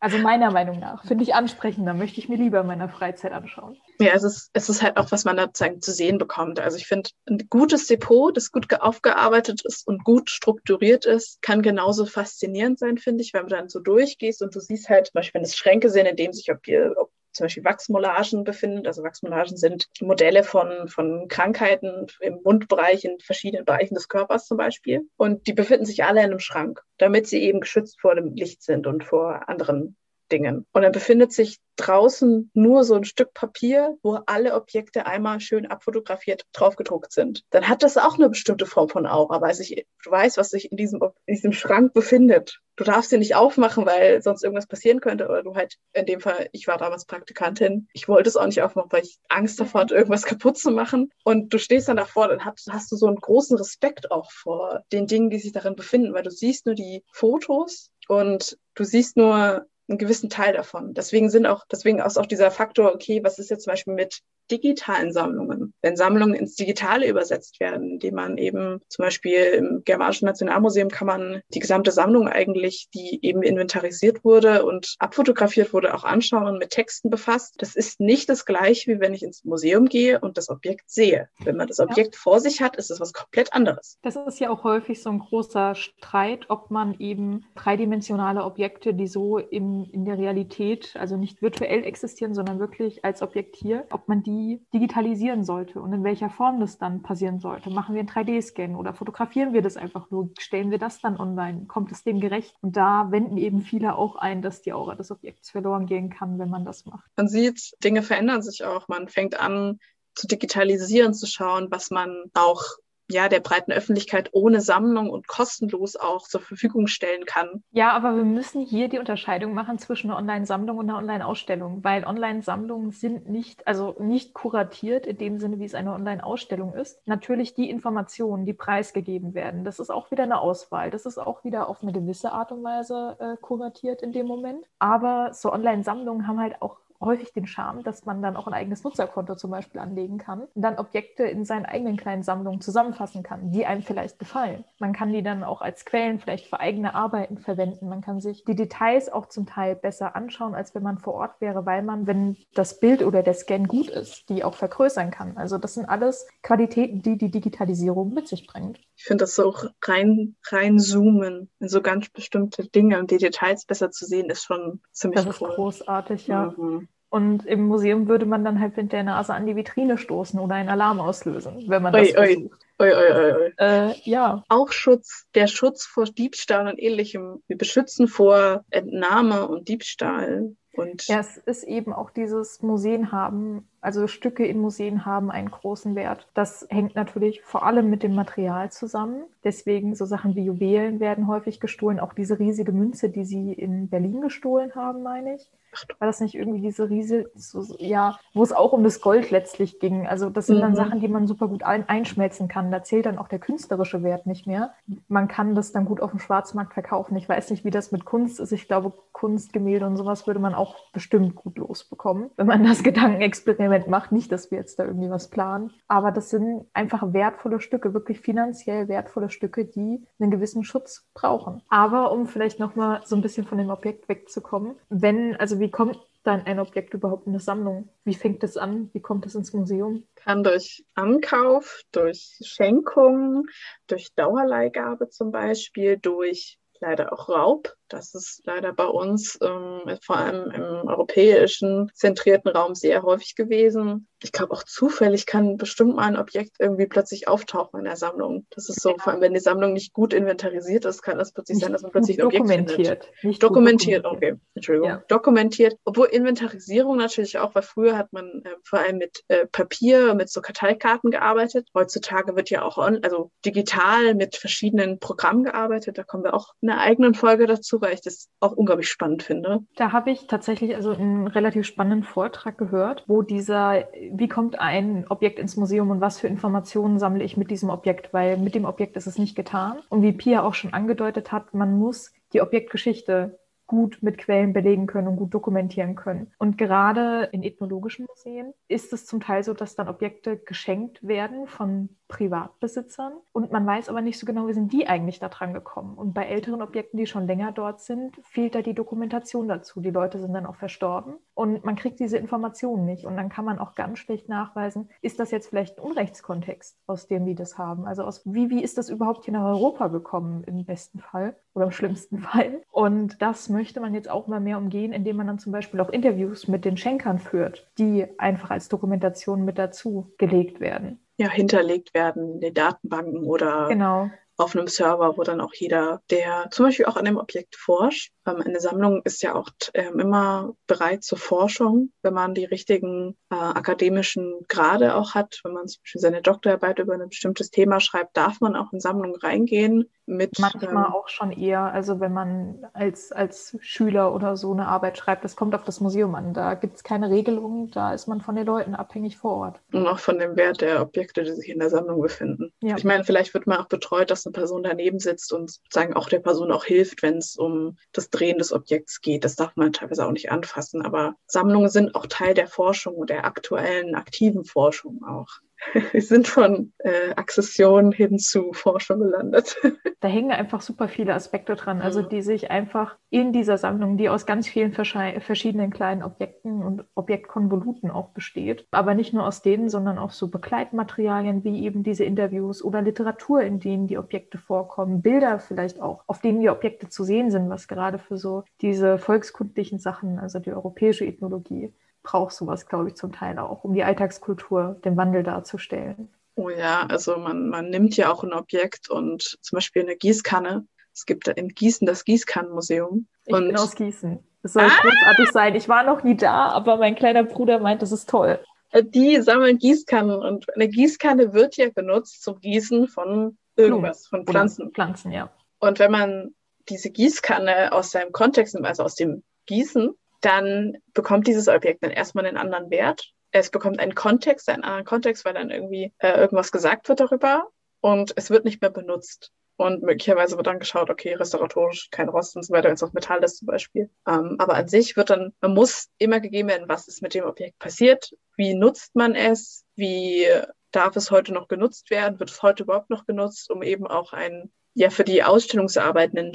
Also 0.00 0.18
meiner 0.18 0.52
Meinung 0.52 0.78
nach. 0.78 1.04
Finde 1.04 1.24
ich 1.24 1.34
ansprechender, 1.34 1.92
möchte 1.92 2.20
ich 2.20 2.28
mir 2.28 2.36
lieber 2.36 2.60
in 2.60 2.68
meiner 2.68 2.88
Freizeit 2.88 3.32
anschauen. 3.32 3.76
Ja, 3.98 4.12
es 4.14 4.22
ist, 4.22 4.50
es 4.52 4.68
ist 4.68 4.80
halt 4.80 4.96
auch, 4.96 5.10
was 5.10 5.24
man 5.24 5.36
da 5.36 5.52
zu 5.52 5.90
sehen 5.90 6.18
bekommt. 6.18 6.60
Also 6.60 6.76
ich 6.76 6.86
finde, 6.86 7.10
ein 7.28 7.38
gutes 7.50 7.88
Depot, 7.88 8.36
das 8.36 8.52
gut 8.52 8.72
aufgearbeitet 8.80 9.62
ist 9.64 9.86
und 9.88 10.04
gut 10.04 10.30
strukturiert 10.30 11.04
ist, 11.04 11.42
kann 11.42 11.62
genauso 11.62 12.06
faszinierend 12.06 12.78
sein, 12.78 12.98
finde 12.98 13.24
ich, 13.24 13.34
wenn 13.34 13.48
du 13.48 13.56
dann 13.56 13.68
so 13.68 13.80
durchgehst 13.80 14.40
und 14.40 14.54
du 14.54 14.60
siehst 14.60 14.88
halt, 14.88 15.08
zum 15.08 15.14
Beispiel, 15.14 15.40
wenn 15.40 15.44
es 15.44 15.56
Schränke 15.56 15.90
sind, 15.90 16.06
in 16.06 16.16
denen 16.16 16.32
sich 16.32 16.48
ob, 16.52 16.58
ob 16.96 17.10
zum 17.38 17.46
Beispiel 17.46 17.64
Wachsmollagen 17.64 18.44
befindet. 18.44 18.86
Also 18.86 19.02
Wachsmollagen 19.02 19.56
sind 19.56 19.88
Modelle 20.00 20.44
von, 20.44 20.88
von 20.88 21.28
Krankheiten 21.28 22.06
im 22.20 22.40
Mundbereich, 22.44 23.04
in 23.04 23.18
verschiedenen 23.20 23.64
Bereichen 23.64 23.94
des 23.94 24.08
Körpers 24.08 24.46
zum 24.46 24.58
Beispiel. 24.58 25.08
Und 25.16 25.46
die 25.46 25.54
befinden 25.54 25.86
sich 25.86 26.04
alle 26.04 26.20
in 26.20 26.26
einem 26.26 26.40
Schrank, 26.40 26.82
damit 26.98 27.26
sie 27.26 27.42
eben 27.42 27.60
geschützt 27.60 28.00
vor 28.00 28.14
dem 28.14 28.34
Licht 28.34 28.62
sind 28.62 28.86
und 28.86 29.04
vor 29.04 29.48
anderen 29.48 29.96
Dingen. 30.28 30.66
Und 30.72 30.82
dann 30.82 30.92
befindet 30.92 31.32
sich 31.32 31.58
draußen 31.76 32.50
nur 32.54 32.84
so 32.84 32.94
ein 32.94 33.04
Stück 33.04 33.32
Papier, 33.34 33.96
wo 34.02 34.18
alle 34.26 34.54
Objekte 34.54 35.06
einmal 35.06 35.40
schön 35.40 35.66
abfotografiert 35.66 36.42
draufgedruckt 36.52 37.12
sind. 37.12 37.44
Dann 37.50 37.68
hat 37.68 37.82
das 37.82 37.96
auch 37.96 38.14
eine 38.14 38.28
bestimmte 38.28 38.66
Form 38.66 38.88
von 38.88 39.06
Aura, 39.06 39.40
weil 39.40 39.54
sich, 39.54 39.86
du 40.04 40.10
weißt, 40.10 40.36
was 40.36 40.50
sich 40.50 40.70
in 40.70 40.76
diesem, 40.76 41.00
in 41.26 41.34
diesem 41.34 41.52
Schrank 41.52 41.92
befindet. 41.92 42.60
Du 42.76 42.84
darfst 42.84 43.12
ihn 43.12 43.18
nicht 43.18 43.34
aufmachen, 43.34 43.86
weil 43.86 44.22
sonst 44.22 44.44
irgendwas 44.44 44.66
passieren 44.66 45.00
könnte. 45.00 45.28
Oder 45.28 45.42
du 45.42 45.54
halt, 45.54 45.76
in 45.92 46.06
dem 46.06 46.20
Fall, 46.20 46.48
ich 46.52 46.66
war 46.66 46.78
damals 46.78 47.06
Praktikantin, 47.06 47.88
ich 47.92 48.08
wollte 48.08 48.28
es 48.28 48.36
auch 48.36 48.46
nicht 48.46 48.62
aufmachen, 48.62 48.92
weil 48.92 49.02
ich 49.02 49.18
Angst 49.28 49.58
davor 49.58 49.82
hatte, 49.82 49.94
irgendwas 49.94 50.24
kaputt 50.24 50.58
zu 50.58 50.70
machen. 50.70 51.10
Und 51.24 51.52
du 51.52 51.58
stehst 51.58 51.88
dann 51.88 51.96
davor, 51.96 52.28
dann 52.28 52.44
hast, 52.44 52.68
hast 52.70 52.90
du 52.92 52.96
so 52.96 53.06
einen 53.06 53.16
großen 53.16 53.56
Respekt 53.56 54.10
auch 54.10 54.30
vor 54.30 54.82
den 54.92 55.06
Dingen, 55.06 55.30
die 55.30 55.38
sich 55.38 55.52
darin 55.52 55.76
befinden, 55.76 56.14
weil 56.14 56.22
du 56.22 56.30
siehst 56.30 56.66
nur 56.66 56.74
die 56.74 57.04
Fotos 57.12 57.90
und 58.08 58.58
du 58.74 58.84
siehst 58.84 59.16
nur 59.16 59.66
einen 59.88 59.98
gewissen 59.98 60.30
Teil 60.30 60.52
davon. 60.52 60.94
Deswegen 60.94 61.30
sind 61.30 61.46
auch, 61.46 61.64
deswegen 61.70 61.98
ist 61.98 62.18
auch 62.18 62.26
dieser 62.26 62.50
Faktor, 62.50 62.94
okay, 62.94 63.24
was 63.24 63.38
ist 63.38 63.50
jetzt 63.50 63.64
zum 63.64 63.72
Beispiel 63.72 63.94
mit 63.94 64.20
digitalen 64.50 65.12
Sammlungen? 65.12 65.74
Wenn 65.82 65.96
Sammlungen 65.96 66.34
ins 66.34 66.54
Digitale 66.54 67.08
übersetzt 67.08 67.60
werden, 67.60 67.92
indem 67.92 68.14
man 68.14 68.38
eben 68.38 68.80
zum 68.88 69.04
Beispiel 69.04 69.38
im 69.56 69.82
Germanischen 69.84 70.26
Nationalmuseum 70.26 70.88
kann 70.88 71.06
man 71.06 71.40
die 71.54 71.58
gesamte 71.58 71.92
Sammlung 71.92 72.28
eigentlich, 72.28 72.88
die 72.94 73.18
eben 73.22 73.42
inventarisiert 73.42 74.24
wurde 74.24 74.64
und 74.64 74.94
abfotografiert 74.98 75.72
wurde, 75.72 75.94
auch 75.94 76.04
anschauen 76.04 76.46
und 76.46 76.58
mit 76.58 76.70
Texten 76.70 77.10
befasst. 77.10 77.54
Das 77.58 77.76
ist 77.76 78.00
nicht 78.00 78.28
das 78.28 78.44
gleiche, 78.44 78.90
wie 78.90 79.00
wenn 79.00 79.14
ich 79.14 79.22
ins 79.22 79.44
Museum 79.44 79.86
gehe 79.86 80.20
und 80.20 80.36
das 80.36 80.48
Objekt 80.48 80.90
sehe. 80.90 81.28
Wenn 81.44 81.56
man 81.56 81.68
das 81.68 81.80
Objekt 81.80 82.14
ja. 82.14 82.20
vor 82.20 82.40
sich 82.40 82.60
hat, 82.60 82.76
ist 82.76 82.90
es 82.90 83.00
was 83.00 83.12
komplett 83.12 83.52
anderes. 83.52 83.98
Das 84.02 84.16
ist 84.16 84.40
ja 84.40 84.50
auch 84.50 84.64
häufig 84.64 85.02
so 85.02 85.10
ein 85.10 85.18
großer 85.18 85.74
Streit, 85.74 86.46
ob 86.48 86.70
man 86.70 86.98
eben 86.98 87.44
dreidimensionale 87.54 88.44
Objekte, 88.44 88.94
die 88.94 89.08
so 89.08 89.38
im, 89.38 89.77
in 89.84 90.04
der 90.04 90.18
Realität, 90.18 90.94
also 90.96 91.16
nicht 91.16 91.42
virtuell 91.42 91.84
existieren, 91.84 92.34
sondern 92.34 92.58
wirklich 92.58 93.04
als 93.04 93.22
Objekt 93.22 93.56
hier, 93.56 93.86
ob 93.90 94.08
man 94.08 94.22
die 94.22 94.60
digitalisieren 94.74 95.44
sollte 95.44 95.80
und 95.80 95.92
in 95.92 96.04
welcher 96.04 96.30
Form 96.30 96.60
das 96.60 96.78
dann 96.78 97.02
passieren 97.02 97.40
sollte. 97.40 97.70
Machen 97.70 97.94
wir 97.94 98.00
einen 98.00 98.08
3D-Scan 98.08 98.76
oder 98.76 98.94
fotografieren 98.94 99.52
wir 99.52 99.62
das 99.62 99.76
einfach 99.76 100.10
nur? 100.10 100.30
Stellen 100.38 100.70
wir 100.70 100.78
das 100.78 101.00
dann 101.00 101.18
online? 101.18 101.66
Kommt 101.66 101.92
es 101.92 102.02
dem 102.02 102.20
gerecht? 102.20 102.54
Und 102.60 102.76
da 102.76 103.10
wenden 103.10 103.36
eben 103.36 103.62
viele 103.62 103.96
auch 103.96 104.16
ein, 104.16 104.42
dass 104.42 104.62
die 104.62 104.72
Aura 104.72 104.94
des 104.94 105.10
Objekts 105.10 105.50
verloren 105.50 105.86
gehen 105.86 106.10
kann, 106.10 106.38
wenn 106.38 106.50
man 106.50 106.64
das 106.64 106.86
macht. 106.86 107.08
Man 107.16 107.28
sieht, 107.28 107.72
Dinge 107.82 108.02
verändern 108.02 108.42
sich 108.42 108.64
auch. 108.64 108.88
Man 108.88 109.08
fängt 109.08 109.38
an, 109.38 109.78
zu 110.14 110.26
digitalisieren, 110.26 111.14
zu 111.14 111.26
schauen, 111.26 111.68
was 111.70 111.90
man 111.90 112.24
auch 112.34 112.62
ja, 113.10 113.28
der 113.28 113.40
breiten 113.40 113.72
Öffentlichkeit 113.72 114.30
ohne 114.32 114.60
Sammlung 114.60 115.10
und 115.10 115.26
kostenlos 115.26 115.96
auch 115.96 116.28
zur 116.28 116.40
Verfügung 116.40 116.86
stellen 116.86 117.24
kann. 117.24 117.62
Ja, 117.72 117.92
aber 117.92 118.16
wir 118.16 118.24
müssen 118.24 118.64
hier 118.64 118.88
die 118.88 118.98
Unterscheidung 118.98 119.54
machen 119.54 119.78
zwischen 119.78 120.10
einer 120.10 120.18
Online-Sammlung 120.18 120.78
und 120.78 120.90
einer 120.90 120.98
Online-Ausstellung, 120.98 121.82
weil 121.82 122.04
Online-Sammlungen 122.04 122.92
sind 122.92 123.28
nicht, 123.28 123.66
also 123.66 123.96
nicht 123.98 124.34
kuratiert 124.34 125.06
in 125.06 125.16
dem 125.16 125.38
Sinne, 125.38 125.58
wie 125.58 125.64
es 125.64 125.74
eine 125.74 125.92
Online-Ausstellung 125.92 126.74
ist. 126.74 127.00
Natürlich 127.06 127.54
die 127.54 127.70
Informationen, 127.70 128.44
die 128.44 128.52
preisgegeben 128.52 129.34
werden, 129.34 129.64
das 129.64 129.78
ist 129.78 129.90
auch 129.90 130.10
wieder 130.10 130.24
eine 130.24 130.40
Auswahl. 130.40 130.90
Das 130.90 131.06
ist 131.06 131.18
auch 131.18 131.44
wieder 131.44 131.68
auf 131.68 131.82
eine 131.82 131.92
gewisse 131.92 132.32
Art 132.32 132.52
und 132.52 132.62
Weise 132.62 133.16
äh, 133.18 133.36
kuratiert 133.40 134.02
in 134.02 134.12
dem 134.12 134.26
Moment. 134.26 134.66
Aber 134.78 135.32
so 135.32 135.52
Online-Sammlungen 135.52 136.26
haben 136.26 136.40
halt 136.40 136.60
auch 136.60 136.76
häufig 137.00 137.32
den 137.32 137.46
Charme, 137.46 137.82
dass 137.82 138.04
man 138.04 138.22
dann 138.22 138.36
auch 138.36 138.46
ein 138.46 138.54
eigenes 138.54 138.82
Nutzerkonto 138.84 139.36
zum 139.36 139.50
Beispiel 139.50 139.80
anlegen 139.80 140.18
kann 140.18 140.42
und 140.54 140.62
dann 140.62 140.78
Objekte 140.78 141.24
in 141.24 141.44
seinen 141.44 141.66
eigenen 141.66 141.96
kleinen 141.96 142.22
Sammlungen 142.22 142.60
zusammenfassen 142.60 143.22
kann, 143.22 143.50
die 143.52 143.66
einem 143.66 143.82
vielleicht 143.82 144.18
gefallen. 144.18 144.64
Man 144.78 144.92
kann 144.92 145.12
die 145.12 145.22
dann 145.22 145.44
auch 145.44 145.60
als 145.60 145.84
Quellen 145.84 146.18
vielleicht 146.18 146.46
für 146.46 146.60
eigene 146.60 146.94
Arbeiten 146.94 147.38
verwenden. 147.38 147.88
Man 147.88 148.00
kann 148.00 148.20
sich 148.20 148.44
die 148.44 148.56
Details 148.56 149.12
auch 149.12 149.26
zum 149.26 149.46
Teil 149.46 149.76
besser 149.76 150.16
anschauen, 150.16 150.54
als 150.54 150.74
wenn 150.74 150.82
man 150.82 150.98
vor 150.98 151.14
Ort 151.14 151.40
wäre, 151.40 151.66
weil 151.66 151.82
man, 151.82 152.06
wenn 152.06 152.36
das 152.54 152.80
Bild 152.80 153.02
oder 153.02 153.22
der 153.22 153.34
Scan 153.34 153.64
gut 153.64 153.88
ist, 153.88 154.28
die 154.28 154.42
auch 154.42 154.54
vergrößern 154.54 155.10
kann. 155.10 155.36
Also 155.36 155.58
das 155.58 155.74
sind 155.74 155.88
alles 155.88 156.26
Qualitäten, 156.42 157.02
die 157.02 157.16
die 157.16 157.30
Digitalisierung 157.30 158.12
mit 158.12 158.28
sich 158.28 158.46
bringt. 158.46 158.80
Ich 158.96 159.04
finde 159.04 159.22
das 159.22 159.36
so 159.36 159.54
rein, 159.84 160.34
reinzoomen 160.50 161.48
in 161.60 161.68
so 161.68 161.80
ganz 161.80 162.08
bestimmte 162.08 162.68
Dinge 162.68 162.98
und 162.98 163.12
die 163.12 163.18
Details 163.18 163.64
besser 163.64 163.90
zu 163.92 164.06
sehen, 164.06 164.28
ist 164.28 164.42
schon 164.42 164.80
ziemlich 164.90 165.24
das 165.24 165.40
cool. 165.40 165.48
Das 165.48 165.50
ist 165.50 165.56
großartig, 165.56 166.26
ja. 166.26 166.54
Mhm. 166.56 166.87
Und 167.10 167.46
im 167.46 167.66
Museum 167.66 168.06
würde 168.06 168.26
man 168.26 168.44
dann 168.44 168.60
halt 168.60 168.76
mit 168.76 168.92
der 168.92 169.02
Nase 169.02 169.32
an 169.32 169.46
die 169.46 169.56
Vitrine 169.56 169.96
stoßen 169.96 170.38
oder 170.38 170.56
einen 170.56 170.68
Alarm 170.68 171.00
auslösen, 171.00 171.64
wenn 171.66 171.82
man 171.82 171.94
das 171.94 172.08
oi, 172.08 172.12
versucht. 172.12 172.60
Oi, 172.80 172.92
oi, 172.92 173.52
äh, 173.56 173.94
ja. 174.04 174.44
Auch 174.48 174.72
Schutz, 174.72 175.26
der 175.34 175.46
Schutz 175.46 175.86
vor 175.86 176.04
Diebstahl 176.04 176.68
und 176.68 176.78
ähnlichem. 176.78 177.42
Wir 177.46 177.56
beschützen 177.56 178.08
vor 178.08 178.64
Entnahme 178.70 179.48
und 179.48 179.68
Diebstahl. 179.68 180.54
Und 180.74 181.08
ja, 181.08 181.20
es 181.20 181.38
ist 181.38 181.64
eben 181.64 181.92
auch 181.92 182.10
dieses 182.10 182.62
Museen 182.62 183.10
haben 183.10 183.68
also 183.80 184.06
Stücke 184.06 184.46
in 184.46 184.60
Museen 184.60 185.06
haben 185.06 185.30
einen 185.30 185.50
großen 185.50 185.94
Wert. 185.94 186.26
Das 186.34 186.66
hängt 186.70 186.94
natürlich 186.96 187.42
vor 187.42 187.64
allem 187.64 187.90
mit 187.90 188.02
dem 188.02 188.14
Material 188.14 188.70
zusammen. 188.70 189.22
Deswegen 189.44 189.94
so 189.94 190.04
Sachen 190.04 190.34
wie 190.34 190.44
Juwelen 190.44 191.00
werden 191.00 191.26
häufig 191.26 191.60
gestohlen. 191.60 192.00
Auch 192.00 192.12
diese 192.12 192.38
riesige 192.38 192.72
Münze, 192.72 193.08
die 193.08 193.24
sie 193.24 193.52
in 193.52 193.88
Berlin 193.88 194.20
gestohlen 194.20 194.74
haben, 194.74 195.02
meine 195.02 195.36
ich. 195.36 195.50
War 195.98 196.06
das 196.06 196.20
nicht 196.20 196.34
irgendwie 196.34 196.62
diese 196.62 196.88
riesige, 196.88 197.30
so, 197.36 197.62
ja, 197.78 198.18
wo 198.32 198.42
es 198.42 198.52
auch 198.52 198.72
um 198.72 198.82
das 198.82 199.00
Gold 199.02 199.30
letztlich 199.30 199.78
ging? 199.78 200.06
Also 200.06 200.30
das 200.30 200.46
sind 200.46 200.60
dann 200.60 200.70
mhm. 200.70 200.76
Sachen, 200.76 201.00
die 201.00 201.08
man 201.08 201.26
super 201.26 201.46
gut 201.46 201.62
ein 201.62 201.88
einschmelzen 201.88 202.48
kann. 202.48 202.70
Da 202.70 202.82
zählt 202.82 203.06
dann 203.06 203.18
auch 203.18 203.28
der 203.28 203.38
künstlerische 203.38 204.02
Wert 204.02 204.26
nicht 204.26 204.46
mehr. 204.46 204.72
Man 205.08 205.28
kann 205.28 205.54
das 205.54 205.70
dann 205.70 205.84
gut 205.84 206.00
auf 206.00 206.10
dem 206.10 206.20
Schwarzmarkt 206.20 206.72
verkaufen. 206.72 207.16
Ich 207.16 207.28
weiß 207.28 207.50
nicht, 207.50 207.64
wie 207.64 207.70
das 207.70 207.92
mit 207.92 208.06
Kunst 208.06 208.40
ist. 208.40 208.52
Ich 208.52 208.66
glaube, 208.66 208.94
Kunstgemälde 209.12 209.86
und 209.86 209.96
sowas 209.96 210.26
würde 210.26 210.40
man 210.40 210.54
auch 210.54 210.76
bestimmt 210.92 211.34
gut 211.34 211.58
losbekommen, 211.58 212.30
wenn 212.36 212.46
man 212.46 212.64
das 212.64 212.82
Gedankenexperiment 212.82 213.67
Experiment 213.68 213.88
macht. 213.88 214.12
Nicht, 214.12 214.32
dass 214.32 214.50
wir 214.50 214.58
jetzt 214.58 214.78
da 214.78 214.84
irgendwie 214.84 215.10
was 215.10 215.28
planen, 215.28 215.70
aber 215.86 216.10
das 216.10 216.30
sind 216.30 216.66
einfach 216.72 217.12
wertvolle 217.12 217.60
Stücke, 217.60 217.94
wirklich 217.94 218.20
finanziell 218.20 218.88
wertvolle 218.88 219.30
Stücke, 219.30 219.64
die 219.64 220.06
einen 220.18 220.30
gewissen 220.30 220.64
Schutz 220.64 221.06
brauchen. 221.14 221.62
Aber 221.68 222.12
um 222.12 222.26
vielleicht 222.26 222.58
nochmal 222.58 223.02
so 223.04 223.16
ein 223.16 223.22
bisschen 223.22 223.46
von 223.46 223.58
dem 223.58 223.70
Objekt 223.70 224.08
wegzukommen, 224.08 224.76
wenn, 224.88 225.36
also 225.36 225.60
wie 225.60 225.70
kommt 225.70 225.98
dann 226.24 226.44
ein 226.46 226.58
Objekt 226.58 226.94
überhaupt 226.94 227.26
in 227.26 227.32
eine 227.32 227.40
Sammlung? 227.40 227.88
Wie 228.04 228.14
fängt 228.14 228.42
es 228.42 228.56
an? 228.56 228.90
Wie 228.92 229.00
kommt 229.00 229.24
es 229.26 229.34
ins 229.34 229.52
Museum? 229.52 230.04
Kann 230.16 230.42
durch 230.42 230.84
Ankauf, 230.94 231.82
durch 231.92 232.38
Schenkung, 232.44 233.46
durch 233.86 234.14
Dauerleihgabe 234.14 235.08
zum 235.08 235.30
Beispiel, 235.30 235.96
durch 235.96 236.58
leider 236.80 237.12
auch 237.12 237.28
Raub. 237.28 237.74
Das 237.88 238.14
ist 238.14 238.42
leider 238.44 238.72
bei 238.72 238.86
uns 238.86 239.38
ähm, 239.42 239.82
vor 240.02 240.16
allem 240.16 240.50
im 240.50 240.88
europäischen 240.88 241.90
zentrierten 241.94 242.50
Raum 242.50 242.74
sehr 242.74 243.02
häufig 243.02 243.34
gewesen. 243.34 244.08
Ich 244.22 244.32
glaube 244.32 244.52
auch 244.52 244.64
zufällig 244.64 245.26
kann 245.26 245.56
bestimmt 245.56 245.96
mal 245.96 246.06
ein 246.06 246.16
Objekt 246.16 246.56
irgendwie 246.58 246.86
plötzlich 246.86 247.28
auftauchen 247.28 247.78
in 247.78 247.84
der 247.84 247.96
Sammlung. 247.96 248.46
Das 248.50 248.68
ist 248.68 248.80
so, 248.80 248.96
vor 248.98 249.12
allem 249.12 249.22
wenn 249.22 249.34
die 249.34 249.40
Sammlung 249.40 249.72
nicht 249.72 249.92
gut 249.92 250.12
inventarisiert 250.12 250.84
ist, 250.84 251.02
kann 251.02 251.18
das 251.18 251.32
plötzlich 251.32 251.56
nicht, 251.56 251.64
sein, 251.64 251.72
dass 251.72 251.82
man 251.82 251.92
plötzlich 251.92 252.20
ein 252.20 252.26
Objekt 252.26 252.44
dokumentiert. 252.44 253.04
findet. 253.04 253.24
Nicht 253.24 253.42
dokumentiert. 253.42 254.04
Dokumentiert, 254.04 254.06
okay. 254.06 254.40
Entschuldigung. 254.54 254.88
Ja. 254.88 255.02
Dokumentiert. 255.08 255.76
Obwohl 255.84 256.06
Inventarisierung 256.06 256.96
natürlich 256.96 257.38
auch, 257.38 257.54
weil 257.54 257.62
früher 257.62 257.96
hat 257.96 258.12
man 258.12 258.42
äh, 258.44 258.50
vor 258.64 258.80
allem 258.80 258.98
mit 258.98 259.22
äh, 259.28 259.46
Papier, 259.46 260.14
mit 260.14 260.30
so 260.30 260.40
Karteikarten 260.40 261.10
gearbeitet. 261.10 261.68
Heutzutage 261.74 262.36
wird 262.36 262.50
ja 262.50 262.62
auch 262.62 262.76
on, 262.76 263.02
also 263.02 263.30
digital 263.44 264.14
mit 264.14 264.36
verschiedenen 264.36 264.98
Programmen 264.98 265.44
gearbeitet. 265.44 265.96
Da 265.98 266.02
kommen 266.02 266.24
wir 266.24 266.34
auch 266.34 266.54
in 266.60 266.70
einer 266.70 266.80
eigenen 266.80 267.14
Folge 267.14 267.46
dazu 267.46 267.77
weil 267.80 267.94
ich 267.94 268.00
das 268.00 268.28
auch 268.40 268.52
unglaublich 268.52 268.88
spannend 268.88 269.22
finde. 269.22 269.60
Da 269.76 269.92
habe 269.92 270.10
ich 270.10 270.26
tatsächlich 270.26 270.74
also 270.74 270.92
einen 270.92 271.26
relativ 271.26 271.66
spannenden 271.66 272.04
Vortrag 272.04 272.58
gehört, 272.58 273.04
wo 273.06 273.22
dieser, 273.22 273.88
wie 274.12 274.28
kommt 274.28 274.58
ein 274.58 275.06
Objekt 275.08 275.38
ins 275.38 275.56
Museum 275.56 275.90
und 275.90 276.00
was 276.00 276.20
für 276.20 276.28
Informationen 276.28 276.98
sammle 276.98 277.24
ich 277.24 277.36
mit 277.36 277.50
diesem 277.50 277.70
Objekt, 277.70 278.12
weil 278.12 278.36
mit 278.36 278.54
dem 278.54 278.64
Objekt 278.64 278.96
ist 278.96 279.06
es 279.06 279.18
nicht 279.18 279.36
getan. 279.36 279.78
Und 279.88 280.02
wie 280.02 280.12
Pia 280.12 280.42
auch 280.42 280.54
schon 280.54 280.72
angedeutet 280.72 281.32
hat, 281.32 281.54
man 281.54 281.78
muss 281.78 282.12
die 282.32 282.40
Objektgeschichte 282.40 283.38
gut 283.68 283.98
mit 284.00 284.18
Quellen 284.18 284.52
belegen 284.52 284.88
können 284.88 285.06
und 285.06 285.16
gut 285.16 285.32
dokumentieren 285.32 285.94
können. 285.94 286.32
Und 286.38 286.58
gerade 286.58 287.28
in 287.30 287.44
ethnologischen 287.44 288.06
Museen 288.06 288.52
ist 288.66 288.92
es 288.92 289.06
zum 289.06 289.20
Teil 289.20 289.44
so, 289.44 289.54
dass 289.54 289.76
dann 289.76 289.88
Objekte 289.88 290.38
geschenkt 290.38 291.06
werden 291.06 291.46
von 291.46 291.90
Privatbesitzern 292.08 293.12
und 293.32 293.52
man 293.52 293.66
weiß 293.66 293.90
aber 293.90 294.00
nicht 294.00 294.18
so 294.18 294.26
genau, 294.26 294.48
wie 294.48 294.54
sind 294.54 294.72
die 294.72 294.88
eigentlich 294.88 295.20
da 295.20 295.28
dran 295.28 295.52
gekommen. 295.52 295.96
Und 295.96 296.14
bei 296.14 296.24
älteren 296.24 296.62
Objekten, 296.62 296.98
die 296.98 297.06
schon 297.06 297.26
länger 297.26 297.52
dort 297.52 297.80
sind, 297.82 298.16
fehlt 298.24 298.54
da 298.54 298.62
die 298.62 298.74
Dokumentation 298.74 299.46
dazu. 299.46 299.80
Die 299.80 299.90
Leute 299.90 300.18
sind 300.18 300.32
dann 300.32 300.46
auch 300.46 300.56
verstorben 300.56 301.16
und 301.34 301.64
man 301.64 301.76
kriegt 301.76 302.00
diese 302.00 302.16
Informationen 302.16 302.86
nicht. 302.86 303.04
Und 303.04 303.16
dann 303.16 303.28
kann 303.28 303.44
man 303.44 303.58
auch 303.58 303.74
ganz 303.74 303.98
schlecht 303.98 304.28
nachweisen, 304.28 304.88
ist 305.02 305.20
das 305.20 305.30
jetzt 305.30 305.48
vielleicht 305.48 305.78
ein 305.78 305.84
Unrechtskontext, 305.84 306.78
aus 306.86 307.06
dem 307.06 307.26
die 307.26 307.34
das 307.34 307.58
haben? 307.58 307.86
Also 307.86 308.04
aus, 308.04 308.22
wie, 308.24 308.48
wie 308.48 308.62
ist 308.62 308.78
das 308.78 308.88
überhaupt 308.88 309.26
hier 309.26 309.34
nach 309.34 309.44
Europa 309.44 309.88
gekommen 309.88 310.44
im 310.44 310.64
besten 310.64 311.00
Fall 311.00 311.36
oder 311.54 311.66
im 311.66 311.72
schlimmsten 311.72 312.18
Fall? 312.20 312.62
Und 312.72 313.20
das 313.20 313.50
möchte 313.58 313.80
man 313.80 313.92
jetzt 313.92 314.08
auch 314.08 314.28
mal 314.28 314.40
mehr 314.40 314.56
umgehen, 314.56 314.92
indem 314.92 315.16
man 315.16 315.26
dann 315.26 315.38
zum 315.40 315.50
Beispiel 315.50 315.80
auch 315.80 315.90
Interviews 315.90 316.46
mit 316.46 316.64
den 316.64 316.76
Schenkern 316.76 317.18
führt, 317.18 317.68
die 317.76 318.06
einfach 318.18 318.50
als 318.50 318.68
Dokumentation 318.68 319.44
mit 319.44 319.58
dazu 319.58 320.14
gelegt 320.16 320.60
werden 320.60 321.00
ja, 321.18 321.28
hinterlegt 321.28 321.94
werden 321.94 322.34
in 322.34 322.40
den 322.40 322.54
Datenbanken 322.54 323.24
oder 323.24 323.66
genau. 323.68 324.10
Auf 324.38 324.54
einem 324.54 324.68
Server, 324.68 325.16
wo 325.16 325.22
dann 325.24 325.40
auch 325.40 325.52
jeder, 325.52 326.00
der 326.10 326.48
zum 326.50 326.66
Beispiel 326.66 326.86
auch 326.86 326.96
an 326.96 327.04
dem 327.04 327.18
Objekt 327.18 327.56
forscht, 327.56 328.12
ähm, 328.28 328.42
eine 328.44 328.60
Sammlung 328.60 329.02
ist 329.04 329.22
ja 329.22 329.34
auch 329.34 329.50
ähm, 329.74 329.98
immer 329.98 330.54
bereit 330.66 331.02
zur 331.02 331.18
Forschung, 331.18 331.90
wenn 332.02 332.14
man 332.14 332.34
die 332.34 332.44
richtigen 332.44 333.16
äh, 333.30 333.34
akademischen 333.34 334.34
Grade 334.48 334.94
auch 334.94 335.14
hat. 335.14 335.40
Wenn 335.42 335.52
man 335.52 335.66
zum 335.66 335.82
Beispiel 335.82 336.00
seine 336.00 336.22
Doktorarbeit 336.22 336.78
über 336.78 336.94
ein 336.94 337.08
bestimmtes 337.08 337.50
Thema 337.50 337.80
schreibt, 337.80 338.16
darf 338.16 338.40
man 338.40 338.56
auch 338.56 338.72
in 338.72 338.80
Sammlungen 338.80 339.16
reingehen 339.16 339.90
mit. 340.06 340.38
Manchmal 340.38 340.86
ähm, 340.86 340.92
auch 340.92 341.08
schon 341.08 341.32
eher, 341.32 341.72
also 341.72 342.00
wenn 342.00 342.12
man 342.12 342.66
als, 342.72 343.12
als 343.12 343.56
Schüler 343.60 344.14
oder 344.14 344.36
so 344.36 344.52
eine 344.52 344.66
Arbeit 344.66 344.98
schreibt, 344.98 345.24
das 345.24 345.36
kommt 345.36 345.54
auf 345.54 345.64
das 345.64 345.80
Museum 345.80 346.14
an. 346.14 346.32
Da 346.32 346.54
gibt 346.54 346.76
es 346.76 346.84
keine 346.84 347.10
Regelung, 347.10 347.70
da 347.70 347.92
ist 347.92 348.06
man 348.06 348.20
von 348.20 348.36
den 348.36 348.46
Leuten 348.46 348.74
abhängig 348.74 349.16
vor 349.16 349.36
Ort. 349.36 349.60
Und 349.72 349.86
auch 349.86 349.98
von 349.98 350.18
dem 350.18 350.36
Wert 350.36 350.60
der 350.60 350.80
Objekte, 350.80 351.24
die 351.24 351.32
sich 351.32 351.48
in 351.48 351.58
der 351.58 351.70
Sammlung 351.70 352.00
befinden. 352.00 352.52
Ja. 352.60 352.76
Ich 352.76 352.84
meine, 352.84 353.04
vielleicht 353.04 353.34
wird 353.34 353.46
man 353.46 353.58
auch 353.58 353.68
betreut, 353.68 354.10
dass 354.10 354.24
eine 354.28 354.32
Person 354.32 354.62
daneben 354.62 354.98
sitzt 354.98 355.32
und 355.32 355.50
sozusagen 355.50 355.94
auch 355.94 356.08
der 356.08 356.20
Person 356.20 356.52
auch 356.52 356.64
hilft, 356.64 357.02
wenn 357.02 357.18
es 357.18 357.36
um 357.36 357.76
das 357.92 358.10
Drehen 358.10 358.38
des 358.38 358.52
Objekts 358.52 359.00
geht. 359.00 359.24
Das 359.24 359.36
darf 359.36 359.56
man 359.56 359.72
teilweise 359.72 360.06
auch 360.06 360.12
nicht 360.12 360.30
anfassen. 360.30 360.82
Aber 360.82 361.14
Sammlungen 361.26 361.70
sind 361.70 361.94
auch 361.94 362.06
Teil 362.06 362.34
der 362.34 362.46
Forschung, 362.46 363.06
der 363.06 363.24
aktuellen, 363.24 363.94
aktiven 363.94 364.44
Forschung 364.44 365.02
auch. 365.04 365.40
Wir 365.92 366.02
sind 366.02 366.28
von 366.28 366.72
äh, 366.78 367.10
Akzession 367.16 367.92
hin 367.92 368.18
zu 368.18 368.52
Forschung 368.52 369.00
gelandet. 369.00 369.56
Da 370.00 370.06
hängen 370.06 370.30
einfach 370.30 370.60
super 370.60 370.86
viele 370.86 371.12
Aspekte 371.12 371.56
dran, 371.56 371.82
also 371.82 372.02
die 372.02 372.22
sich 372.22 372.52
einfach 372.52 372.96
in 373.10 373.32
dieser 373.32 373.58
Sammlung, 373.58 373.96
die 373.96 374.08
aus 374.08 374.26
ganz 374.26 374.46
vielen 374.46 374.72
verschiedenen 374.72 375.72
kleinen 375.72 376.04
Objekten 376.04 376.62
und 376.62 376.84
Objektkonvoluten 376.94 377.90
auch 377.90 378.10
besteht, 378.10 378.64
aber 378.70 378.94
nicht 378.94 379.12
nur 379.12 379.26
aus 379.26 379.42
denen, 379.42 379.68
sondern 379.68 379.98
auch 379.98 380.12
so 380.12 380.28
Begleitmaterialien 380.28 381.42
wie 381.42 381.64
eben 381.64 381.82
diese 381.82 382.04
Interviews 382.04 382.62
oder 382.62 382.80
Literatur, 382.80 383.42
in 383.42 383.58
denen 383.58 383.88
die 383.88 383.98
Objekte 383.98 384.38
vorkommen, 384.38 385.02
Bilder 385.02 385.40
vielleicht 385.40 385.80
auch, 385.82 386.04
auf 386.06 386.20
denen 386.20 386.40
die 386.40 386.50
Objekte 386.50 386.88
zu 386.88 387.02
sehen 387.02 387.32
sind, 387.32 387.50
was 387.50 387.66
gerade 387.66 387.98
für 387.98 388.18
so 388.18 388.44
diese 388.60 388.98
volkskundlichen 388.98 389.80
Sachen, 389.80 390.20
also 390.20 390.38
die 390.38 390.52
europäische 390.52 391.06
Ethnologie, 391.06 391.72
braucht 392.08 392.32
sowas, 392.32 392.66
glaube 392.66 392.88
ich, 392.88 392.94
zum 392.94 393.12
Teil 393.12 393.38
auch, 393.38 393.64
um 393.64 393.74
die 393.74 393.84
Alltagskultur, 393.84 394.80
den 394.82 394.96
Wandel 394.96 395.22
darzustellen. 395.22 396.08
Oh 396.36 396.48
ja, 396.48 396.86
also 396.88 397.18
man, 397.18 397.50
man 397.50 397.68
nimmt 397.68 397.98
ja 397.98 398.10
auch 398.10 398.24
ein 398.24 398.32
Objekt 398.32 398.88
und 398.88 399.36
zum 399.42 399.56
Beispiel 399.56 399.82
eine 399.82 399.94
Gießkanne. 399.94 400.66
Es 400.94 401.04
gibt 401.04 401.28
in 401.28 401.48
Gießen 401.48 401.86
das 401.86 402.04
Gießkannenmuseum. 402.04 403.06
Ich 403.26 403.34
und 403.34 403.48
bin 403.48 403.58
aus 403.58 403.74
Gießen. 403.74 404.20
Es 404.42 404.54
soll 404.54 404.64
ah! 404.64 404.80
großartig 404.80 405.30
sein. 405.32 405.54
Ich 405.54 405.68
war 405.68 405.82
noch 405.82 406.02
nie 406.02 406.16
da, 406.16 406.48
aber 406.48 406.78
mein 406.78 406.94
kleiner 406.94 407.24
Bruder 407.24 407.58
meint, 407.58 407.82
das 407.82 407.92
ist 407.92 408.08
toll. 408.08 408.40
Die 408.72 409.20
sammeln 409.20 409.58
Gießkannen 409.58 410.18
und 410.18 410.46
eine 410.54 410.68
Gießkanne 410.68 411.34
wird 411.34 411.58
ja 411.58 411.68
genutzt 411.68 412.22
zum 412.22 412.40
Gießen 412.40 412.88
von 412.88 413.36
irgendwas, 413.56 414.06
von 414.06 414.24
Pflanzen. 414.24 414.62
Oder 414.62 414.70
Pflanzen, 414.70 415.12
ja. 415.12 415.30
Und 415.58 415.78
wenn 415.78 415.90
man 415.92 416.34
diese 416.70 416.88
Gießkanne 416.88 417.72
aus 417.72 417.90
seinem 417.90 418.12
Kontext 418.12 418.54
nimmt, 418.54 418.66
also 418.66 418.82
aus 418.82 418.94
dem 418.94 419.24
Gießen, 419.44 419.94
dann 420.20 420.76
bekommt 420.94 421.26
dieses 421.26 421.48
Objekt 421.48 421.82
dann 421.82 421.90
erstmal 421.90 422.26
einen 422.26 422.36
anderen 422.36 422.70
Wert. 422.70 423.12
Es 423.30 423.50
bekommt 423.50 423.78
einen 423.78 423.94
Kontext, 423.94 424.48
einen 424.48 424.64
anderen 424.64 424.84
Kontext, 424.84 425.24
weil 425.24 425.34
dann 425.34 425.50
irgendwie 425.50 425.92
äh, 425.98 426.18
irgendwas 426.18 426.50
gesagt 426.50 426.88
wird 426.88 427.00
darüber 427.00 427.48
und 427.80 428.12
es 428.16 428.30
wird 428.30 428.44
nicht 428.44 428.60
mehr 428.60 428.70
benutzt. 428.70 429.32
Und 429.56 429.82
möglicherweise 429.82 430.36
wird 430.36 430.46
dann 430.46 430.60
geschaut, 430.60 430.88
okay, 430.88 431.14
restauratorisch 431.14 431.90
kein 431.90 432.08
Rost 432.08 432.36
und 432.36 432.44
so 432.44 432.54
weiter, 432.54 432.68
wenn 432.68 432.74
es 432.74 432.82
auch 432.84 432.92
Metall 432.92 433.24
ist 433.24 433.38
zum 433.38 433.46
Beispiel. 433.46 433.90
Ähm, 434.06 434.36
aber 434.38 434.54
an 434.54 434.68
sich 434.68 434.96
wird 434.96 435.10
dann, 435.10 435.34
man 435.40 435.52
muss 435.52 435.88
immer 435.98 436.20
gegeben 436.20 436.48
werden, 436.48 436.68
was 436.68 436.86
ist 436.86 437.02
mit 437.02 437.12
dem 437.12 437.24
Objekt 437.24 437.58
passiert, 437.58 438.12
wie 438.36 438.54
nutzt 438.54 438.94
man 438.94 439.16
es, 439.16 439.64
wie 439.74 440.28
darf 440.70 440.94
es 440.94 441.10
heute 441.10 441.32
noch 441.32 441.48
genutzt 441.48 441.90
werden, 441.90 442.20
wird 442.20 442.30
es 442.30 442.40
heute 442.40 442.62
überhaupt 442.62 442.88
noch 442.88 443.04
genutzt, 443.04 443.50
um 443.50 443.62
eben 443.64 443.88
auch 443.88 444.12
ein, 444.12 444.52
ja, 444.74 444.90
für 444.90 445.02
die 445.02 445.24
Ausstellungsarbeitenden 445.24 446.34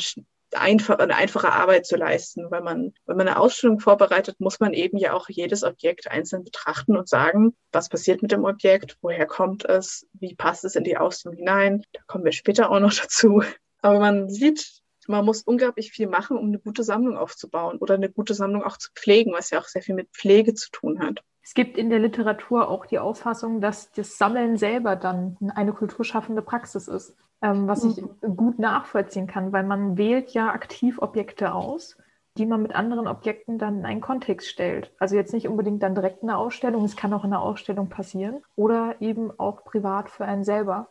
einfach, 0.56 1.00
eine 1.00 1.16
einfache 1.16 1.52
Arbeit 1.52 1.86
zu 1.86 1.96
leisten. 1.96 2.50
Weil 2.50 2.62
man, 2.62 2.94
wenn 3.06 3.18
man 3.18 3.28
eine 3.28 3.40
Ausstellung 3.40 3.80
vorbereitet, 3.80 4.40
muss 4.40 4.60
man 4.60 4.74
eben 4.74 4.98
ja 4.98 5.14
auch 5.14 5.30
jedes 5.30 5.64
Objekt 5.64 6.10
einzeln 6.10 6.44
betrachten 6.44 6.98
und 6.98 7.10
sagen, 7.10 7.56
was 7.72 7.90
passiert 7.90 8.22
mit 8.22 8.32
dem 8.32 8.46
Objekt, 8.46 8.98
woher 9.02 9.26
kommt 9.26 9.66
es, 9.66 10.08
wie 10.14 10.36
passt 10.36 10.64
es 10.66 10.76
in 10.76 10.84
die 10.84 10.98
Ausstellung 10.98 11.38
hinein. 11.38 11.84
Da 11.94 12.02
kommen 12.08 12.26
wir 12.26 12.32
später 12.32 12.70
auch 12.70 12.80
noch 12.80 12.94
dazu. 13.02 13.44
Aber 13.82 14.00
man 14.00 14.30
sieht, 14.30 14.82
man 15.08 15.26
muss 15.26 15.44
unglaublich 15.44 15.92
viel 15.92 16.08
machen, 16.08 16.38
um 16.38 16.48
eine 16.48 16.60
gute 16.60 16.84
Sammlung 16.84 17.18
aufzubauen 17.18 17.78
oder 17.80 17.96
eine 17.96 18.10
gute 18.10 18.34
Sammlung 18.34 18.64
auch 18.64 18.78
zu 18.78 18.90
pflegen, 18.96 19.34
was 19.34 19.50
ja 19.50 19.60
auch 19.60 19.68
sehr 19.68 19.82
viel 19.82 19.96
mit 19.96 20.10
Pflege 20.12 20.54
zu 20.54 20.72
tun 20.72 21.00
hat. 21.00 21.22
Es 21.42 21.54
gibt 21.54 21.78
in 21.78 21.90
der 21.90 22.00
Literatur 22.00 22.70
auch 22.70 22.86
die 22.86 23.00
Auffassung, 23.00 23.60
dass 23.60 23.92
das 23.92 24.18
Sammeln 24.18 24.56
selber 24.56 24.96
dann 24.96 25.38
eine 25.56 25.74
kulturschaffende 25.74 26.42
Praxis 26.42 26.88
ist, 26.88 27.18
ähm, 27.44 27.68
was 27.68 27.84
ich 27.84 27.98
mhm. 27.98 28.36
gut 28.36 28.58
nachvollziehen 28.58 29.28
kann, 29.28 29.52
weil 29.52 29.64
man 29.64 29.98
wählt 29.98 30.32
ja 30.32 30.48
aktiv 30.48 30.98
Objekte 31.00 31.54
aus, 31.54 31.98
die 32.38 32.48
man 32.48 32.64
mit 32.64 32.74
anderen 32.74 33.06
Objekten 33.06 33.60
dann 33.60 33.80
in 33.80 33.86
einen 33.86 34.02
Kontext 34.02 34.48
stellt. 34.48 34.92
Also 34.98 35.16
jetzt 35.16 35.34
nicht 35.34 35.48
unbedingt 35.48 35.84
dann 35.84 35.94
direkt 35.94 36.22
in 36.22 36.30
der 36.30 36.40
Ausstellung, 36.40 36.84
es 36.86 36.96
kann 36.96 37.14
auch 37.14 37.26
in 37.26 37.32
der 37.32 37.42
Ausstellung 37.42 37.90
passieren 37.90 38.42
oder 38.56 38.96
eben 39.02 39.38
auch 39.38 39.66
privat 39.66 40.10
für 40.10 40.26
einen 40.26 40.44
selber. 40.44 40.88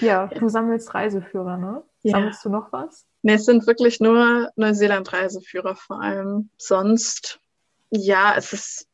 Ja, 0.00 0.26
du 0.26 0.48
sammelst 0.48 0.94
Reiseführer, 0.94 1.58
ne? 1.58 1.82
Ja. 2.02 2.12
Sammelst 2.12 2.44
du 2.44 2.48
noch 2.48 2.72
was? 2.72 3.06
Ne, 3.22 3.34
es 3.34 3.44
sind 3.44 3.66
wirklich 3.66 4.00
nur 4.00 4.50
Neuseeland-Reiseführer 4.56 5.76
vor 5.76 6.00
allem. 6.00 6.48
Sonst, 6.56 7.40
ja, 7.90 8.34
es 8.36 8.52
ist 8.52 8.86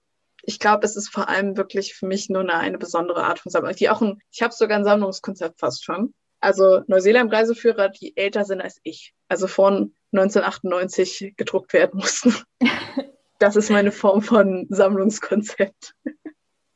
ich 0.49 0.61
glaube, 0.61 0.87
es 0.87 0.95
ist 0.95 1.09
vor 1.09 1.29
allem 1.29 1.57
wirklich 1.57 1.95
für 1.95 2.07
mich 2.07 2.31
nur 2.31 2.41
eine, 2.41 2.55
eine 2.55 2.79
besondere 2.79 3.25
Art 3.25 3.41
von 3.41 3.51
Sammlung. 3.51 3.75
Die 3.75 3.91
auch 3.91 4.01
ein, 4.01 4.21
ich 4.31 4.43
habe 4.43 4.55
sogar 4.55 4.79
ein 4.79 4.85
Sammlungskonzept 4.85 5.59
fast 5.59 5.85
schon. 5.85 6.15
Also 6.47 6.85
Neuseeland-Reiseführer, 6.87 7.89
die 7.89 8.17
älter 8.17 8.45
sind 8.45 8.61
als 8.61 8.79
ich, 8.85 9.15
also 9.27 9.49
von 9.49 9.93
1998 10.13 11.35
gedruckt 11.37 11.73
werden 11.73 11.99
mussten. 11.99 12.37
das 13.41 13.57
ist 13.57 13.69
meine 13.69 13.91
Form 13.91 14.23
von 14.23 14.69
Sammlungskonzept. 14.71 15.97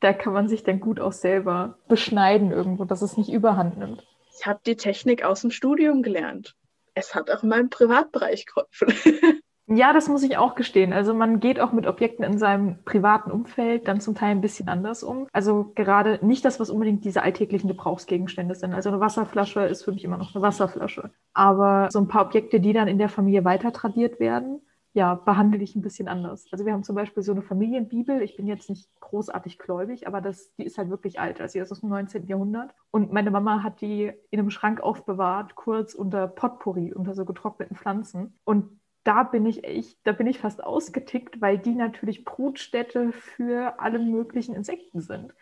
Da 0.01 0.11
kann 0.11 0.33
man 0.33 0.49
sich 0.49 0.63
dann 0.63 0.81
gut 0.81 0.99
auch 0.99 1.13
selber 1.13 1.77
beschneiden 1.87 2.51
irgendwo, 2.51 2.83
dass 2.83 3.01
es 3.01 3.15
nicht 3.15 3.31
überhand 3.31 3.77
nimmt. 3.77 4.05
Ich 4.37 4.45
habe 4.45 4.59
die 4.65 4.75
Technik 4.75 5.23
aus 5.23 5.39
dem 5.39 5.51
Studium 5.51 6.03
gelernt. 6.03 6.53
Es 6.93 7.15
hat 7.15 7.31
auch 7.31 7.41
in 7.41 7.47
meinem 7.47 7.69
Privatbereich 7.69 8.47
geholfen. 8.47 8.93
Ja, 9.73 9.93
das 9.93 10.09
muss 10.09 10.23
ich 10.23 10.35
auch 10.35 10.55
gestehen. 10.55 10.91
Also 10.91 11.13
man 11.13 11.39
geht 11.39 11.61
auch 11.61 11.71
mit 11.71 11.87
Objekten 11.87 12.25
in 12.25 12.37
seinem 12.37 12.83
privaten 12.83 13.31
Umfeld 13.31 13.87
dann 13.87 14.01
zum 14.01 14.15
Teil 14.15 14.31
ein 14.31 14.41
bisschen 14.41 14.67
anders 14.67 15.01
um. 15.01 15.27
Also 15.31 15.71
gerade 15.75 16.19
nicht 16.21 16.43
das, 16.43 16.59
was 16.59 16.69
unbedingt 16.69 17.05
diese 17.05 17.23
alltäglichen 17.23 17.69
Gebrauchsgegenstände 17.69 18.53
sind. 18.53 18.73
Also 18.73 18.89
eine 18.89 18.99
Wasserflasche 18.99 19.61
ist 19.61 19.83
für 19.85 19.93
mich 19.93 20.03
immer 20.03 20.17
noch 20.17 20.35
eine 20.35 20.41
Wasserflasche. 20.41 21.11
Aber 21.33 21.87
so 21.89 21.99
ein 21.99 22.09
paar 22.09 22.25
Objekte, 22.25 22.59
die 22.59 22.73
dann 22.73 22.89
in 22.89 22.97
der 22.97 23.07
Familie 23.07 23.45
weiter 23.45 23.71
tradiert 23.71 24.19
werden, 24.19 24.59
ja, 24.91 25.15
behandle 25.15 25.63
ich 25.63 25.73
ein 25.73 25.81
bisschen 25.81 26.09
anders. 26.09 26.47
Also 26.51 26.65
wir 26.65 26.73
haben 26.73 26.83
zum 26.83 26.97
Beispiel 26.97 27.23
so 27.23 27.31
eine 27.31 27.41
Familienbibel. 27.41 28.21
Ich 28.21 28.35
bin 28.35 28.47
jetzt 28.47 28.69
nicht 28.69 28.89
großartig 28.99 29.57
gläubig, 29.57 30.05
aber 30.05 30.19
das, 30.19 30.53
die 30.57 30.65
ist 30.65 30.77
halt 30.77 30.89
wirklich 30.89 31.17
alt. 31.17 31.39
Also 31.39 31.53
die 31.53 31.59
ist 31.59 31.71
aus 31.71 31.79
dem 31.79 31.87
19. 31.87 32.27
Jahrhundert. 32.27 32.75
Und 32.91 33.13
meine 33.13 33.31
Mama 33.31 33.63
hat 33.63 33.79
die 33.79 34.11
in 34.31 34.39
einem 34.39 34.49
Schrank 34.49 34.81
aufbewahrt, 34.81 35.55
kurz 35.55 35.93
unter 35.93 36.27
Potpourri, 36.27 36.93
unter 36.93 37.13
so 37.13 37.23
getrockneten 37.23 37.77
Pflanzen. 37.77 38.37
Und 38.43 38.80
da 39.03 39.23
bin 39.23 39.45
ich 39.45 39.63
echt, 39.63 39.97
da 40.03 40.11
bin 40.11 40.27
ich 40.27 40.39
fast 40.39 40.63
ausgetickt, 40.63 41.41
weil 41.41 41.57
die 41.57 41.73
natürlich 41.73 42.23
Brutstätte 42.23 43.11
für 43.11 43.79
alle 43.79 43.99
möglichen 43.99 44.55
Insekten 44.55 45.01
sind. 45.01 45.33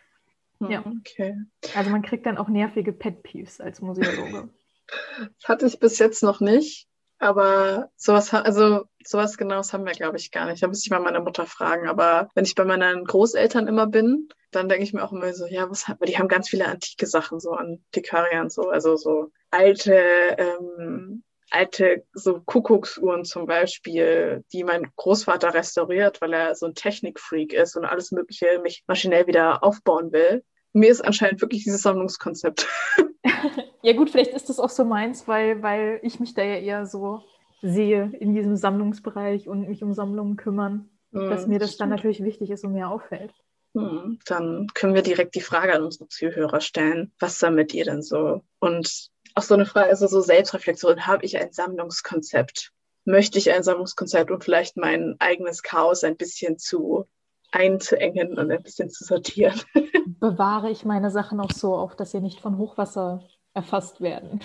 Hm, 0.60 0.72
ja, 0.72 0.84
okay. 0.86 1.36
Also 1.76 1.90
man 1.90 2.02
kriegt 2.02 2.26
dann 2.26 2.38
auch 2.38 2.48
nervige 2.48 2.94
Pet 2.94 3.24
Peeves 3.24 3.60
als 3.60 3.82
Museologe. 3.82 4.50
Das 4.88 5.48
hatte 5.50 5.66
ich 5.66 5.80
bis 5.80 6.00
jetzt 6.00 6.24
noch 6.24 6.40
nicht, 6.40 6.88
aber 7.20 7.92
sowas, 7.96 8.34
also 8.34 8.86
sowas 9.04 9.38
genaues 9.38 9.74
haben 9.74 9.86
wir, 9.86 9.94
glaube 9.94 10.18
ich, 10.18 10.32
gar 10.32 10.46
nicht. 10.46 10.64
Da 10.64 10.68
muss 10.68 10.84
ich 10.84 10.90
mal 10.90 11.00
meine 11.00 11.20
Mutter 11.20 11.46
fragen. 11.46 11.88
Aber 11.88 12.30
wenn 12.34 12.46
ich 12.46 12.56
bei 12.56 12.64
meinen 12.64 13.04
Großeltern 13.04 13.68
immer 13.68 13.88
bin, 13.88 14.30
dann 14.52 14.70
denke 14.70 14.84
ich 14.84 14.94
mir 14.94 15.04
auch 15.04 15.12
immer 15.12 15.34
so, 15.34 15.46
ja, 15.46 15.70
was 15.70 15.88
hat, 15.88 16.00
die 16.08 16.18
haben 16.18 16.28
ganz 16.28 16.50
viele 16.50 16.68
antike 16.68 17.06
Sachen, 17.06 17.40
so 17.40 17.52
Antiquarien, 17.52 18.50
so, 18.50 18.70
also 18.70 18.96
so 18.96 19.32
alte 19.52 19.94
ähm, 20.38 21.24
alte 21.52 22.04
so 22.14 22.42
Kuckucksuhren 22.42 23.26
zum 23.26 23.46
Beispiel, 23.46 24.44
die 24.54 24.64
mein 24.64 24.92
Großvater 24.96 25.54
restauriert, 25.54 26.22
weil 26.22 26.34
er 26.34 26.56
so 26.56 26.66
ein 26.66 26.76
Technikfreak 26.76 27.54
ist 27.54 27.76
und 27.76 27.86
alles 27.86 28.12
Mögliche 28.12 28.60
mich 28.62 28.84
maschinell 28.88 29.28
wieder 29.28 29.64
aufbauen 29.64 30.12
will. 30.12 30.44
Mir 30.74 30.92
ist 30.92 31.02
anscheinend 31.02 31.42
wirklich 31.42 31.64
dieses 31.64 31.82
Sammlungskonzept. 31.82 32.68
ja 33.82 33.94
gut, 33.94 34.10
vielleicht 34.10 34.34
ist 34.34 34.50
das 34.50 34.60
auch 34.60 34.70
so 34.70 34.86
meins, 34.86 35.28
weil, 35.28 35.64
weil 35.64 36.00
ich 36.04 36.20
mich 36.20 36.34
da 36.34 36.44
ja 36.44 36.58
eher 36.58 36.86
so 36.86 37.24
sehe 37.62 38.12
in 38.20 38.34
diesem 38.34 38.56
Sammlungsbereich 38.56 39.48
und 39.48 39.68
mich 39.68 39.84
um 39.84 39.94
Sammlungen 39.94 40.38
kümmern, 40.38 40.90
hm, 41.12 41.30
dass 41.30 41.48
mir 41.48 41.60
das 41.60 41.78
dann 41.78 41.90
natürlich 41.90 42.24
wichtig 42.24 42.52
ist 42.52 42.64
und 42.64 42.74
mir 42.74 42.90
auffällt. 42.90 43.34
Hm, 43.76 44.20
dann 44.26 44.68
können 44.74 44.96
wir 44.96 45.02
direkt 45.02 45.36
die 45.36 45.42
Frage 45.42 45.74
an 45.74 45.84
unsere 45.84 46.08
Zuhörer 46.08 46.62
stellen. 46.62 47.12
Was 47.20 47.40
sammelt 47.40 47.74
ihr 47.74 47.86
denn 47.86 48.02
so? 48.02 48.42
Und 48.60 49.10
auch 49.40 49.44
so 49.44 49.54
eine 49.54 49.66
Frage, 49.66 49.90
also 49.90 50.06
so 50.08 50.20
Selbstreflexion, 50.20 51.08
habe 51.08 51.24
ich 51.24 51.38
ein 51.38 51.54
Sammlungskonzept? 51.54 52.74
Möchte 53.06 53.38
ich 53.38 53.52
ein 53.52 53.64
Sammlungskonzept 53.64 54.32
und 54.32 54.44
vielleicht 54.44 54.76
mein 54.76 55.16
eigenes 55.20 55.64
Chaos 55.64 56.04
ein 56.04 56.18
bisschen 56.18 56.58
zu 56.58 57.06
einzuengen 57.52 58.38
und 58.38 58.52
ein 58.52 58.62
bisschen 58.62 58.90
zu 58.90 59.06
sortieren? 59.06 59.60
Bewahre 60.20 60.70
ich 60.70 60.84
meine 60.84 61.10
Sachen 61.10 61.40
auch 61.40 61.54
so 61.54 61.74
auf, 61.74 61.96
dass 61.96 62.12
sie 62.12 62.20
nicht 62.20 62.42
von 62.42 62.58
Hochwasser 62.58 63.24
erfasst 63.54 64.02
werden. 64.02 64.42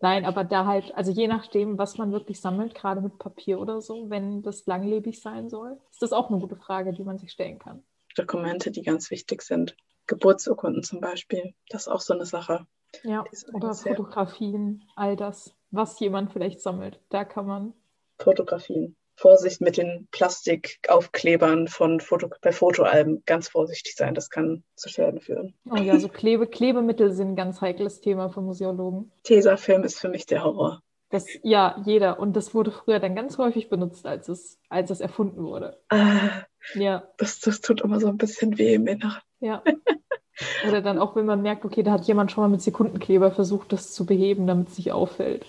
Nein, 0.00 0.24
aber 0.24 0.42
da 0.42 0.66
halt, 0.66 0.92
also 0.96 1.12
je 1.12 1.28
nachdem, 1.28 1.78
was 1.78 1.96
man 1.96 2.10
wirklich 2.10 2.40
sammelt, 2.40 2.74
gerade 2.74 3.00
mit 3.00 3.18
Papier 3.18 3.60
oder 3.60 3.80
so, 3.80 4.10
wenn 4.10 4.42
das 4.42 4.66
langlebig 4.66 5.20
sein 5.20 5.48
soll, 5.48 5.78
ist 5.92 6.02
das 6.02 6.12
auch 6.12 6.30
eine 6.30 6.40
gute 6.40 6.56
Frage, 6.56 6.92
die 6.92 7.04
man 7.04 7.18
sich 7.18 7.30
stellen 7.30 7.60
kann. 7.60 7.84
Dokumente, 8.16 8.72
die 8.72 8.82
ganz 8.82 9.10
wichtig 9.12 9.42
sind. 9.42 9.76
Geburtsurkunden 10.08 10.82
zum 10.82 11.00
Beispiel, 11.00 11.54
das 11.68 11.82
ist 11.82 11.88
auch 11.88 12.00
so 12.00 12.12
eine 12.12 12.26
Sache. 12.26 12.66
Ja, 13.02 13.24
oder 13.52 13.74
Fotografien, 13.74 14.84
all 14.96 15.16
das. 15.16 15.54
was 15.70 15.98
jemand 16.00 16.32
vielleicht 16.32 16.60
sammelt. 16.60 17.00
Da 17.08 17.24
kann 17.24 17.46
man. 17.46 17.74
Fotografien. 18.18 18.96
Vorsicht 19.16 19.60
mit 19.60 19.76
den 19.76 20.08
Plastikaufklebern 20.10 21.68
von 21.68 22.00
Foto 22.00 22.28
bei 22.40 22.52
Fotoalben. 22.52 23.22
Ganz 23.26 23.48
vorsichtig 23.48 23.94
sein, 23.94 24.14
das 24.14 24.30
kann 24.30 24.64
zu 24.74 24.88
Schäden 24.88 25.20
führen. 25.20 25.54
Oh 25.70 25.76
ja, 25.76 25.98
so 25.98 26.08
Klebe 26.08 26.46
Klebemittel 26.46 27.12
sind 27.12 27.28
ein 27.28 27.36
ganz 27.36 27.60
heikles 27.60 28.00
Thema 28.00 28.30
für 28.30 28.40
Museologen. 28.40 29.12
Tesafilm 29.22 29.84
ist 29.84 29.98
für 29.98 30.08
mich 30.08 30.26
der 30.26 30.44
Horror. 30.44 30.82
Das, 31.10 31.26
ja, 31.42 31.80
jeder. 31.84 32.18
Und 32.18 32.34
das 32.36 32.54
wurde 32.54 32.70
früher 32.70 32.98
dann 32.98 33.14
ganz 33.14 33.36
häufig 33.36 33.68
benutzt, 33.68 34.06
als 34.06 34.28
es, 34.28 34.58
als 34.70 34.90
es 34.90 35.00
erfunden 35.00 35.44
wurde. 35.44 35.78
Ah, 35.90 36.44
ja. 36.74 37.06
Das, 37.18 37.38
das 37.40 37.60
tut 37.60 37.82
immer 37.82 38.00
so 38.00 38.08
ein 38.08 38.16
bisschen 38.16 38.56
weh 38.56 38.74
im 38.74 38.86
Inneren. 38.86 39.20
Ja. 39.40 39.62
Oder 40.66 40.80
dann 40.80 40.98
auch, 40.98 41.16
wenn 41.16 41.26
man 41.26 41.42
merkt, 41.42 41.64
okay, 41.64 41.82
da 41.82 41.92
hat 41.92 42.04
jemand 42.04 42.30
schon 42.30 42.42
mal 42.42 42.48
mit 42.48 42.62
Sekundenkleber 42.62 43.30
versucht, 43.30 43.72
das 43.72 43.92
zu 43.92 44.06
beheben, 44.06 44.46
damit 44.46 44.68
es 44.68 44.78
nicht 44.78 44.92
auffällt. 44.92 45.46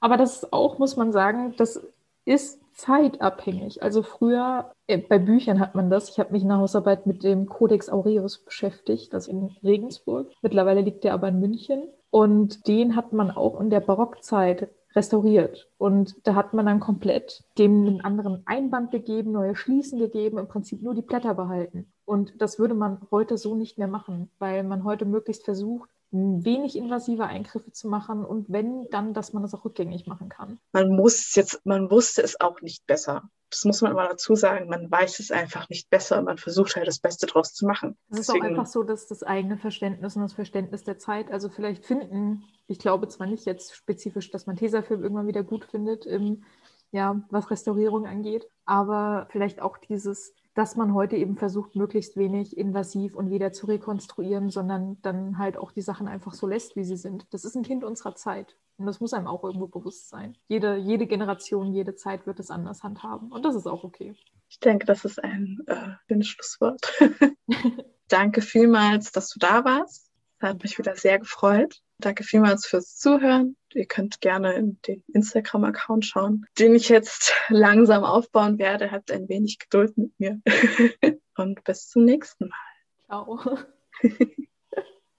Aber 0.00 0.16
das 0.16 0.42
ist 0.42 0.52
auch, 0.52 0.78
muss 0.78 0.96
man 0.96 1.12
sagen, 1.12 1.54
das 1.56 1.82
ist 2.24 2.60
zeitabhängig. 2.74 3.82
Also 3.82 4.02
früher, 4.02 4.70
äh, 4.86 4.98
bei 4.98 5.18
Büchern 5.18 5.58
hat 5.58 5.74
man 5.74 5.90
das. 5.90 6.10
Ich 6.10 6.18
habe 6.18 6.32
mich 6.32 6.42
in 6.42 6.48
der 6.48 6.58
Hausarbeit 6.58 7.06
mit 7.06 7.24
dem 7.24 7.46
Codex 7.46 7.88
Aureus 7.88 8.38
beschäftigt, 8.38 9.12
das 9.12 9.26
in 9.26 9.56
Regensburg. 9.64 10.30
Mittlerweile 10.42 10.82
liegt 10.82 11.04
der 11.04 11.14
aber 11.14 11.28
in 11.28 11.40
München. 11.40 11.82
Und 12.10 12.68
den 12.68 12.96
hat 12.96 13.12
man 13.12 13.30
auch 13.30 13.60
in 13.60 13.70
der 13.70 13.80
Barockzeit 13.80 14.68
restauriert. 14.94 15.68
Und 15.76 16.16
da 16.24 16.34
hat 16.34 16.54
man 16.54 16.66
dann 16.66 16.80
komplett 16.80 17.44
dem 17.58 17.86
einen 17.86 18.00
anderen 18.00 18.42
Einband 18.46 18.90
gegeben, 18.90 19.32
neue 19.32 19.56
Schließen 19.56 19.98
gegeben, 19.98 20.38
im 20.38 20.48
Prinzip 20.48 20.82
nur 20.82 20.94
die 20.94 21.02
Blätter 21.02 21.34
behalten. 21.34 21.92
Und 22.08 22.40
das 22.40 22.58
würde 22.58 22.72
man 22.72 23.06
heute 23.10 23.36
so 23.36 23.54
nicht 23.54 23.76
mehr 23.76 23.86
machen, 23.86 24.30
weil 24.38 24.64
man 24.64 24.82
heute 24.82 25.04
möglichst 25.04 25.44
versucht, 25.44 25.90
wenig 26.10 26.74
invasive 26.74 27.24
Eingriffe 27.24 27.70
zu 27.70 27.86
machen 27.86 28.24
und 28.24 28.46
wenn, 28.48 28.88
dann, 28.90 29.12
dass 29.12 29.34
man 29.34 29.42
das 29.42 29.52
auch 29.52 29.66
rückgängig 29.66 30.06
machen 30.06 30.30
kann. 30.30 30.58
Man 30.72 30.96
muss 30.96 31.34
jetzt, 31.34 31.60
man 31.66 31.90
wusste 31.90 32.22
es 32.22 32.40
auch 32.40 32.62
nicht 32.62 32.86
besser. 32.86 33.28
Das 33.50 33.66
muss 33.66 33.82
man 33.82 33.92
immer 33.92 34.08
dazu 34.08 34.34
sagen. 34.34 34.70
Man 34.70 34.90
weiß 34.90 35.20
es 35.20 35.30
einfach 35.30 35.68
nicht 35.68 35.90
besser. 35.90 36.22
Man 36.22 36.38
versucht 36.38 36.76
halt 36.76 36.88
das 36.88 36.98
Beste 36.98 37.26
draus 37.26 37.52
zu 37.52 37.66
machen. 37.66 37.94
Es 38.08 38.20
ist 38.20 38.30
auch 38.30 38.40
einfach 38.40 38.64
so, 38.64 38.84
dass 38.84 39.06
das 39.06 39.22
eigene 39.22 39.58
Verständnis 39.58 40.16
und 40.16 40.22
das 40.22 40.32
Verständnis 40.32 40.84
der 40.84 40.96
Zeit, 40.98 41.30
also 41.30 41.50
vielleicht 41.50 41.84
finden, 41.84 42.42
ich 42.68 42.78
glaube 42.78 43.08
zwar 43.08 43.26
nicht 43.26 43.44
jetzt 43.44 43.74
spezifisch, 43.74 44.30
dass 44.30 44.46
man 44.46 44.56
Tesafilm 44.56 45.02
irgendwann 45.02 45.26
wieder 45.26 45.42
gut 45.42 45.66
findet, 45.66 46.06
im, 46.06 46.44
ja, 46.90 47.20
was 47.28 47.50
Restaurierung 47.50 48.06
angeht, 48.06 48.48
aber 48.64 49.28
vielleicht 49.30 49.60
auch 49.60 49.76
dieses, 49.76 50.34
dass 50.58 50.74
man 50.74 50.92
heute 50.92 51.14
eben 51.14 51.36
versucht, 51.36 51.76
möglichst 51.76 52.16
wenig 52.16 52.58
invasiv 52.58 53.14
und 53.14 53.30
wieder 53.30 53.52
zu 53.52 53.66
rekonstruieren, 53.66 54.50
sondern 54.50 55.00
dann 55.02 55.38
halt 55.38 55.56
auch 55.56 55.70
die 55.70 55.82
Sachen 55.82 56.08
einfach 56.08 56.34
so 56.34 56.48
lässt, 56.48 56.74
wie 56.74 56.82
sie 56.82 56.96
sind. 56.96 57.32
Das 57.32 57.44
ist 57.44 57.54
ein 57.54 57.62
Kind 57.62 57.84
unserer 57.84 58.16
Zeit. 58.16 58.56
Und 58.76 58.86
das 58.86 58.98
muss 58.98 59.12
einem 59.12 59.28
auch 59.28 59.44
irgendwo 59.44 59.68
bewusst 59.68 60.08
sein. 60.08 60.36
Jede, 60.48 60.74
jede 60.74 61.06
Generation, 61.06 61.72
jede 61.72 61.94
Zeit 61.94 62.26
wird 62.26 62.40
es 62.40 62.50
anders 62.50 62.82
handhaben. 62.82 63.30
Und 63.30 63.44
das 63.44 63.54
ist 63.54 63.68
auch 63.68 63.84
okay. 63.84 64.16
Ich 64.48 64.58
denke, 64.58 64.84
das 64.84 65.04
ist 65.04 65.22
ein 65.22 65.60
äh, 65.68 65.90
schönes 66.08 66.26
Schlusswort. 66.26 66.92
Danke 68.08 68.42
vielmals, 68.42 69.12
dass 69.12 69.30
du 69.30 69.38
da 69.38 69.64
warst. 69.64 70.10
Das 70.40 70.50
hat 70.50 70.62
mich 70.64 70.76
wieder 70.76 70.96
sehr 70.96 71.20
gefreut. 71.20 71.82
Danke 72.00 72.22
vielmals 72.22 72.66
fürs 72.66 72.96
Zuhören. 72.96 73.56
Ihr 73.74 73.86
könnt 73.86 74.20
gerne 74.20 74.54
in 74.54 74.80
den 74.86 75.02
Instagram-Account 75.12 76.04
schauen, 76.04 76.46
den 76.58 76.74
ich 76.74 76.88
jetzt 76.88 77.34
langsam 77.48 78.04
aufbauen 78.04 78.58
werde. 78.58 78.92
Habt 78.92 79.10
ein 79.10 79.28
wenig 79.28 79.58
Geduld 79.58 79.98
mit 79.98 80.18
mir. 80.18 80.40
Und 81.36 81.64
bis 81.64 81.88
zum 81.88 82.04
nächsten 82.04 82.48
Mal. 82.48 82.58
Ciao. 83.06 83.58